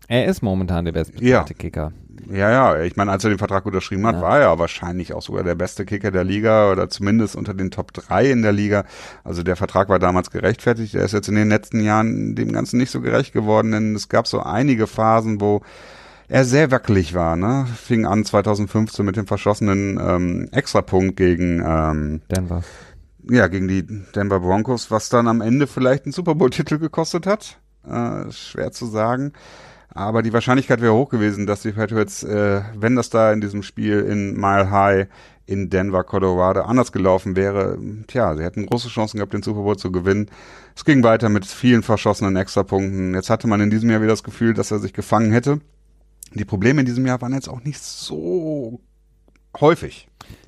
Er 0.07 0.27
ist 0.27 0.41
momentan 0.41 0.85
der 0.85 0.91
bestbezahlte 0.93 1.55
Kicker. 1.55 1.91
Ja, 2.31 2.49
ja, 2.51 2.81
ich 2.83 2.95
meine, 2.95 3.11
als 3.11 3.23
er 3.23 3.29
den 3.29 3.39
Vertrag 3.39 3.65
unterschrieben 3.65 4.05
hat, 4.07 4.15
Ja. 4.15 4.21
war 4.21 4.39
er 4.39 4.59
wahrscheinlich 4.59 5.13
auch 5.13 5.21
sogar 5.21 5.43
der 5.43 5.55
beste 5.55 5.85
Kicker 5.85 6.11
der 6.11 6.23
Liga 6.23 6.71
oder 6.71 6.89
zumindest 6.89 7.35
unter 7.35 7.53
den 7.53 7.71
Top 7.71 7.93
3 7.93 8.31
in 8.31 8.41
der 8.41 8.51
Liga. 8.51 8.85
Also 9.23 9.43
der 9.43 9.55
Vertrag 9.55 9.89
war 9.89 9.99
damals 9.99 10.31
gerechtfertigt. 10.31 10.95
Er 10.95 11.03
ist 11.05 11.11
jetzt 11.13 11.27
in 11.29 11.35
den 11.35 11.49
letzten 11.49 11.81
Jahren 11.81 12.35
dem 12.35 12.51
Ganzen 12.51 12.77
nicht 12.77 12.91
so 12.91 13.01
gerecht 13.01 13.33
geworden, 13.33 13.71
denn 13.71 13.95
es 13.95 14.09
gab 14.09 14.27
so 14.27 14.41
einige 14.41 14.87
Phasen, 14.87 15.41
wo 15.41 15.61
er 16.29 16.45
sehr 16.45 16.71
wackelig 16.71 17.13
war. 17.13 17.35
Ne? 17.35 17.67
Fing 17.75 18.05
an 18.05 18.23
2015 18.25 19.05
mit 19.05 19.17
dem 19.17 19.27
verschossenen 19.27 19.99
ähm, 20.01 20.49
Extrapunkt 20.51 21.17
gegen 21.17 21.61
ähm, 21.65 22.21
Denver. 22.31 22.63
ja, 23.29 23.47
gegen 23.47 23.67
die 23.67 23.85
Denver 24.15 24.39
Broncos, 24.39 24.89
was 24.89 25.09
dann 25.09 25.27
am 25.27 25.41
Ende 25.41 25.67
vielleicht 25.67 26.05
einen 26.05 26.13
Super 26.13 26.35
Bowl-Titel 26.35 26.77
gekostet 26.79 27.27
hat. 27.27 27.59
Äh, 27.85 28.31
schwer 28.31 28.71
zu 28.71 28.85
sagen. 28.85 29.33
Aber 29.95 30.23
die 30.23 30.33
Wahrscheinlichkeit 30.33 30.81
wäre 30.81 30.93
hoch 30.93 31.09
gewesen, 31.09 31.45
dass 31.45 31.61
die 31.61 31.71
Patriots, 31.71 32.23
äh, 32.23 32.61
wenn 32.75 32.95
das 32.95 33.11
da 33.11 33.31
in 33.31 33.41
diesem 33.41 33.61
Spiel 33.61 33.99
in 33.99 34.33
Mile 34.33 34.71
High 34.71 35.07
in 35.45 35.69
Denver, 35.69 36.03
Colorado 36.03 36.61
anders 36.61 36.91
gelaufen 36.91 37.35
wäre, 37.35 37.77
tja, 38.07 38.35
sie 38.35 38.43
hätten 38.43 38.65
große 38.65 38.87
Chancen 38.87 39.17
gehabt, 39.17 39.33
den 39.33 39.43
Super 39.43 39.61
Bowl 39.61 39.77
zu 39.77 39.91
gewinnen. 39.91 40.29
Es 40.75 40.83
ging 40.83 41.03
weiter 41.03 41.29
mit 41.29 41.45
vielen 41.45 41.83
verschossenen 41.83 42.35
Extrapunkten. 42.37 43.13
Jetzt 43.13 43.29
hatte 43.29 43.47
man 43.47 43.61
in 43.61 43.69
diesem 43.69 43.89
Jahr 43.89 44.01
wieder 44.01 44.11
das 44.11 44.23
Gefühl, 44.23 44.53
dass 44.55 44.71
er 44.71 44.79
sich 44.79 44.93
gefangen 44.93 45.31
hätte. 45.31 45.59
Die 46.33 46.45
Probleme 46.45 46.79
in 46.79 46.85
diesem 46.87 47.05
Jahr 47.05 47.21
waren 47.21 47.33
jetzt 47.33 47.49
auch 47.49 47.63
nicht 47.63 47.79
so 47.79 48.79
häufig. 49.59 50.07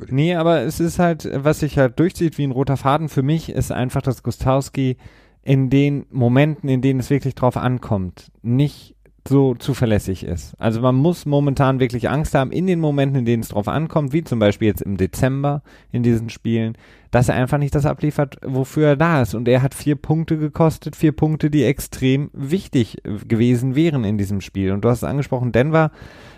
Nee, 0.10 0.36
aber 0.36 0.62
es 0.62 0.80
ist 0.80 0.98
halt, 0.98 1.30
was 1.32 1.60
sich 1.60 1.78
halt 1.78 2.00
durchzieht 2.00 2.40
wie 2.40 2.48
ein 2.48 2.52
roter 2.52 2.78
Faden 2.78 3.10
für 3.10 3.22
mich, 3.22 3.50
ist 3.50 3.72
einfach, 3.72 4.02
dass 4.02 4.24
Gustowski 4.24 4.98
in 5.44 5.70
den 5.70 6.08
Momenten, 6.10 6.70
in 6.70 6.82
denen 6.82 7.02
es 7.02 7.12
wirklich 7.12 7.36
drauf 7.36 7.58
ankommt, 7.58 8.32
nicht 8.42 8.95
so 9.28 9.56
zuverlässig 9.56 10.24
ist. 10.24 10.54
Also 10.60 10.82
man 10.82 10.96
muss 10.96 11.26
momentan 11.26 11.80
wirklich 11.80 12.10
Angst 12.10 12.36
haben 12.36 12.52
in 12.52 12.68
den 12.68 12.80
Momenten, 12.80 13.20
in 13.20 13.26
denen 13.26 13.42
es 13.42 13.50
drauf 13.50 13.68
ankommt, 13.68 14.14
wie 14.14 14.24
zum 14.24 14.38
Beispiel 14.38 14.68
jetzt 14.68 14.82
im 14.82 14.98
Dezember 14.98 15.64
in 15.92 16.04
diesen 16.04 16.30
Spielen, 16.30 16.78
dass 17.10 17.30
er 17.30 17.36
einfach 17.36 17.58
nicht 17.58 17.74
das 17.74 17.88
abliefert, 17.88 18.38
wofür 18.46 18.90
er 18.90 18.96
da 18.96 19.24
ist. 19.24 19.34
Und 19.34 19.48
er 19.48 19.64
hat 19.64 19.74
vier 19.74 19.96
Punkte 19.96 20.38
gekostet, 20.38 20.96
vier 20.96 21.12
Punkte, 21.12 21.50
die 21.50 21.64
extrem 21.64 22.30
wichtig 22.34 23.04
äh, 23.04 23.18
gewesen 23.26 23.76
wären 23.76 24.04
in 24.04 24.20
diesem 24.20 24.42
Spiel. 24.42 24.72
Und 24.72 24.86
du 24.86 24.90
hast 24.90 25.00
es 25.00 25.04
angesprochen, 25.06 25.52
Denver, 25.52 25.92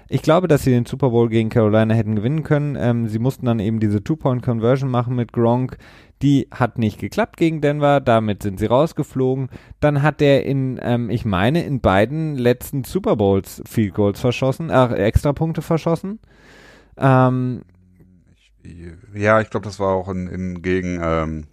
ich 0.09 0.21
glaube, 0.21 0.47
dass 0.47 0.63
sie 0.63 0.71
den 0.71 0.85
Super 0.85 1.09
Bowl 1.09 1.27
gegen 1.27 1.49
Carolina 1.49 1.93
hätten 1.93 2.15
gewinnen 2.15 2.43
können. 2.43 2.77
Ähm, 2.79 3.07
sie 3.09 3.19
mussten 3.19 3.45
dann 3.45 3.59
eben 3.59 3.81
diese 3.81 4.01
Two-Point-Conversion 4.01 4.89
machen 4.89 5.15
mit 5.15 5.33
Gronk. 5.33 5.77
Die 6.21 6.47
hat 6.51 6.79
nicht 6.79 6.99
geklappt 6.99 7.37
gegen 7.37 7.61
Denver, 7.61 7.99
damit 8.01 8.41
sind 8.41 8.59
sie 8.59 8.65
rausgeflogen. 8.65 9.49
Dann 9.79 10.01
hat 10.01 10.21
er 10.21 10.45
in, 10.45 10.79
ähm, 10.81 11.09
ich 11.09 11.25
meine, 11.25 11.63
in 11.63 11.79
beiden 11.79 12.35
letzten 12.35 12.83
Super 12.83 13.15
Bowls 13.15 13.61
Field 13.67 13.93
Goals 13.93 14.19
verschossen, 14.19 14.69
äh, 14.69 14.95
Extrapunkte 14.95 15.61
verschossen. 15.61 16.19
Ähm, 16.97 17.61
Ja, 19.13 19.39
ich 19.41 19.49
glaube, 19.49 19.65
das 19.65 19.79
war 19.79 19.93
auch 19.93 20.09
in, 20.09 20.27
in 20.27 20.61
gegen, 20.61 20.99
ähm, 21.01 21.45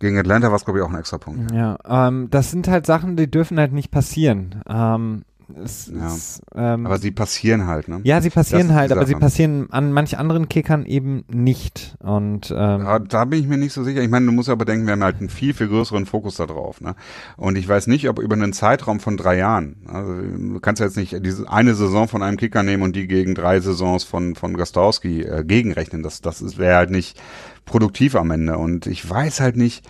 gegen 0.00 0.18
Atlanta 0.18 0.48
war 0.48 0.56
es, 0.56 0.64
glaube 0.64 0.80
ich, 0.80 0.84
auch 0.84 0.90
ein 0.90 0.98
Extrapunkt. 0.98 1.52
ja, 1.52 1.78
ähm, 1.86 2.28
das 2.30 2.50
sind 2.50 2.68
halt 2.68 2.84
Sachen, 2.86 3.16
die 3.16 3.30
dürfen 3.30 3.58
halt 3.58 3.72
nicht 3.72 3.90
passieren. 3.90 4.62
Ähm, 4.68 5.22
es, 5.62 5.90
Ja. 5.94 6.06
es, 6.08 6.42
ähm, 6.54 6.86
Aber 6.86 6.98
sie 6.98 7.10
passieren 7.10 7.66
halt, 7.66 7.88
ne? 7.88 8.00
ja, 8.04 8.20
sie 8.20 8.30
passieren 8.30 8.74
halt, 8.74 8.92
aber 8.92 9.06
sie 9.06 9.14
passieren 9.14 9.68
an 9.70 9.92
manch 9.92 10.18
anderen 10.18 10.48
Kickern 10.48 10.84
eben 10.84 11.24
nicht. 11.28 11.96
Und 12.00 12.50
ähm, 12.50 12.82
Ja, 12.82 12.98
da 12.98 13.24
bin 13.24 13.40
ich 13.40 13.46
mir 13.46 13.56
nicht 13.56 13.72
so 13.72 13.82
sicher. 13.82 14.02
Ich 14.02 14.10
meine, 14.10 14.26
du 14.26 14.32
musst 14.32 14.48
ja 14.48 14.54
bedenken, 14.54 14.86
wir 14.86 14.92
haben 14.92 15.02
halt 15.02 15.18
einen 15.20 15.28
viel, 15.28 15.54
viel 15.54 15.68
größeren 15.68 16.06
Fokus 16.06 16.36
da 16.36 16.46
drauf. 16.46 16.80
Ne? 16.80 16.94
Und 17.36 17.56
ich 17.56 17.68
weiß 17.68 17.86
nicht, 17.86 18.08
ob 18.08 18.18
über 18.18 18.34
einen 18.34 18.52
Zeitraum 18.52 19.00
von 19.00 19.16
drei 19.16 19.38
Jahren, 19.38 19.76
also 19.86 20.14
du 20.14 20.60
kannst 20.60 20.80
ja 20.80 20.86
jetzt 20.86 20.96
nicht 20.96 21.24
diese 21.24 21.50
eine 21.50 21.74
Saison 21.74 22.08
von 22.08 22.22
einem 22.22 22.36
Kicker 22.36 22.62
nehmen 22.62 22.82
und 22.82 22.94
die 22.94 23.06
gegen 23.06 23.34
drei 23.34 23.60
Saisons 23.60 24.04
von, 24.04 24.34
von 24.34 24.56
Gastowski 24.56 25.22
äh, 25.22 25.44
gegenrechnen. 25.44 26.02
Das, 26.02 26.20
das 26.20 26.58
wäre 26.58 26.76
halt 26.76 26.90
nicht 26.90 27.20
produktiv 27.64 28.14
am 28.16 28.30
Ende. 28.30 28.58
Und 28.58 28.86
ich 28.86 29.08
weiß 29.08 29.40
halt 29.40 29.56
nicht, 29.56 29.86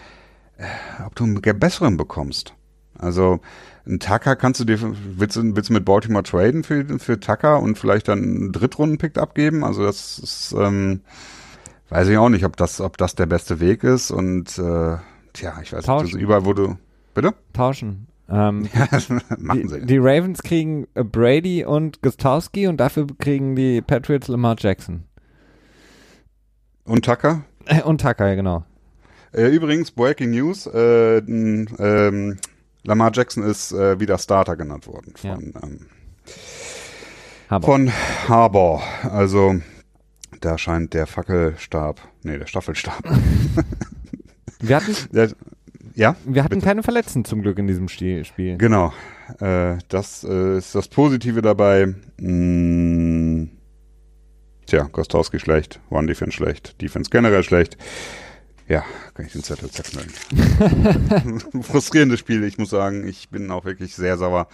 äh, 0.57 0.65
ob 1.05 1.15
du 1.15 1.25
einen 1.25 1.41
besseren 1.41 1.97
bekommst. 1.97 2.55
Also 2.99 3.41
ein 3.89 4.01
Tucker 4.01 4.37
kannst 4.37 4.61
du 4.61 4.65
dir, 4.65 4.79
willst 4.81 5.37
du, 5.37 5.57
willst 5.57 5.71
du 5.71 5.73
mit 5.73 5.85
Baltimore 5.85 6.23
traden 6.23 6.63
für, 6.63 6.99
für 6.99 7.19
Tucker 7.19 7.61
und 7.61 7.79
vielleicht 7.79 8.09
dann 8.09 8.23
einen 8.23 8.53
Drittrunden-Pick 8.53 9.17
abgeben? 9.19 9.65
Also 9.65 9.83
das 9.83 10.19
ist, 10.19 10.55
ähm, 10.59 11.01
weiß 11.89 12.09
ich 12.09 12.19
auch 12.19 12.29
nicht, 12.29 12.45
ob 12.45 12.57
das, 12.57 12.81
ob 12.81 12.99
das 12.99 13.15
der 13.15 13.27
beste 13.27 13.61
Weg 13.61 13.85
ist 13.85 14.11
und 14.11 14.59
äh, 14.59 14.97
tja, 15.33 15.59
ich 15.63 15.73
weiß 15.73 15.87
nicht, 15.87 16.03
das 16.03 16.13
überall, 16.13 16.45
wo 16.45 16.53
du, 16.53 16.77
bitte? 17.15 17.35
Tauschen. 17.55 18.07
Ähm, 18.29 18.69
machen 19.39 19.63
die, 19.63 19.69
sie. 19.69 19.87
die 19.87 19.99
Ravens 19.99 20.43
kriegen 20.43 20.87
äh, 20.95 21.03
Brady 21.03 21.65
und 21.65 22.03
Gostowski 22.03 22.67
und 22.67 22.77
dafür 22.77 23.07
kriegen 23.19 23.57
die 23.57 23.81
Patriots 23.81 24.29
Lamar 24.29 24.57
Jackson. 24.59 25.05
Und 26.85 27.05
Tucker? 27.05 27.45
Und 27.85 28.01
Tucker, 28.01 28.29
ja, 28.29 28.35
genau. 28.35 28.65
Äh, 29.33 29.49
übrigens, 29.49 29.91
Breaking 29.91 30.31
News, 30.31 30.67
äh, 30.67 31.19
ähm, 31.19 32.39
Lamar 32.89 33.11
Jackson 33.13 33.43
ist 33.45 33.71
äh, 33.73 34.01
wieder 34.01 34.17
Starter 34.17 34.57
genannt 34.57 34.87
worden 34.87 35.13
von, 35.15 35.29
Ja. 35.31 35.37
ähm, 35.63 35.87
Aber 37.49 37.67
von 37.67 37.93
Harbour. 38.27 38.83
Also 39.03 39.57
da 40.41 40.57
scheint 40.57 40.95
der 40.95 41.07
Fackelstab, 41.07 42.01
nee, 42.23 42.39
der 42.39 42.47
Staffelstab. 42.47 43.03
wir 44.61 44.77
hatten, 44.77 44.97
Der, 45.13 45.31
ja, 45.95 46.17
wir 46.25 46.43
hatten 46.45 46.55
bitte. 46.55 46.65
keine 46.67 46.83
Verletzten 46.83 47.27
zum 47.27 47.43
Glück 47.43 47.59
in 47.59 47.67
diesem 47.67 47.89
Spiel. 47.89 48.25
Genau. 48.57 48.93
Äh, 49.39 49.77
das 49.89 50.25
äh, 50.25 50.57
ist 50.57 50.75
das 50.75 50.89
Positive 50.89 51.43
dabei. 51.43 51.95
Mm, 52.19 53.51
tja, 54.65 54.85
Gostowski 54.91 55.39
schlecht, 55.39 55.79
One 55.91 56.07
Defense 56.07 56.33
schlecht, 56.37 56.81
Defense 56.81 57.11
generell 57.11 57.43
schlecht. 57.43 57.77
Ja, 58.69 58.85
kann 59.15 59.25
ich 59.25 59.33
den 59.33 59.43
Zettel 59.43 59.71
zerknüllen. 59.71 60.11
Frustrierendes 61.63 62.21
Spiel, 62.21 62.45
ich 62.45 62.59
muss 62.59 62.71
sagen. 62.71 63.09
Ich 63.09 63.31
bin 63.31 63.51
auch 63.51 63.65
wirklich 63.65 63.97
sehr 63.97 64.19
sauer. 64.19 64.49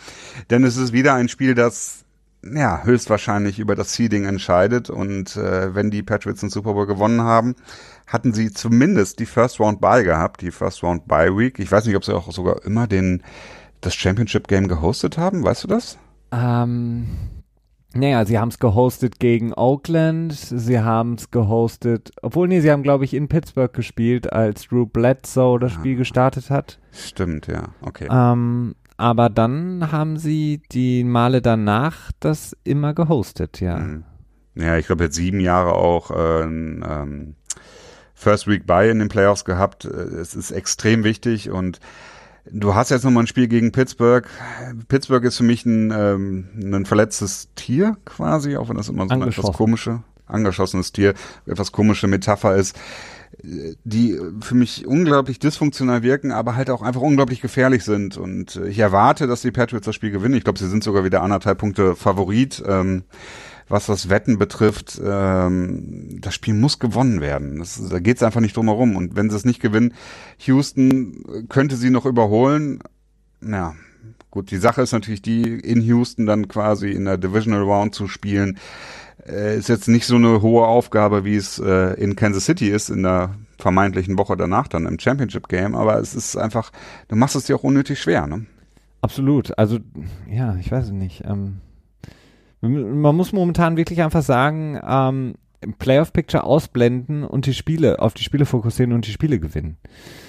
Denn 0.50 0.62
es 0.62 0.76
ist 0.76 0.92
wieder 0.92 1.14
ein 1.14 1.28
Spiel, 1.28 1.54
das 1.54 2.04
ja, 2.52 2.82
höchstwahrscheinlich 2.84 3.58
über 3.58 3.74
das 3.74 3.94
Seeding 3.94 4.24
entscheidet. 4.26 4.90
Und 4.90 5.36
äh, 5.36 5.74
wenn 5.74 5.90
die 5.90 6.02
Patriots 6.02 6.40
den 6.40 6.50
Super 6.50 6.74
Bowl 6.74 6.86
gewonnen 6.86 7.22
haben, 7.22 7.56
hatten 8.06 8.32
sie 8.32 8.52
zumindest 8.52 9.18
die 9.18 9.26
First 9.26 9.58
Round 9.60 9.80
Bye 9.80 10.04
gehabt, 10.04 10.42
die 10.42 10.50
First 10.50 10.82
Round 10.82 11.08
Bye 11.08 11.36
Week. 11.36 11.58
Ich 11.58 11.72
weiß 11.72 11.86
nicht, 11.86 11.96
ob 11.96 12.04
sie 12.04 12.14
auch 12.14 12.30
sogar 12.32 12.64
immer 12.64 12.86
den 12.86 13.22
das 13.80 13.94
Championship 13.94 14.48
Game 14.48 14.68
gehostet 14.68 15.18
haben. 15.18 15.42
Weißt 15.42 15.64
du 15.64 15.68
das? 15.68 15.98
Ähm, 16.32 17.06
naja, 17.94 18.24
sie 18.24 18.38
haben 18.38 18.48
es 18.48 18.58
gehostet 18.58 19.18
gegen 19.20 19.54
Oakland, 19.54 20.32
sie 20.34 20.80
haben 20.80 21.14
es 21.14 21.30
gehostet, 21.30 22.10
obwohl, 22.22 22.48
nee, 22.48 22.60
sie 22.60 22.70
haben, 22.70 22.82
glaube 22.82 23.04
ich, 23.04 23.14
in 23.14 23.28
Pittsburgh 23.28 23.72
gespielt, 23.72 24.32
als 24.32 24.68
Drew 24.68 24.86
Bledsoe 24.86 25.58
das 25.58 25.72
Spiel 25.72 25.96
gestartet 25.96 26.50
hat. 26.50 26.78
Stimmt, 26.92 27.46
ja. 27.46 27.68
Okay. 27.80 28.08
Ähm, 28.10 28.74
aber 28.96 29.28
dann 29.28 29.90
haben 29.92 30.16
sie 30.16 30.62
die 30.72 31.04
Male 31.04 31.42
danach 31.42 32.12
das 32.20 32.56
immer 32.64 32.94
gehostet, 32.94 33.60
ja. 33.60 33.78
Mhm. 33.78 34.04
Ja, 34.56 34.76
ich 34.76 34.86
glaube, 34.86 35.04
jetzt 35.04 35.16
sieben 35.16 35.40
Jahre 35.40 35.72
auch 35.72 36.10
äh, 36.12 36.44
ein, 36.44 36.84
ähm, 36.88 37.34
First 38.14 38.46
Week 38.46 38.66
Bye 38.66 38.90
in 38.90 39.00
den 39.00 39.08
Playoffs 39.08 39.44
gehabt. 39.44 39.84
Äh, 39.84 39.88
Es 39.88 40.34
ist 40.34 40.50
extrem 40.52 41.04
wichtig 41.04 41.50
und 41.50 41.80
du 42.50 42.74
hast 42.74 42.90
jetzt 42.90 43.04
nochmal 43.04 43.24
ein 43.24 43.26
Spiel 43.26 43.48
gegen 43.48 43.72
Pittsburgh. 43.72 44.28
Pittsburgh 44.88 45.24
ist 45.24 45.36
für 45.36 45.44
mich 45.44 45.64
ein, 45.64 45.90
ähm, 45.90 46.48
ein 46.62 46.86
verletztes 46.86 47.48
Tier 47.54 47.96
quasi, 48.04 48.56
auch 48.56 48.68
wenn 48.68 48.76
das 48.76 48.88
immer 48.88 49.06
so 49.06 49.14
eine 49.14 49.26
etwas 49.26 49.52
komische, 49.52 50.02
angeschossenes 50.26 50.92
Tier, 50.92 51.14
etwas 51.46 51.72
komische 51.72 52.06
Metapher 52.06 52.56
ist, 52.56 52.76
die 53.42 54.18
für 54.40 54.54
mich 54.54 54.86
unglaublich 54.86 55.38
dysfunktional 55.38 56.02
wirken, 56.02 56.32
aber 56.32 56.56
halt 56.56 56.70
auch 56.70 56.82
einfach 56.82 57.00
unglaublich 57.00 57.40
gefährlich 57.40 57.84
sind. 57.84 58.16
Und 58.16 58.56
äh, 58.56 58.68
ich 58.68 58.78
erwarte, 58.78 59.26
dass 59.26 59.42
die 59.42 59.50
Patriots 59.50 59.86
das 59.86 59.94
Spiel 59.94 60.10
gewinnen. 60.10 60.34
Ich 60.34 60.44
glaube, 60.44 60.58
sie 60.58 60.68
sind 60.68 60.84
sogar 60.84 61.04
wieder 61.04 61.22
anderthalb 61.22 61.58
Punkte 61.58 61.96
Favorit. 61.96 62.62
Ähm, 62.66 63.04
was 63.68 63.86
das 63.86 64.08
Wetten 64.08 64.38
betrifft, 64.38 65.00
ähm, 65.04 66.18
das 66.20 66.34
Spiel 66.34 66.54
muss 66.54 66.78
gewonnen 66.78 67.20
werden. 67.20 67.58
Das, 67.58 67.80
da 67.88 67.98
geht 67.98 68.18
es 68.18 68.22
einfach 68.22 68.40
nicht 68.40 68.56
drum 68.56 68.66
herum. 68.66 68.96
Und 68.96 69.16
wenn 69.16 69.30
sie 69.30 69.36
es 69.36 69.44
nicht 69.44 69.60
gewinnen, 69.60 69.94
Houston 70.38 71.24
äh, 71.32 71.42
könnte 71.48 71.76
sie 71.76 71.90
noch 71.90 72.06
überholen. 72.06 72.80
Ja, 73.42 73.74
gut, 74.30 74.50
die 74.50 74.58
Sache 74.58 74.82
ist 74.82 74.92
natürlich 74.92 75.22
die, 75.22 75.42
in 75.42 75.80
Houston 75.82 76.26
dann 76.26 76.48
quasi 76.48 76.90
in 76.90 77.04
der 77.04 77.18
Divisional 77.18 77.62
Round 77.62 77.94
zu 77.94 78.08
spielen, 78.08 78.58
äh, 79.26 79.56
ist 79.56 79.68
jetzt 79.68 79.88
nicht 79.88 80.06
so 80.06 80.16
eine 80.16 80.42
hohe 80.42 80.66
Aufgabe, 80.66 81.24
wie 81.24 81.36
es 81.36 81.58
äh, 81.58 81.94
in 81.94 82.16
Kansas 82.16 82.44
City 82.44 82.68
ist, 82.68 82.90
in 82.90 83.02
der 83.02 83.34
vermeintlichen 83.58 84.18
Woche 84.18 84.36
danach 84.36 84.68
dann 84.68 84.86
im 84.86 84.98
Championship 84.98 85.48
Game. 85.48 85.74
Aber 85.74 85.98
es 85.98 86.14
ist 86.14 86.36
einfach, 86.36 86.70
du 87.08 87.16
machst 87.16 87.36
es 87.36 87.44
dir 87.44 87.56
auch 87.56 87.64
unnötig 87.64 88.00
schwer, 88.00 88.26
ne? 88.26 88.46
Absolut. 89.00 89.56
Also, 89.58 89.80
ja, 90.30 90.56
ich 90.56 90.72
weiß 90.72 90.86
es 90.86 90.92
nicht. 90.92 91.24
Ähm, 91.26 91.60
man 92.68 93.16
muss 93.16 93.32
momentan 93.32 93.76
wirklich 93.76 94.02
einfach 94.02 94.22
sagen, 94.22 94.80
ähm, 94.86 95.34
Playoff-Picture 95.78 96.44
ausblenden 96.44 97.24
und 97.24 97.46
die 97.46 97.54
Spiele, 97.54 97.98
auf 98.00 98.14
die 98.14 98.22
Spiele 98.22 98.46
fokussieren 98.46 98.92
und 98.92 99.06
die 99.06 99.12
Spiele 99.12 99.38
gewinnen. 99.38 99.78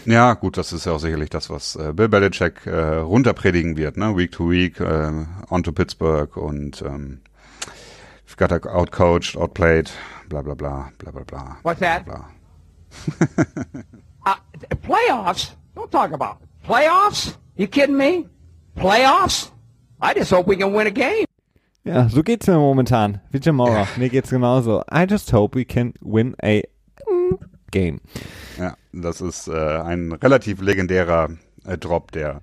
Ja, 0.05 0.33
gut, 0.33 0.57
das 0.57 0.71
ist 0.71 0.85
ja 0.85 0.93
auch 0.93 0.99
sicherlich 0.99 1.29
das, 1.29 1.49
was 1.49 1.75
äh, 1.75 1.93
Bill 1.93 2.07
Belichick 2.07 2.65
äh, 2.65 2.97
runterpredigen 2.97 3.75
wird, 3.77 3.97
ne? 3.97 4.15
Week 4.15 4.31
to 4.31 4.49
week, 4.49 4.79
äh, 4.79 5.11
on 5.49 5.63
to 5.63 5.71
Pittsburgh 5.71 6.35
und 6.37 6.81
ähm, 6.83 7.19
got 8.37 8.51
outcoached, 8.51 9.37
outplayed, 9.37 9.91
bla 10.29 10.41
bla 10.41 10.53
bla, 10.55 10.91
bla 10.97 11.11
bla 11.11 11.23
bla. 11.23 11.57
What's 11.63 11.79
that? 11.79 12.05
Bla. 12.05 12.29
Uh, 14.25 14.35
playoffs? 14.83 15.51
Don't 15.75 15.91
talk 15.91 16.11
about 16.11 16.37
it. 16.41 16.67
playoffs. 16.67 17.37
You 17.55 17.67
kidding 17.67 17.97
me? 17.97 18.27
Playoffs? 18.75 19.51
I 20.01 20.13
just 20.13 20.31
hope 20.31 20.47
we 20.47 20.55
can 20.57 20.73
win 20.73 20.87
a 20.87 20.91
game. 20.91 21.25
Ja, 21.85 22.09
so 22.09 22.23
geht's 22.23 22.47
mir 22.47 22.55
momentan. 22.57 23.21
Wie 23.31 23.37
Jim 23.37 23.55
Mora. 23.57 23.87
Mir 23.97 24.09
geht's 24.09 24.31
genauso. 24.31 24.81
I 24.91 25.05
just 25.07 25.31
hope 25.31 25.57
we 25.57 25.65
can 25.65 25.93
win 26.01 26.35
a 26.41 26.61
game. 27.71 27.99
Ja, 28.57 28.75
das 28.91 29.21
ist 29.21 29.47
äh, 29.47 29.53
ein 29.53 30.11
relativ 30.11 30.61
legendärer 30.61 31.29
äh, 31.65 31.77
Drop, 31.77 32.11
der 32.11 32.41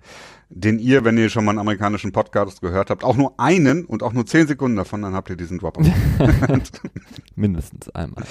den 0.55 0.79
ihr, 0.79 1.03
wenn 1.05 1.17
ihr 1.17 1.31
schon 1.31 1.45
mal 1.47 1.53
einen 1.53 1.59
amerikanischen 1.61 2.13
Podcast 2.13 2.61
gehört 2.61 2.91
habt, 2.91 3.05
auch 3.05 3.17
nur 3.17 3.41
einen 3.41 3.87
und 3.87 4.03
auch 4.03 4.13
nur 4.13 4.27
zehn 4.27 4.47
Sekunden 4.47 4.77
davon, 4.77 5.01
dann 5.03 5.15
habt 5.15 5.31
ihr 5.31 5.37
diesen 5.37 5.59
Drop. 5.59 5.79
Mindestens 7.35 7.89
einmal. 7.91 8.23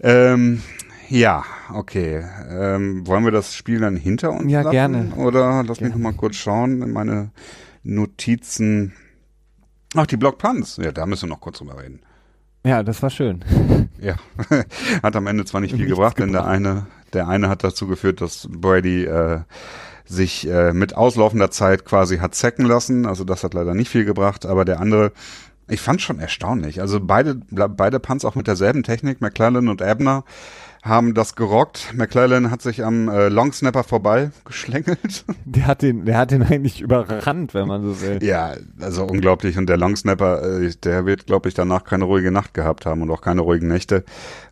ähm, 0.00 0.62
ja, 1.10 1.44
okay. 1.74 2.24
Ähm, 2.50 3.06
wollen 3.06 3.24
wir 3.24 3.30
das 3.32 3.54
Spiel 3.54 3.80
dann 3.80 3.96
hinter 3.96 4.32
uns 4.32 4.50
Ja, 4.50 4.62
lassen? 4.62 4.72
gerne. 4.72 5.12
Oder 5.16 5.58
lass 5.62 5.80
mich 5.80 5.90
Gerne. 5.90 5.94
noch 5.94 5.98
mal 6.12 6.14
kurz 6.16 6.36
schauen 6.36 6.80
in 6.82 6.90
meine 6.92 7.30
Notizen. 7.82 8.94
Ach, 9.94 10.06
die 10.06 10.16
Block 10.16 10.38
Punts. 10.38 10.76
Ja, 10.76 10.92
da 10.92 11.06
müssen 11.06 11.28
wir 11.28 11.34
noch 11.34 11.40
kurz 11.40 11.58
drüber 11.58 11.80
reden. 11.80 12.00
Ja, 12.64 12.82
das 12.82 13.02
war 13.02 13.10
schön. 13.10 13.44
Ja, 14.00 14.14
hat 15.02 15.16
am 15.16 15.26
Ende 15.26 15.44
zwar 15.44 15.60
nicht 15.60 15.72
viel 15.72 15.80
Nichts 15.80 15.96
gebracht, 15.96 16.20
denn 16.20 16.30
der 16.30 16.46
eine, 16.46 16.86
der 17.14 17.26
eine 17.26 17.48
hat 17.48 17.64
dazu 17.64 17.88
geführt, 17.88 18.20
dass 18.20 18.46
Brady 18.48 19.06
äh, 19.06 19.40
sich 20.04 20.48
äh, 20.48 20.72
mit 20.72 20.96
auslaufender 20.96 21.50
Zeit 21.50 21.84
quasi 21.84 22.18
hat 22.18 22.36
sacken 22.36 22.64
lassen. 22.64 23.06
Also 23.06 23.24
das 23.24 23.42
hat 23.42 23.54
leider 23.54 23.74
nicht 23.74 23.88
viel 23.88 24.04
gebracht, 24.04 24.46
aber 24.46 24.64
der 24.64 24.78
andere, 24.78 25.10
ich 25.68 25.80
fand 25.80 26.00
schon 26.00 26.20
erstaunlich. 26.20 26.80
Also 26.80 27.00
beide, 27.00 27.34
beide 27.34 27.98
Punts 27.98 28.24
auch 28.24 28.36
mit 28.36 28.46
derselben 28.46 28.84
Technik, 28.84 29.20
McClellan 29.20 29.68
und 29.68 29.80
Ebner, 29.80 30.22
haben 30.82 31.14
das 31.14 31.34
gerockt. 31.34 31.92
McClellan 31.94 32.50
hat 32.50 32.62
sich 32.62 32.84
am 32.84 33.08
äh, 33.08 33.28
Longsnapper 33.28 33.84
vorbei 33.84 34.30
geschlängelt. 34.44 35.24
Der 35.44 35.66
hat 35.66 35.82
den, 35.82 36.04
der 36.04 36.18
hat 36.18 36.30
den 36.30 36.42
eigentlich 36.42 36.80
überrannt, 36.80 37.54
wenn 37.54 37.68
man 37.68 37.82
so 37.82 38.00
will. 38.00 38.22
Ja, 38.22 38.54
also 38.80 39.04
unglaublich. 39.04 39.58
Und 39.58 39.68
der 39.68 39.76
Longsnapper, 39.76 40.60
äh, 40.62 40.70
der 40.82 41.06
wird, 41.06 41.26
glaube 41.26 41.48
ich, 41.48 41.54
danach 41.54 41.84
keine 41.84 42.04
ruhige 42.04 42.30
Nacht 42.30 42.54
gehabt 42.54 42.86
haben 42.86 43.02
und 43.02 43.10
auch 43.10 43.20
keine 43.20 43.40
ruhigen 43.40 43.68
Nächte. 43.68 44.04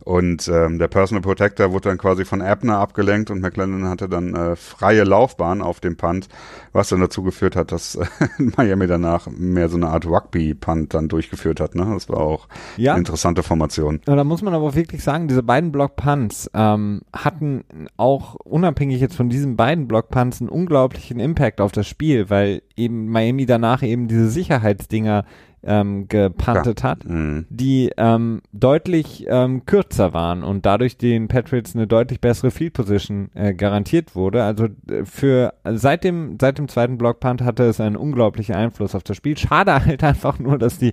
Und 0.04 0.46
ähm, 0.48 0.78
der 0.78 0.88
Personal 0.88 1.22
Protector 1.22 1.72
wurde 1.72 1.88
dann 1.88 1.98
quasi 1.98 2.24
von 2.24 2.40
Abner 2.40 2.78
abgelenkt 2.78 3.30
und 3.30 3.40
McLennan 3.40 3.88
hatte 3.88 4.08
dann 4.08 4.34
äh, 4.34 4.54
freie 4.54 5.02
Laufbahn 5.02 5.62
auf 5.62 5.80
dem 5.80 5.96
Punt, 5.96 6.28
was 6.76 6.90
dann 6.90 7.00
dazu 7.00 7.22
geführt 7.22 7.56
hat, 7.56 7.72
dass 7.72 7.96
äh, 7.96 8.06
Miami 8.56 8.86
danach 8.86 9.26
mehr 9.30 9.68
so 9.68 9.76
eine 9.76 9.88
Art 9.88 10.06
Rugby-Punt 10.06 10.94
dann 10.94 11.08
durchgeführt 11.08 11.58
hat. 11.60 11.74
Ne? 11.74 11.86
Das 11.92 12.08
war 12.08 12.18
auch 12.18 12.48
Ja. 12.76 12.92
eine 12.92 13.00
interessante 13.00 13.42
Formation. 13.42 14.00
Da 14.04 14.22
muss 14.24 14.42
man 14.42 14.54
aber 14.54 14.74
wirklich 14.74 15.02
sagen, 15.02 15.28
diese 15.28 15.42
beiden 15.42 15.72
Block-Punts 15.72 16.50
ähm, 16.54 17.02
hatten 17.12 17.64
auch 17.96 18.34
unabhängig 18.36 19.00
jetzt 19.00 19.16
von 19.16 19.28
diesen 19.28 19.56
beiden 19.56 19.88
Block-Punts 19.88 20.40
einen 20.40 20.50
unglaublichen 20.50 21.18
Impact 21.18 21.60
auf 21.60 21.72
das 21.72 21.86
Spiel, 21.88 22.30
weil 22.30 22.62
eben 22.76 23.08
Miami 23.08 23.46
danach 23.46 23.82
eben 23.82 24.06
diese 24.08 24.28
Sicherheitsdinger 24.28 25.24
ähm, 25.62 26.06
gepuntet 26.08 26.82
hat, 26.84 27.04
Mhm. 27.04 27.46
die 27.50 27.90
ähm, 27.96 28.40
deutlich 28.52 29.26
ähm, 29.28 29.66
kürzer 29.66 30.12
waren 30.14 30.44
und 30.44 30.64
dadurch 30.64 30.96
den 30.96 31.26
Patriots 31.28 31.74
eine 31.74 31.86
deutlich 31.86 32.20
bessere 32.20 32.50
Field 32.50 32.74
Position 32.74 33.30
äh, 33.34 33.52
garantiert 33.52 34.14
wurde. 34.14 34.44
Also 34.44 34.66
äh, 34.88 35.04
für 35.04 35.54
also 35.64 35.78
seit 35.78 36.04
dem 36.04 36.38
seit 36.40 36.58
dem 36.58 36.68
zweiten 36.68 36.98
Block-Punt 36.98 37.42
hatte 37.42 37.64
es 37.64 37.80
einen 37.80 37.96
unglaublichen 37.96 38.54
Einfluss 38.54 38.94
auf 38.94 39.02
das 39.02 39.16
Spiel. 39.16 39.36
Schade 39.36 39.84
halt 39.84 40.04
einfach 40.04 40.38
nur, 40.38 40.58
dass 40.58 40.78
die 40.78 40.92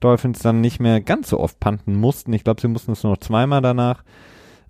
Dolphins 0.00 0.40
dann 0.40 0.60
nicht 0.60 0.80
mehr 0.80 1.00
ganz 1.00 1.30
so 1.30 1.40
oft 1.40 1.58
punten 1.60 1.94
mussten. 1.94 2.32
Ich 2.32 2.44
glaube, 2.44 2.60
sie 2.60 2.68
mussten 2.68 2.92
es 2.92 3.02
nur 3.02 3.12
noch 3.12 3.20
zweimal 3.20 3.62
danach. 3.62 4.04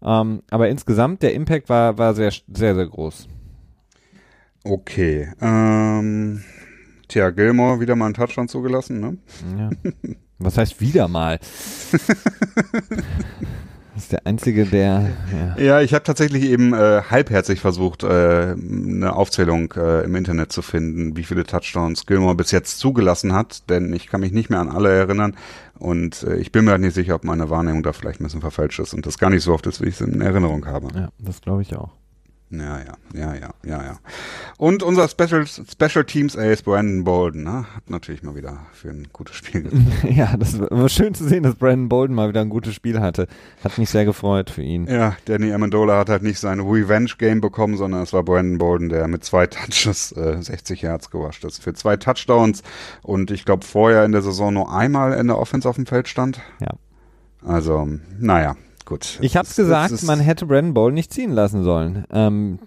Ähm, 0.02 0.42
aber 0.50 0.68
insgesamt 0.68 1.22
der 1.22 1.34
Impact 1.34 1.68
war, 1.68 1.98
war 1.98 2.14
sehr, 2.14 2.32
sehr, 2.52 2.74
sehr 2.74 2.86
groß. 2.86 3.28
Okay. 4.64 5.28
Ähm, 5.40 6.42
tja, 7.10 7.30
Gilmore 7.30 7.80
wieder 7.80 7.96
mal 7.96 8.06
einen 8.06 8.14
Touchdown 8.14 8.48
zugelassen, 8.48 9.00
ne? 9.00 9.18
Ja. 9.58 9.70
Was 10.38 10.56
heißt 10.56 10.80
wieder 10.80 11.06
mal? 11.08 11.38
Das 11.90 12.00
ist 14.04 14.12
der 14.12 14.26
einzige, 14.26 14.64
der. 14.64 15.10
Ja. 15.58 15.62
Ja, 15.62 15.80
ich 15.82 15.92
habe 15.92 16.04
tatsächlich 16.04 16.44
eben 16.44 16.72
äh, 16.72 17.02
halbherzig 17.10 17.60
versucht, 17.60 18.04
äh, 18.04 18.06
eine 18.56 19.14
Aufzählung 19.14 19.72
äh, 19.76 20.04
im 20.04 20.14
Internet 20.14 20.50
zu 20.52 20.62
finden, 20.62 21.16
wie 21.16 21.24
viele 21.24 21.44
Touchdowns 21.44 22.06
Gilmore 22.06 22.34
bis 22.36 22.52
jetzt 22.52 22.78
zugelassen 22.78 23.34
hat, 23.34 23.68
denn 23.68 23.92
ich 23.92 24.06
kann 24.06 24.20
mich 24.20 24.32
nicht 24.32 24.48
mehr 24.48 24.60
an 24.60 24.70
alle 24.70 24.90
erinnern 24.90 25.36
und 25.78 26.22
äh, 26.22 26.36
ich 26.36 26.52
bin 26.52 26.64
mir 26.64 26.70
halt 26.70 26.80
nicht 26.80 26.94
sicher, 26.94 27.16
ob 27.16 27.24
meine 27.24 27.50
Wahrnehmung 27.50 27.82
da 27.82 27.92
vielleicht 27.92 28.20
ein 28.20 28.24
bisschen 28.24 28.40
verfälscht 28.40 28.78
ist 28.80 28.94
und 28.94 29.04
das 29.04 29.18
gar 29.18 29.28
nicht 29.30 29.42
so 29.42 29.52
oft 29.52 29.66
ist, 29.66 29.82
wie 29.82 29.88
ich 29.88 30.00
es 30.00 30.00
in 30.00 30.20
Erinnerung 30.22 30.64
habe. 30.66 30.88
ja, 30.94 31.10
das 31.18 31.42
glaube 31.42 31.60
ich 31.62 31.76
auch. 31.76 31.90
Ja, 32.52 32.80
ja, 32.80 32.94
ja, 33.14 33.34
ja, 33.34 33.50
ja, 33.64 33.82
ja. 33.84 33.98
Und 34.58 34.82
unser 34.82 35.08
Special, 35.08 35.46
Special 35.46 36.04
Teams 36.04 36.36
Ace 36.36 36.62
Brandon 36.62 37.04
Bolden, 37.04 37.44
ne, 37.44 37.64
hat 37.76 37.88
natürlich 37.88 38.24
mal 38.24 38.34
wieder 38.34 38.66
für 38.72 38.88
ein 38.88 39.06
gutes 39.12 39.36
Spiel 39.36 39.62
gesorgt. 39.62 39.86
Ja, 40.10 40.36
das 40.36 40.58
war 40.58 40.88
schön 40.88 41.14
zu 41.14 41.28
sehen, 41.28 41.44
dass 41.44 41.54
Brandon 41.54 41.88
Bolden 41.88 42.14
mal 42.16 42.28
wieder 42.28 42.40
ein 42.40 42.48
gutes 42.48 42.74
Spiel 42.74 43.00
hatte. 43.00 43.28
Hat 43.62 43.78
mich 43.78 43.88
sehr 43.88 44.04
gefreut 44.04 44.50
für 44.50 44.62
ihn. 44.62 44.88
Ja, 44.88 45.16
Danny 45.26 45.52
Amendola 45.52 45.96
hat 45.98 46.08
halt 46.08 46.24
nicht 46.24 46.40
sein 46.40 46.58
Revenge-Game 46.58 47.40
bekommen, 47.40 47.76
sondern 47.76 48.02
es 48.02 48.12
war 48.12 48.24
Brandon 48.24 48.58
Bolden, 48.58 48.88
der 48.88 49.06
mit 49.06 49.24
zwei 49.24 49.46
Touches 49.46 50.10
äh, 50.12 50.42
60 50.42 50.82
Yards 50.82 51.10
gewascht 51.10 51.44
ist. 51.44 51.62
Für 51.62 51.72
zwei 51.74 51.96
Touchdowns 51.96 52.64
und 53.02 53.30
ich 53.30 53.44
glaube 53.44 53.64
vorher 53.64 54.04
in 54.04 54.10
der 54.12 54.22
Saison 54.22 54.52
nur 54.52 54.74
einmal 54.74 55.12
in 55.12 55.28
der 55.28 55.38
Offense 55.38 55.68
auf 55.68 55.76
dem 55.76 55.86
Feld 55.86 56.08
stand. 56.08 56.40
Ja. 56.60 56.72
Also, 57.44 57.88
naja, 58.18 58.56
gut. 58.90 59.18
Ich 59.22 59.34
ist- 59.34 59.56
gesagt, 59.56 60.02
man 60.02 60.20
hätte 60.20 60.44
Brandon 60.44 60.74
Bolden 60.74 60.94
nicht 60.94 61.12
ziehen 61.12 61.32
lassen 61.32 61.62
sollen. 61.64 62.04
Ähm, 62.10 62.58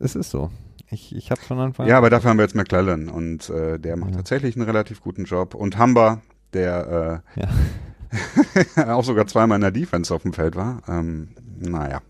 es 0.00 0.16
ist 0.16 0.30
so. 0.30 0.50
Ich, 0.90 1.14
ich 1.14 1.30
hab's 1.30 1.46
von 1.46 1.58
Anfang 1.60 1.86
Ja, 1.86 1.98
aber 1.98 2.10
dafür 2.10 2.30
haben 2.30 2.38
wir 2.38 2.44
jetzt 2.44 2.56
McClellan 2.56 3.08
und 3.10 3.48
äh, 3.50 3.78
der 3.78 3.96
macht 3.96 4.10
Ja. 4.12 4.16
tatsächlich 4.16 4.56
einen 4.56 4.64
relativ 4.64 5.00
guten 5.02 5.24
Job. 5.24 5.54
Und 5.54 5.76
Hamba, 5.78 6.22
der 6.52 7.22
Ja. 7.36 8.82
äh, 8.86 8.90
auch 8.90 9.04
sogar 9.04 9.26
zweimal 9.26 9.56
in 9.56 9.62
der 9.62 9.70
Defense 9.70 10.12
auf 10.14 10.22
dem 10.22 10.32
Feld 10.32 10.56
war. 10.56 10.82
Ähm, 10.88 11.28
naja. 11.60 12.00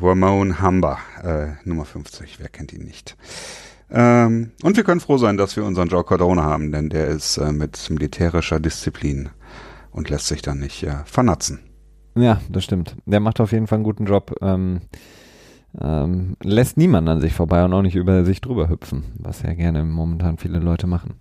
Ramon 0.00 0.60
Hamba, 0.60 0.98
äh, 1.22 1.48
Nummer 1.64 1.84
50, 1.84 2.38
wer 2.38 2.48
kennt 2.48 2.72
ihn 2.72 2.84
nicht. 2.84 3.16
Ähm, 3.90 4.52
und 4.62 4.76
wir 4.76 4.84
können 4.84 5.00
froh 5.00 5.18
sein, 5.18 5.36
dass 5.36 5.56
wir 5.56 5.64
unseren 5.64 5.88
Joe 5.88 6.04
Cardone 6.04 6.42
haben, 6.42 6.70
denn 6.72 6.88
der 6.88 7.08
ist 7.08 7.36
äh, 7.36 7.52
mit 7.52 7.90
militärischer 7.90 8.58
Disziplin 8.60 9.28
und 9.90 10.08
lässt 10.08 10.28
sich 10.28 10.40
dann 10.40 10.60
nicht 10.60 10.82
äh, 10.84 10.94
vernatzen. 11.04 11.58
Ja, 12.14 12.40
das 12.48 12.64
stimmt. 12.64 12.96
Der 13.06 13.20
macht 13.20 13.40
auf 13.40 13.52
jeden 13.52 13.66
Fall 13.66 13.76
einen 13.76 13.84
guten 13.84 14.06
Job. 14.06 14.34
Ähm, 14.42 14.80
ähm, 15.80 16.36
lässt 16.42 16.76
niemand 16.76 17.08
an 17.08 17.20
sich 17.20 17.32
vorbei 17.32 17.64
und 17.64 17.72
auch 17.72 17.80
nicht 17.80 17.96
über 17.96 18.26
sich 18.26 18.42
drüber 18.42 18.68
hüpfen, 18.68 19.04
was 19.18 19.40
ja 19.42 19.54
gerne 19.54 19.84
momentan 19.84 20.36
viele 20.36 20.58
Leute 20.58 20.86
machen. 20.86 21.14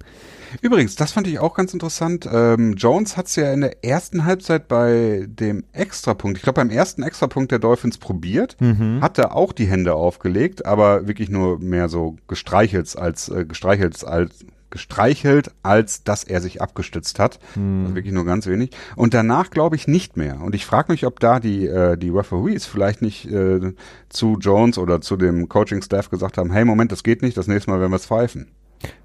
Übrigens, 0.61 0.97
das 0.97 1.13
fand 1.13 1.27
ich 1.27 1.39
auch 1.39 1.53
ganz 1.53 1.73
interessant. 1.73 2.27
Ähm, 2.29 2.73
Jones 2.73 3.15
hat 3.15 3.27
es 3.27 3.37
ja 3.37 3.53
in 3.53 3.61
der 3.61 3.85
ersten 3.85 4.25
Halbzeit 4.25 4.67
bei 4.67 5.25
dem 5.25 5.63
Extrapunkt, 5.71 6.37
ich 6.37 6.43
glaube 6.43 6.57
beim 6.57 6.69
ersten 6.69 7.01
Extrapunkt 7.01 7.51
der 7.53 7.59
Dolphins 7.59 7.97
probiert, 7.97 8.57
hat 8.99 9.17
er 9.17 9.35
auch 9.35 9.53
die 9.53 9.67
Hände 9.67 9.93
aufgelegt, 9.93 10.65
aber 10.65 11.07
wirklich 11.07 11.29
nur 11.29 11.59
mehr 11.59 11.87
so 11.87 12.17
gestreichelt 12.27 12.97
als 12.97 13.29
äh, 13.29 13.45
gestreichelt 13.45 14.03
als 14.03 14.45
gestreichelt, 14.71 15.51
als 15.63 16.03
dass 16.03 16.23
er 16.23 16.41
sich 16.41 16.61
abgestützt 16.61 17.19
hat. 17.19 17.39
Also 17.55 17.95
wirklich 17.95 18.13
nur 18.13 18.25
ganz 18.25 18.47
wenig. 18.47 18.71
Und 18.95 19.13
danach 19.13 19.51
glaube 19.51 19.75
ich 19.75 19.87
nicht 19.87 20.17
mehr. 20.17 20.41
Und 20.41 20.55
ich 20.55 20.65
frage 20.65 20.91
mich, 20.91 21.05
ob 21.05 21.19
da 21.19 21.39
die, 21.39 21.67
äh, 21.67 21.97
die 21.97 22.09
Referees 22.09 22.65
vielleicht 22.65 23.01
nicht 23.01 23.29
äh, 23.29 23.73
zu 24.09 24.37
Jones 24.39 24.77
oder 24.77 25.01
zu 25.01 25.17
dem 25.17 25.49
Coaching-Staff 25.49 26.09
gesagt 26.09 26.37
haben, 26.37 26.51
hey, 26.51 26.65
Moment, 26.65 26.91
das 26.91 27.03
geht 27.03 27.21
nicht, 27.21 27.37
das 27.37 27.47
nächste 27.47 27.71
Mal 27.71 27.79
werden 27.79 27.91
wir 27.91 27.97
es 27.97 28.05
pfeifen. 28.07 28.47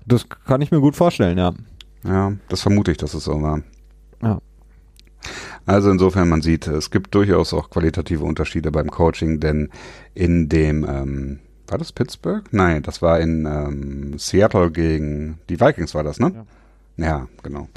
Das 0.07 0.27
kann 0.29 0.63
ich 0.63 0.71
mir 0.71 0.81
gut 0.81 0.97
vorstellen, 0.97 1.39
ja. 1.39 1.53
Ja, 2.05 2.33
das 2.49 2.63
vermute 2.63 2.93
ich, 2.93 2.99
dass 2.99 3.15
es 3.15 3.25
so 3.25 3.43
war. 3.43 3.63
Ja. 4.23 4.41
Also 5.65 5.91
insofern, 5.91 6.29
man 6.29 6.43
sieht, 6.43 6.69
es 6.69 6.91
gibt 6.91 7.15
durchaus 7.15 7.53
auch 7.53 7.71
qualitative 7.71 8.23
Unterschiede 8.23 8.71
beim 8.71 8.91
Coaching, 8.91 9.41
denn 9.41 9.71
in 10.15 10.49
dem, 10.49 10.87
ähm, 10.89 11.41
war 11.69 11.79
das 11.79 11.93
Pittsburgh? 11.93 12.45
Nein, 12.51 12.83
das 12.83 13.03
war 13.03 13.21
in 13.21 13.47
ähm, 13.47 14.19
Seattle 14.19 14.71
gegen 14.71 15.39
die 15.49 15.61
Vikings 15.61 15.95
war 15.95 16.05
das, 16.05 16.19
ne? 16.19 16.47
Ja. 16.99 17.27
genau. 17.43 17.69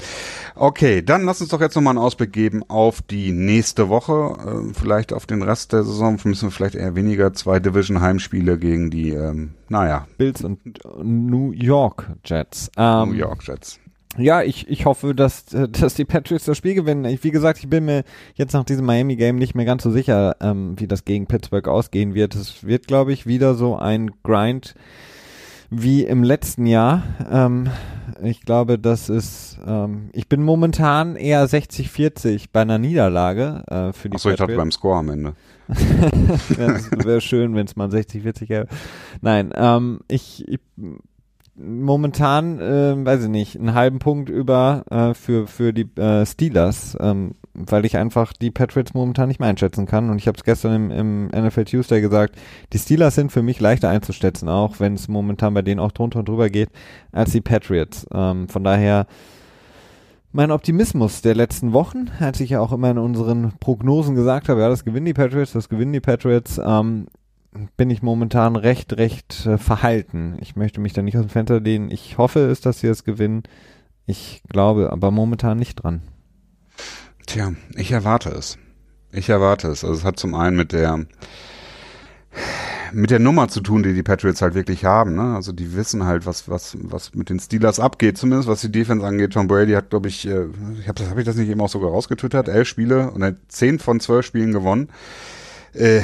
Okay, 0.54 1.02
dann 1.02 1.24
lass 1.24 1.42
uns 1.42 1.50
doch 1.50 1.60
jetzt 1.60 1.74
nochmal 1.74 1.92
einen 1.92 2.04
Ausblick 2.04 2.32
geben 2.32 2.62
auf 2.68 3.02
die 3.02 3.32
nächste 3.32 3.88
Woche, 3.90 4.36
äh, 4.72 4.74
vielleicht 4.74 5.12
auf 5.12 5.26
den 5.26 5.42
Rest 5.42 5.72
der 5.72 5.84
Saison, 5.84 6.18
müssen 6.24 6.48
wir 6.48 6.50
vielleicht 6.50 6.74
eher 6.74 6.94
weniger 6.94 7.34
zwei 7.34 7.60
Division-Heimspiele 7.60 8.58
gegen 8.58 8.90
die, 8.90 9.10
ähm, 9.10 9.50
naja, 9.68 10.06
Bills 10.16 10.42
und 10.42 10.58
New 11.02 11.52
York 11.52 12.10
Jets. 12.24 12.70
Ähm, 12.78 13.10
New 13.10 13.14
York 13.14 13.46
Jets. 13.46 13.78
Ja, 14.18 14.42
ich, 14.42 14.68
ich 14.68 14.86
hoffe, 14.86 15.14
dass, 15.14 15.52
äh, 15.54 15.68
dass 15.68 15.94
die 15.94 16.04
Patriots 16.04 16.44
das 16.44 16.56
Spiel 16.56 16.74
gewinnen. 16.74 17.04
Ich, 17.04 17.22
wie 17.22 17.30
gesagt, 17.30 17.60
ich 17.60 17.68
bin 17.68 17.84
mir 17.84 18.02
jetzt 18.34 18.52
nach 18.52 18.64
diesem 18.64 18.84
Miami-Game 18.84 19.36
nicht 19.36 19.54
mehr 19.54 19.64
ganz 19.64 19.82
so 19.82 19.90
sicher, 19.90 20.36
ähm, 20.40 20.74
wie 20.78 20.88
das 20.88 21.04
gegen 21.04 21.26
Pittsburgh 21.26 21.68
ausgehen 21.68 22.14
wird. 22.14 22.34
Es 22.34 22.64
wird, 22.64 22.88
glaube 22.88 23.12
ich, 23.12 23.26
wieder 23.26 23.54
so 23.54 23.76
ein 23.76 24.10
Grind 24.22 24.74
wie 25.70 26.02
im 26.04 26.24
letzten 26.24 26.66
Jahr. 26.66 27.04
Ähm, 27.30 27.70
ich 28.22 28.42
glaube, 28.42 28.78
das 28.78 29.08
ist, 29.08 29.58
ähm, 29.64 30.10
ich 30.12 30.28
bin 30.28 30.42
momentan 30.42 31.14
eher 31.14 31.46
60-40 31.48 32.46
bei 32.52 32.62
einer 32.62 32.78
Niederlage 32.78 33.62
äh, 33.68 33.92
für 33.92 34.10
die 34.10 34.16
Achso, 34.16 34.30
ich 34.30 34.36
dachte 34.36 34.56
beim 34.56 34.72
Score 34.72 34.98
am 34.98 35.10
Ende. 35.10 35.34
Wäre 35.68 37.20
schön, 37.20 37.54
wenn 37.54 37.66
es 37.66 37.76
mal 37.76 37.88
60-40 37.88 38.46
gäbe. 38.46 38.66
Nein, 39.20 39.52
ähm, 39.54 40.00
ich, 40.08 40.46
ich 40.48 40.58
momentan, 41.62 42.60
äh, 42.60 43.04
weiß 43.04 43.24
ich 43.24 43.28
nicht, 43.28 43.58
einen 43.58 43.74
halben 43.74 43.98
Punkt 43.98 44.28
über 44.28 44.84
äh, 44.90 45.14
für, 45.14 45.46
für 45.46 45.72
die 45.72 45.88
äh, 45.96 46.24
Steelers, 46.24 46.96
ähm, 47.00 47.34
weil 47.54 47.84
ich 47.84 47.96
einfach 47.96 48.32
die 48.32 48.50
Patriots 48.50 48.94
momentan 48.94 49.28
nicht 49.28 49.40
mehr 49.40 49.48
einschätzen 49.48 49.86
kann. 49.86 50.10
Und 50.10 50.18
ich 50.18 50.26
habe 50.26 50.36
es 50.36 50.44
gestern 50.44 50.90
im, 50.90 51.30
im 51.30 51.44
NFL 51.44 51.64
Tuesday 51.64 52.00
gesagt, 52.00 52.36
die 52.72 52.78
Steelers 52.78 53.14
sind 53.14 53.32
für 53.32 53.42
mich 53.42 53.60
leichter 53.60 53.88
einzuschätzen, 53.88 54.48
auch 54.48 54.80
wenn 54.80 54.94
es 54.94 55.08
momentan 55.08 55.54
bei 55.54 55.62
denen 55.62 55.80
auch 55.80 55.92
drunter 55.92 56.20
und 56.20 56.28
drüber 56.28 56.48
geht, 56.48 56.70
als 57.12 57.32
die 57.32 57.40
Patriots. 57.40 58.06
Ähm, 58.12 58.48
von 58.48 58.64
daher 58.64 59.06
mein 60.32 60.52
Optimismus 60.52 61.22
der 61.22 61.34
letzten 61.34 61.72
Wochen, 61.72 62.10
als 62.20 62.40
ich 62.40 62.50
ja 62.50 62.60
auch 62.60 62.72
immer 62.72 62.90
in 62.90 62.98
unseren 62.98 63.52
Prognosen 63.58 64.14
gesagt 64.14 64.48
habe, 64.48 64.60
ja, 64.60 64.68
das 64.68 64.84
gewinnen 64.84 65.06
die 65.06 65.14
Patriots, 65.14 65.52
das 65.52 65.68
gewinnen 65.68 65.92
die 65.92 66.00
Patriots, 66.00 66.60
ähm, 66.64 67.06
bin 67.76 67.90
ich 67.90 68.02
momentan 68.02 68.56
recht, 68.56 68.96
recht 68.96 69.46
äh, 69.46 69.58
verhalten. 69.58 70.36
Ich 70.40 70.56
möchte 70.56 70.80
mich 70.80 70.92
da 70.92 71.02
nicht 71.02 71.16
aus 71.16 71.24
dem 71.24 71.30
Fenster 71.30 71.60
lehnen. 71.60 71.90
Ich 71.90 72.18
hoffe 72.18 72.40
es, 72.40 72.60
dass 72.60 72.80
sie 72.80 72.86
es 72.86 73.04
gewinnen. 73.04 73.42
Ich 74.06 74.42
glaube 74.48 74.92
aber 74.92 75.10
momentan 75.10 75.58
nicht 75.58 75.76
dran. 75.76 76.02
Tja, 77.26 77.52
ich 77.74 77.92
erwarte 77.92 78.30
es. 78.30 78.58
Ich 79.12 79.28
erwarte 79.28 79.68
es. 79.68 79.84
Also 79.84 79.98
es 79.98 80.04
hat 80.04 80.18
zum 80.18 80.34
einen 80.34 80.56
mit 80.56 80.72
der 80.72 81.06
mit 82.92 83.10
der 83.10 83.20
Nummer 83.20 83.48
zu 83.48 83.60
tun, 83.60 83.82
die 83.82 83.94
die 83.94 84.02
Patriots 84.02 84.42
halt 84.42 84.54
wirklich 84.54 84.84
haben. 84.84 85.14
Ne? 85.14 85.34
Also 85.34 85.52
die 85.52 85.74
wissen 85.74 86.04
halt, 86.04 86.26
was 86.26 86.48
was 86.48 86.76
was 86.80 87.14
mit 87.14 87.30
den 87.30 87.40
Steelers 87.40 87.80
abgeht, 87.80 88.18
zumindest 88.18 88.48
was 88.48 88.60
die 88.60 88.72
Defense 88.72 89.04
angeht. 89.06 89.32
Tom 89.32 89.48
Brady 89.48 89.72
hat, 89.72 89.90
glaube 89.90 90.08
ich, 90.08 90.26
äh, 90.26 90.46
ich 90.80 90.88
habe 90.88 91.08
habe 91.08 91.20
ich 91.20 91.26
das 91.26 91.36
nicht 91.36 91.48
eben 91.48 91.60
auch 91.60 91.68
sogar 91.68 91.90
rausgetwittert, 91.90 92.48
elf 92.48 92.68
Spiele 92.68 93.10
und 93.10 93.24
hat 93.24 93.36
zehn 93.48 93.78
von 93.78 94.00
zwölf 94.00 94.26
Spielen 94.26 94.52
gewonnen. 94.52 94.88
Äh, 95.72 96.02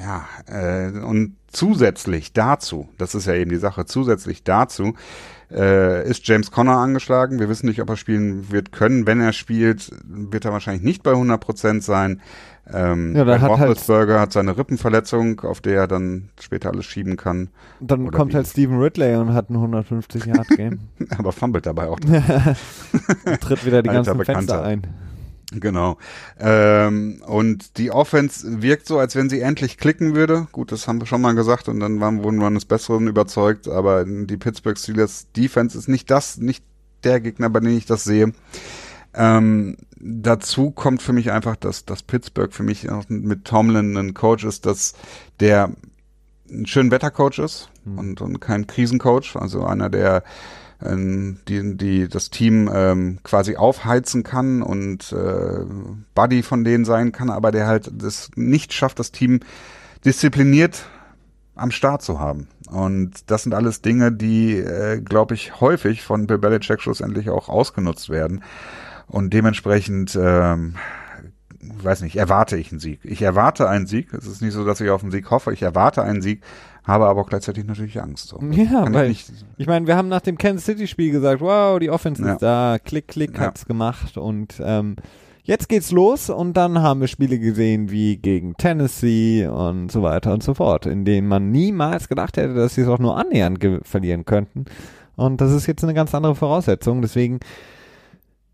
ja, 0.00 0.24
äh, 0.46 0.90
und 1.00 1.36
zusätzlich 1.48 2.32
dazu, 2.32 2.88
das 2.98 3.14
ist 3.14 3.26
ja 3.26 3.34
eben 3.34 3.50
die 3.50 3.56
Sache, 3.56 3.84
zusätzlich 3.86 4.44
dazu 4.44 4.94
äh, 5.50 6.06
ist 6.08 6.28
James 6.28 6.50
Conner 6.50 6.76
angeschlagen. 6.76 7.38
Wir 7.40 7.48
wissen 7.48 7.66
nicht, 7.66 7.80
ob 7.80 7.88
er 7.88 7.96
spielen 7.96 8.50
wird 8.52 8.70
können. 8.70 9.06
Wenn 9.06 9.20
er 9.20 9.32
spielt, 9.32 9.90
wird 10.06 10.44
er 10.44 10.52
wahrscheinlich 10.52 10.82
nicht 10.82 11.02
bei 11.02 11.12
100% 11.12 11.80
sein. 11.80 12.20
Ähm, 12.70 13.16
Ja, 13.16 13.24
da 13.24 13.32
Ben 13.32 13.40
hat 13.40 13.58
halt- 13.58 13.88
hat 14.20 14.32
seine 14.34 14.58
Rippenverletzung, 14.58 15.40
auf 15.40 15.62
der 15.62 15.74
er 15.76 15.86
dann 15.88 16.28
später 16.38 16.70
alles 16.70 16.84
schieben 16.84 17.16
kann. 17.16 17.48
Dann 17.80 18.06
Oder 18.08 18.18
kommt 18.18 18.32
wie? 18.32 18.36
halt 18.36 18.46
Steven 18.46 18.78
Ridley 18.78 19.16
und 19.16 19.32
hat 19.32 19.48
ein 19.48 19.54
150 19.56 20.26
Yard 20.26 20.48
Game. 20.48 20.80
Aber 21.18 21.32
fummelt 21.32 21.64
dabei 21.64 21.86
auch. 21.88 21.98
tritt 23.40 23.64
wieder 23.64 23.82
die 23.82 23.88
Alter 23.88 24.14
ganzen 24.14 24.24
Fenster 24.26 24.62
Bekannter. 24.62 24.62
ein. 24.64 24.82
Genau. 25.50 25.96
Ähm, 26.38 27.22
und 27.26 27.78
die 27.78 27.90
Offense 27.90 28.60
wirkt 28.62 28.86
so, 28.86 28.98
als 28.98 29.16
wenn 29.16 29.30
sie 29.30 29.40
endlich 29.40 29.78
klicken 29.78 30.14
würde. 30.14 30.46
Gut, 30.52 30.72
das 30.72 30.86
haben 30.86 31.00
wir 31.00 31.06
schon 31.06 31.22
mal 31.22 31.34
gesagt 31.34 31.68
und 31.68 31.80
dann 31.80 32.00
waren, 32.00 32.22
wurden 32.22 32.38
wir 32.38 32.46
eines 32.46 32.66
Besseren 32.66 33.06
überzeugt, 33.06 33.66
aber 33.66 34.04
die 34.04 34.36
Pittsburgh 34.36 34.78
Steelers 34.78 35.26
Defense 35.34 35.76
ist 35.78 35.88
nicht 35.88 36.10
das, 36.10 36.36
nicht 36.36 36.64
der 37.02 37.20
Gegner, 37.20 37.48
bei 37.48 37.60
dem 37.60 37.76
ich 37.76 37.86
das 37.86 38.04
sehe. 38.04 38.32
Ähm, 39.14 39.78
dazu 39.98 40.70
kommt 40.70 41.00
für 41.00 41.14
mich 41.14 41.32
einfach, 41.32 41.56
dass, 41.56 41.86
dass 41.86 42.02
Pittsburgh 42.02 42.52
für 42.52 42.62
mich 42.62 42.90
auch 42.90 43.04
mit 43.08 43.46
Tomlin 43.46 43.96
ein 43.96 44.12
Coach 44.12 44.44
ist, 44.44 44.66
dass 44.66 44.94
der 45.40 45.72
ein 46.50 46.66
schön 46.66 46.90
Wettercoach 46.90 47.38
ist 47.38 47.70
und, 47.84 48.20
und 48.20 48.40
kein 48.40 48.66
Krisencoach, 48.66 49.36
also 49.36 49.64
einer, 49.64 49.88
der 49.88 50.22
ähm, 50.84 51.38
die, 51.48 51.76
die 51.76 52.08
das 52.08 52.30
Team 52.30 52.70
ähm, 52.72 53.18
quasi 53.22 53.56
aufheizen 53.56 54.22
kann 54.22 54.62
und 54.62 55.12
äh, 55.12 55.64
Buddy 56.14 56.42
von 56.42 56.64
denen 56.64 56.84
sein 56.84 57.12
kann, 57.12 57.30
aber 57.30 57.50
der 57.50 57.66
halt 57.66 57.90
das 57.92 58.30
nicht 58.36 58.72
schafft, 58.72 58.98
das 58.98 59.12
Team 59.12 59.40
diszipliniert 60.04 60.88
am 61.56 61.70
Start 61.70 62.02
zu 62.02 62.20
haben. 62.20 62.48
Und 62.70 63.30
das 63.30 63.42
sind 63.42 63.54
alles 63.54 63.82
Dinge, 63.82 64.12
die, 64.12 64.56
äh, 64.56 65.00
glaube 65.00 65.34
ich, 65.34 65.60
häufig 65.60 66.02
von 66.02 66.26
Bill 66.26 66.38
Belichick 66.38 66.80
schlussendlich 66.80 67.30
auch 67.30 67.48
ausgenutzt 67.48 68.10
werden. 68.10 68.42
Und 69.08 69.32
dementsprechend, 69.32 70.16
ähm, 70.20 70.74
weiß 71.60 72.02
nicht, 72.02 72.16
erwarte 72.16 72.56
ich 72.56 72.70
einen 72.70 72.80
Sieg. 72.80 73.00
Ich 73.04 73.22
erwarte 73.22 73.68
einen 73.68 73.86
Sieg. 73.86 74.12
Es 74.14 74.26
ist 74.26 74.42
nicht 74.42 74.52
so, 74.54 74.64
dass 74.64 74.80
ich 74.80 74.90
auf 74.90 75.02
einen 75.02 75.10
Sieg 75.12 75.30
hoffe. 75.30 75.52
Ich 75.52 75.62
erwarte 75.62 76.02
einen 76.02 76.22
Sieg, 76.22 76.42
habe 76.84 77.06
aber 77.06 77.20
auch 77.22 77.28
gleichzeitig 77.28 77.64
natürlich 77.64 78.00
Angst. 78.00 78.28
So. 78.28 78.40
Ja, 78.50 78.84
Kann 78.84 78.94
weil 78.94 79.10
ich 79.10 79.26
ich, 79.56 79.66
meine, 79.66 79.86
wir 79.86 79.96
haben 79.96 80.08
nach 80.08 80.20
dem 80.20 80.38
Kansas 80.38 80.64
City 80.66 80.86
Spiel 80.86 81.10
gesagt, 81.10 81.40
wow, 81.40 81.78
die 81.78 81.90
Offense 81.90 82.22
Ja. 82.22 82.32
ist 82.34 82.42
da, 82.42 82.78
klick, 82.82 83.08
klick 83.08 83.34
Ja. 83.34 83.40
hat's 83.46 83.66
gemacht 83.66 84.16
und 84.16 84.54
ähm, 84.64 84.96
jetzt 85.42 85.68
geht's 85.68 85.90
los 85.90 86.30
und 86.30 86.56
dann 86.56 86.80
haben 86.80 87.00
wir 87.00 87.08
Spiele 87.08 87.38
gesehen 87.38 87.90
wie 87.90 88.16
gegen 88.18 88.56
Tennessee 88.56 89.46
und 89.46 89.90
so 89.90 90.02
weiter 90.02 90.32
und 90.32 90.42
so 90.42 90.54
fort, 90.54 90.86
in 90.86 91.04
denen 91.04 91.26
man 91.26 91.50
niemals 91.50 92.08
gedacht 92.08 92.36
hätte, 92.36 92.54
dass 92.54 92.74
sie 92.76 92.82
es 92.82 92.88
auch 92.88 92.98
nur 93.00 93.16
annähernd 93.16 93.58
verlieren 93.82 94.24
könnten. 94.24 94.66
Und 95.16 95.40
das 95.40 95.50
ist 95.52 95.66
jetzt 95.66 95.82
eine 95.82 95.94
ganz 95.94 96.14
andere 96.14 96.36
Voraussetzung, 96.36 97.02
deswegen 97.02 97.40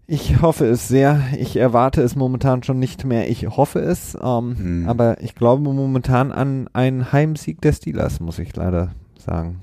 ich 0.07 0.43
hoffe 0.43 0.67
es 0.67 0.89
sehr. 0.89 1.23
Ich 1.39 1.57
erwarte 1.57 2.03
es 2.03 2.15
momentan 2.17 2.63
schon 2.63 2.79
nicht 2.79 3.05
mehr. 3.05 3.29
Ich 3.31 3.47
hoffe 3.49 3.81
es. 3.81 4.17
Ähm, 4.23 4.57
Mhm. 4.59 4.89
Aber 4.89 5.21
ich 5.23 5.35
glaube 5.35 5.63
momentan 5.63 6.33
an 6.33 6.69
einen 6.73 7.13
Heimsieg 7.13 7.61
der 7.63 7.73
Steelers, 7.73 8.21
muss 8.21 8.39
ich 8.39 8.55
leider 8.57 8.91
sagen. 9.19 9.61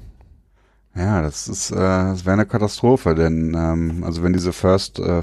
ja, 0.96 1.22
das 1.22 1.48
ist, 1.48 1.72
äh, 1.72 1.76
das 1.76 2.26
wäre 2.26 2.34
eine 2.34 2.46
Katastrophe, 2.46 3.16
denn 3.16 3.54
ähm, 3.56 4.04
also 4.04 4.24
wenn 4.24 4.34
diese 4.34 4.52
First, 4.52 5.00
äh, 5.00 5.22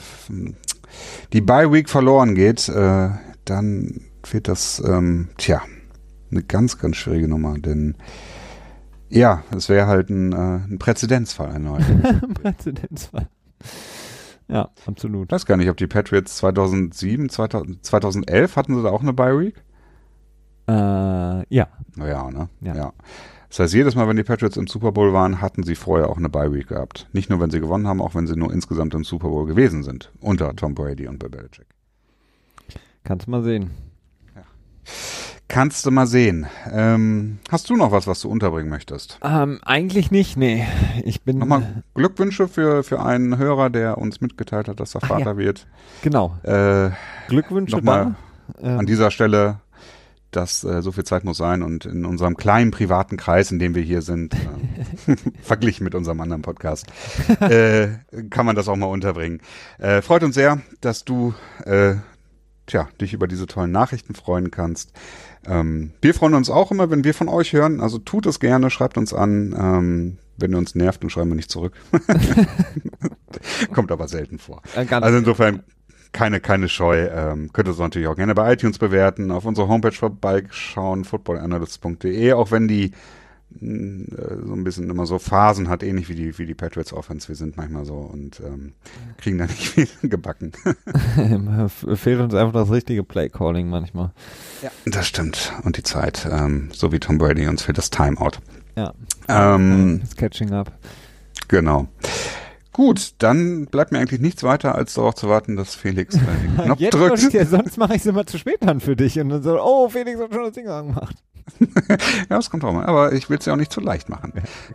die 1.32 1.40
Bye 1.40 1.70
Week 1.72 1.90
verloren 1.90 2.34
geht, 2.34 2.68
äh, 2.68 3.10
dann 3.44 4.00
wird 4.30 4.48
das, 4.48 4.82
ähm, 4.86 5.28
tja, 5.36 5.60
eine 6.30 6.42
ganz, 6.42 6.78
ganz 6.78 6.96
schwierige 6.96 7.28
Nummer, 7.28 7.58
denn 7.58 7.96
ja, 9.10 9.42
es 9.54 9.68
wäre 9.68 9.86
halt 9.86 10.10
ein, 10.10 10.32
äh, 10.32 10.36
ein 10.70 10.78
Präzedenzfall 10.78 11.50
erneut. 11.50 11.82
Präzedenzfall. 12.42 13.28
Ja, 14.48 14.70
absolut. 14.86 15.28
Ich 15.28 15.32
weiß 15.32 15.46
gar 15.46 15.56
nicht, 15.56 15.68
ob 15.68 15.76
die 15.76 15.86
Patriots 15.86 16.36
2007, 16.38 17.28
2000, 17.28 17.84
2011 17.84 18.56
hatten 18.56 18.74
sie 18.74 18.82
da 18.82 18.90
auch 18.90 19.02
eine 19.02 19.12
Bye 19.12 19.38
Week? 19.38 19.62
Äh, 20.68 21.54
ja. 21.54 21.68
Naja, 21.96 22.30
ne? 22.30 22.48
Ja. 22.62 22.92
Das 23.48 23.60
heißt, 23.60 23.74
jedes 23.74 23.94
Mal, 23.94 24.08
wenn 24.08 24.16
die 24.16 24.24
Patriots 24.24 24.56
im 24.56 24.66
Super 24.66 24.92
Bowl 24.92 25.12
waren, 25.12 25.40
hatten 25.40 25.62
sie 25.62 25.74
vorher 25.74 26.10
auch 26.10 26.18
eine 26.18 26.28
Bye 26.28 26.52
Week 26.52 26.68
gehabt. 26.68 27.08
Nicht 27.12 27.30
nur, 27.30 27.40
wenn 27.40 27.50
sie 27.50 27.60
gewonnen 27.60 27.86
haben, 27.86 28.02
auch 28.02 28.14
wenn 28.14 28.26
sie 28.26 28.36
nur 28.36 28.52
insgesamt 28.52 28.94
im 28.94 29.04
Super 29.04 29.28
Bowl 29.28 29.46
gewesen 29.46 29.82
sind. 29.82 30.12
Unter 30.20 30.54
Tom 30.54 30.74
Brady 30.74 31.06
und 31.08 31.18
Bill 31.18 31.30
Belichick. 31.30 31.66
Kannst 33.04 33.28
mal 33.28 33.42
sehen. 33.42 33.70
Kannst 35.48 35.86
du 35.86 35.90
mal 35.90 36.06
sehen. 36.06 36.46
Ähm, 36.70 37.38
hast 37.50 37.70
du 37.70 37.76
noch 37.76 37.90
was, 37.90 38.06
was 38.06 38.20
du 38.20 38.28
unterbringen 38.28 38.68
möchtest? 38.68 39.18
Ähm, 39.22 39.60
eigentlich 39.64 40.10
nicht, 40.10 40.36
nee. 40.36 40.66
Ich 41.04 41.22
bin. 41.22 41.38
Nochmal 41.38 41.82
Glückwünsche 41.94 42.48
für, 42.48 42.84
für 42.84 43.02
einen 43.02 43.38
Hörer, 43.38 43.70
der 43.70 43.96
uns 43.96 44.20
mitgeteilt 44.20 44.68
hat, 44.68 44.78
dass 44.78 44.94
er 44.94 45.02
Ach, 45.04 45.08
Vater 45.08 45.32
ja. 45.32 45.36
wird. 45.38 45.66
Genau. 46.02 46.36
Äh, 46.42 46.90
Glückwünsche 47.28 47.76
Nochmal. 47.76 48.14
Ähm, 48.62 48.78
an 48.78 48.86
dieser 48.86 49.10
Stelle, 49.10 49.60
dass 50.32 50.64
äh, 50.64 50.82
so 50.82 50.92
viel 50.92 51.04
Zeit 51.04 51.24
muss 51.24 51.38
sein 51.38 51.62
und 51.62 51.86
in 51.86 52.04
unserem 52.04 52.36
kleinen 52.36 52.70
privaten 52.70 53.16
Kreis, 53.16 53.50
in 53.50 53.58
dem 53.58 53.74
wir 53.74 53.82
hier 53.82 54.02
sind, 54.02 54.34
äh, 54.34 55.16
verglichen 55.42 55.84
mit 55.84 55.94
unserem 55.94 56.20
anderen 56.20 56.42
Podcast, 56.42 56.86
äh, 57.40 57.88
kann 58.28 58.44
man 58.44 58.54
das 58.54 58.68
auch 58.68 58.76
mal 58.76 58.86
unterbringen. 58.86 59.40
Äh, 59.78 60.02
freut 60.02 60.22
uns 60.22 60.34
sehr, 60.34 60.60
dass 60.82 61.06
du 61.06 61.32
äh, 61.64 61.94
tja, 62.68 62.88
dich 63.00 63.12
über 63.12 63.26
diese 63.26 63.46
tollen 63.46 63.72
Nachrichten 63.72 64.14
freuen 64.14 64.50
kannst. 64.52 64.92
Ähm, 65.46 65.92
wir 66.00 66.14
freuen 66.14 66.34
uns 66.34 66.48
auch 66.50 66.70
immer, 66.70 66.90
wenn 66.90 67.02
wir 67.02 67.14
von 67.14 67.28
euch 67.28 67.52
hören. 67.52 67.80
Also 67.80 67.98
tut 67.98 68.26
es 68.26 68.38
gerne, 68.38 68.70
schreibt 68.70 68.96
uns 68.96 69.12
an. 69.12 69.54
Ähm, 69.58 70.18
wenn 70.36 70.52
ihr 70.52 70.58
uns 70.58 70.76
nervt, 70.76 71.02
dann 71.02 71.10
schreiben 71.10 71.30
wir 71.30 71.34
nicht 71.34 71.50
zurück. 71.50 71.72
Kommt 73.72 73.90
aber 73.90 74.06
selten 74.08 74.38
vor. 74.38 74.62
äh, 75.02 75.06
Also 75.06 75.18
insofern 75.18 75.64
keine, 76.12 76.40
keine 76.40 76.68
Scheu. 76.68 77.08
Ähm, 77.08 77.52
könnt 77.52 77.68
ihr 77.68 77.72
es 77.72 77.78
natürlich 77.78 78.08
auch 78.08 78.16
gerne 78.16 78.34
bei 78.34 78.52
iTunes 78.52 78.78
bewerten, 78.78 79.30
auf 79.30 79.44
unserer 79.44 79.68
Homepage 79.68 79.92
vorbeischauen, 79.92 81.04
footballanalyst.de, 81.04 82.32
auch 82.32 82.50
wenn 82.50 82.68
die 82.68 82.92
so 83.60 84.52
ein 84.54 84.64
bisschen 84.64 84.88
immer 84.90 85.06
so 85.06 85.18
Phasen 85.18 85.68
hat, 85.68 85.82
ähnlich 85.82 86.08
wie 86.08 86.14
die, 86.14 86.38
wie 86.38 86.46
die 86.46 86.54
Patriots 86.54 86.92
Offense. 86.92 87.28
Wir 87.28 87.34
sind 87.34 87.56
manchmal 87.56 87.84
so 87.84 87.94
und 87.96 88.40
ähm, 88.40 88.74
kriegen 89.18 89.38
da 89.38 89.46
nicht 89.46 89.68
viel 89.68 89.88
gebacken. 90.02 90.52
Fehlt 91.94 92.20
uns 92.20 92.34
einfach 92.34 92.52
das 92.52 92.70
richtige 92.70 93.04
Play-Calling 93.04 93.68
manchmal. 93.68 94.12
Das 94.86 95.06
stimmt. 95.06 95.52
Und 95.64 95.76
die 95.76 95.82
Zeit. 95.82 96.26
Ähm, 96.30 96.70
so 96.72 96.92
wie 96.92 96.98
Tom 97.00 97.18
Brady 97.18 97.46
uns 97.46 97.62
fehlt 97.62 97.78
das 97.78 97.90
Timeout. 97.90 98.38
Ja. 98.76 98.94
Ähm, 99.28 100.00
Das 100.02 100.14
Catching 100.16 100.52
up. 100.52 100.72
genau. 101.48 101.88
Gut, 102.72 103.14
dann 103.18 103.66
bleibt 103.66 103.90
mir 103.90 103.98
eigentlich 103.98 104.20
nichts 104.20 104.44
weiter, 104.44 104.76
als 104.76 104.94
darauf 104.94 105.16
zu 105.16 105.28
warten, 105.28 105.56
dass 105.56 105.74
Felix 105.74 106.14
äh, 106.16 106.18
den 106.20 106.64
Knopf 106.64 106.78
Jetzt 106.78 106.94
drückt. 106.94 107.18
ich 107.24 107.32
ja, 107.32 107.44
sonst 107.44 107.76
mache 107.76 107.94
ich 107.96 108.02
es 108.02 108.06
immer 108.06 108.24
zu 108.24 108.38
spät 108.38 108.58
dann 108.60 108.78
für 108.78 108.94
dich 108.94 109.18
und 109.18 109.30
dann 109.30 109.42
so, 109.42 109.60
oh, 109.60 109.88
Felix 109.88 110.20
hat 110.20 110.32
schon 110.32 110.44
das 110.44 110.52
Ding 110.52 110.64
gemacht. 110.66 111.16
Ja, 112.28 112.36
das 112.36 112.50
kommt 112.50 112.64
auch 112.64 112.72
mal. 112.72 112.86
Aber 112.86 113.12
ich 113.12 113.30
will 113.30 113.38
es 113.38 113.46
ja 113.46 113.52
auch 113.52 113.56
nicht 113.56 113.72
zu 113.72 113.80
leicht 113.80 114.08
machen. 114.08 114.32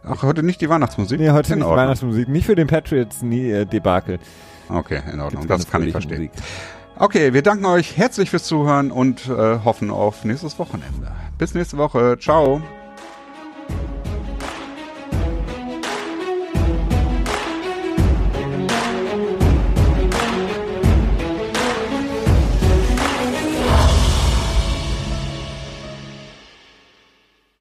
Auch 0.07 0.23
heute 0.23 0.43
nicht 0.43 0.61
die 0.61 0.69
Weihnachtsmusik. 0.69 1.19
Nee, 1.19 1.31
heute 1.31 1.53
In 1.53 1.59
nicht 1.59 1.67
Ordnung. 1.67 1.83
Weihnachtsmusik, 1.83 2.27
nicht 2.27 2.45
für 2.45 2.55
den 2.55 2.67
Patriots-Debakel. 2.67 4.19
Okay, 4.69 5.01
in 5.11 5.19
Ordnung. 5.19 5.47
Das 5.47 5.69
kann 5.69 5.83
ich 5.83 5.91
verstehen. 5.91 6.23
Musik. 6.23 6.31
Okay, 6.97 7.33
wir 7.33 7.41
danken 7.41 7.65
euch 7.65 7.97
herzlich 7.97 8.29
fürs 8.29 8.43
Zuhören 8.43 8.91
und 8.91 9.27
äh, 9.27 9.59
hoffen 9.63 9.89
auf 9.89 10.23
nächstes 10.25 10.57
Wochenende. 10.59 11.11
Bis 11.37 11.53
nächste 11.53 11.77
Woche. 11.77 12.17
Ciao. 12.19 12.61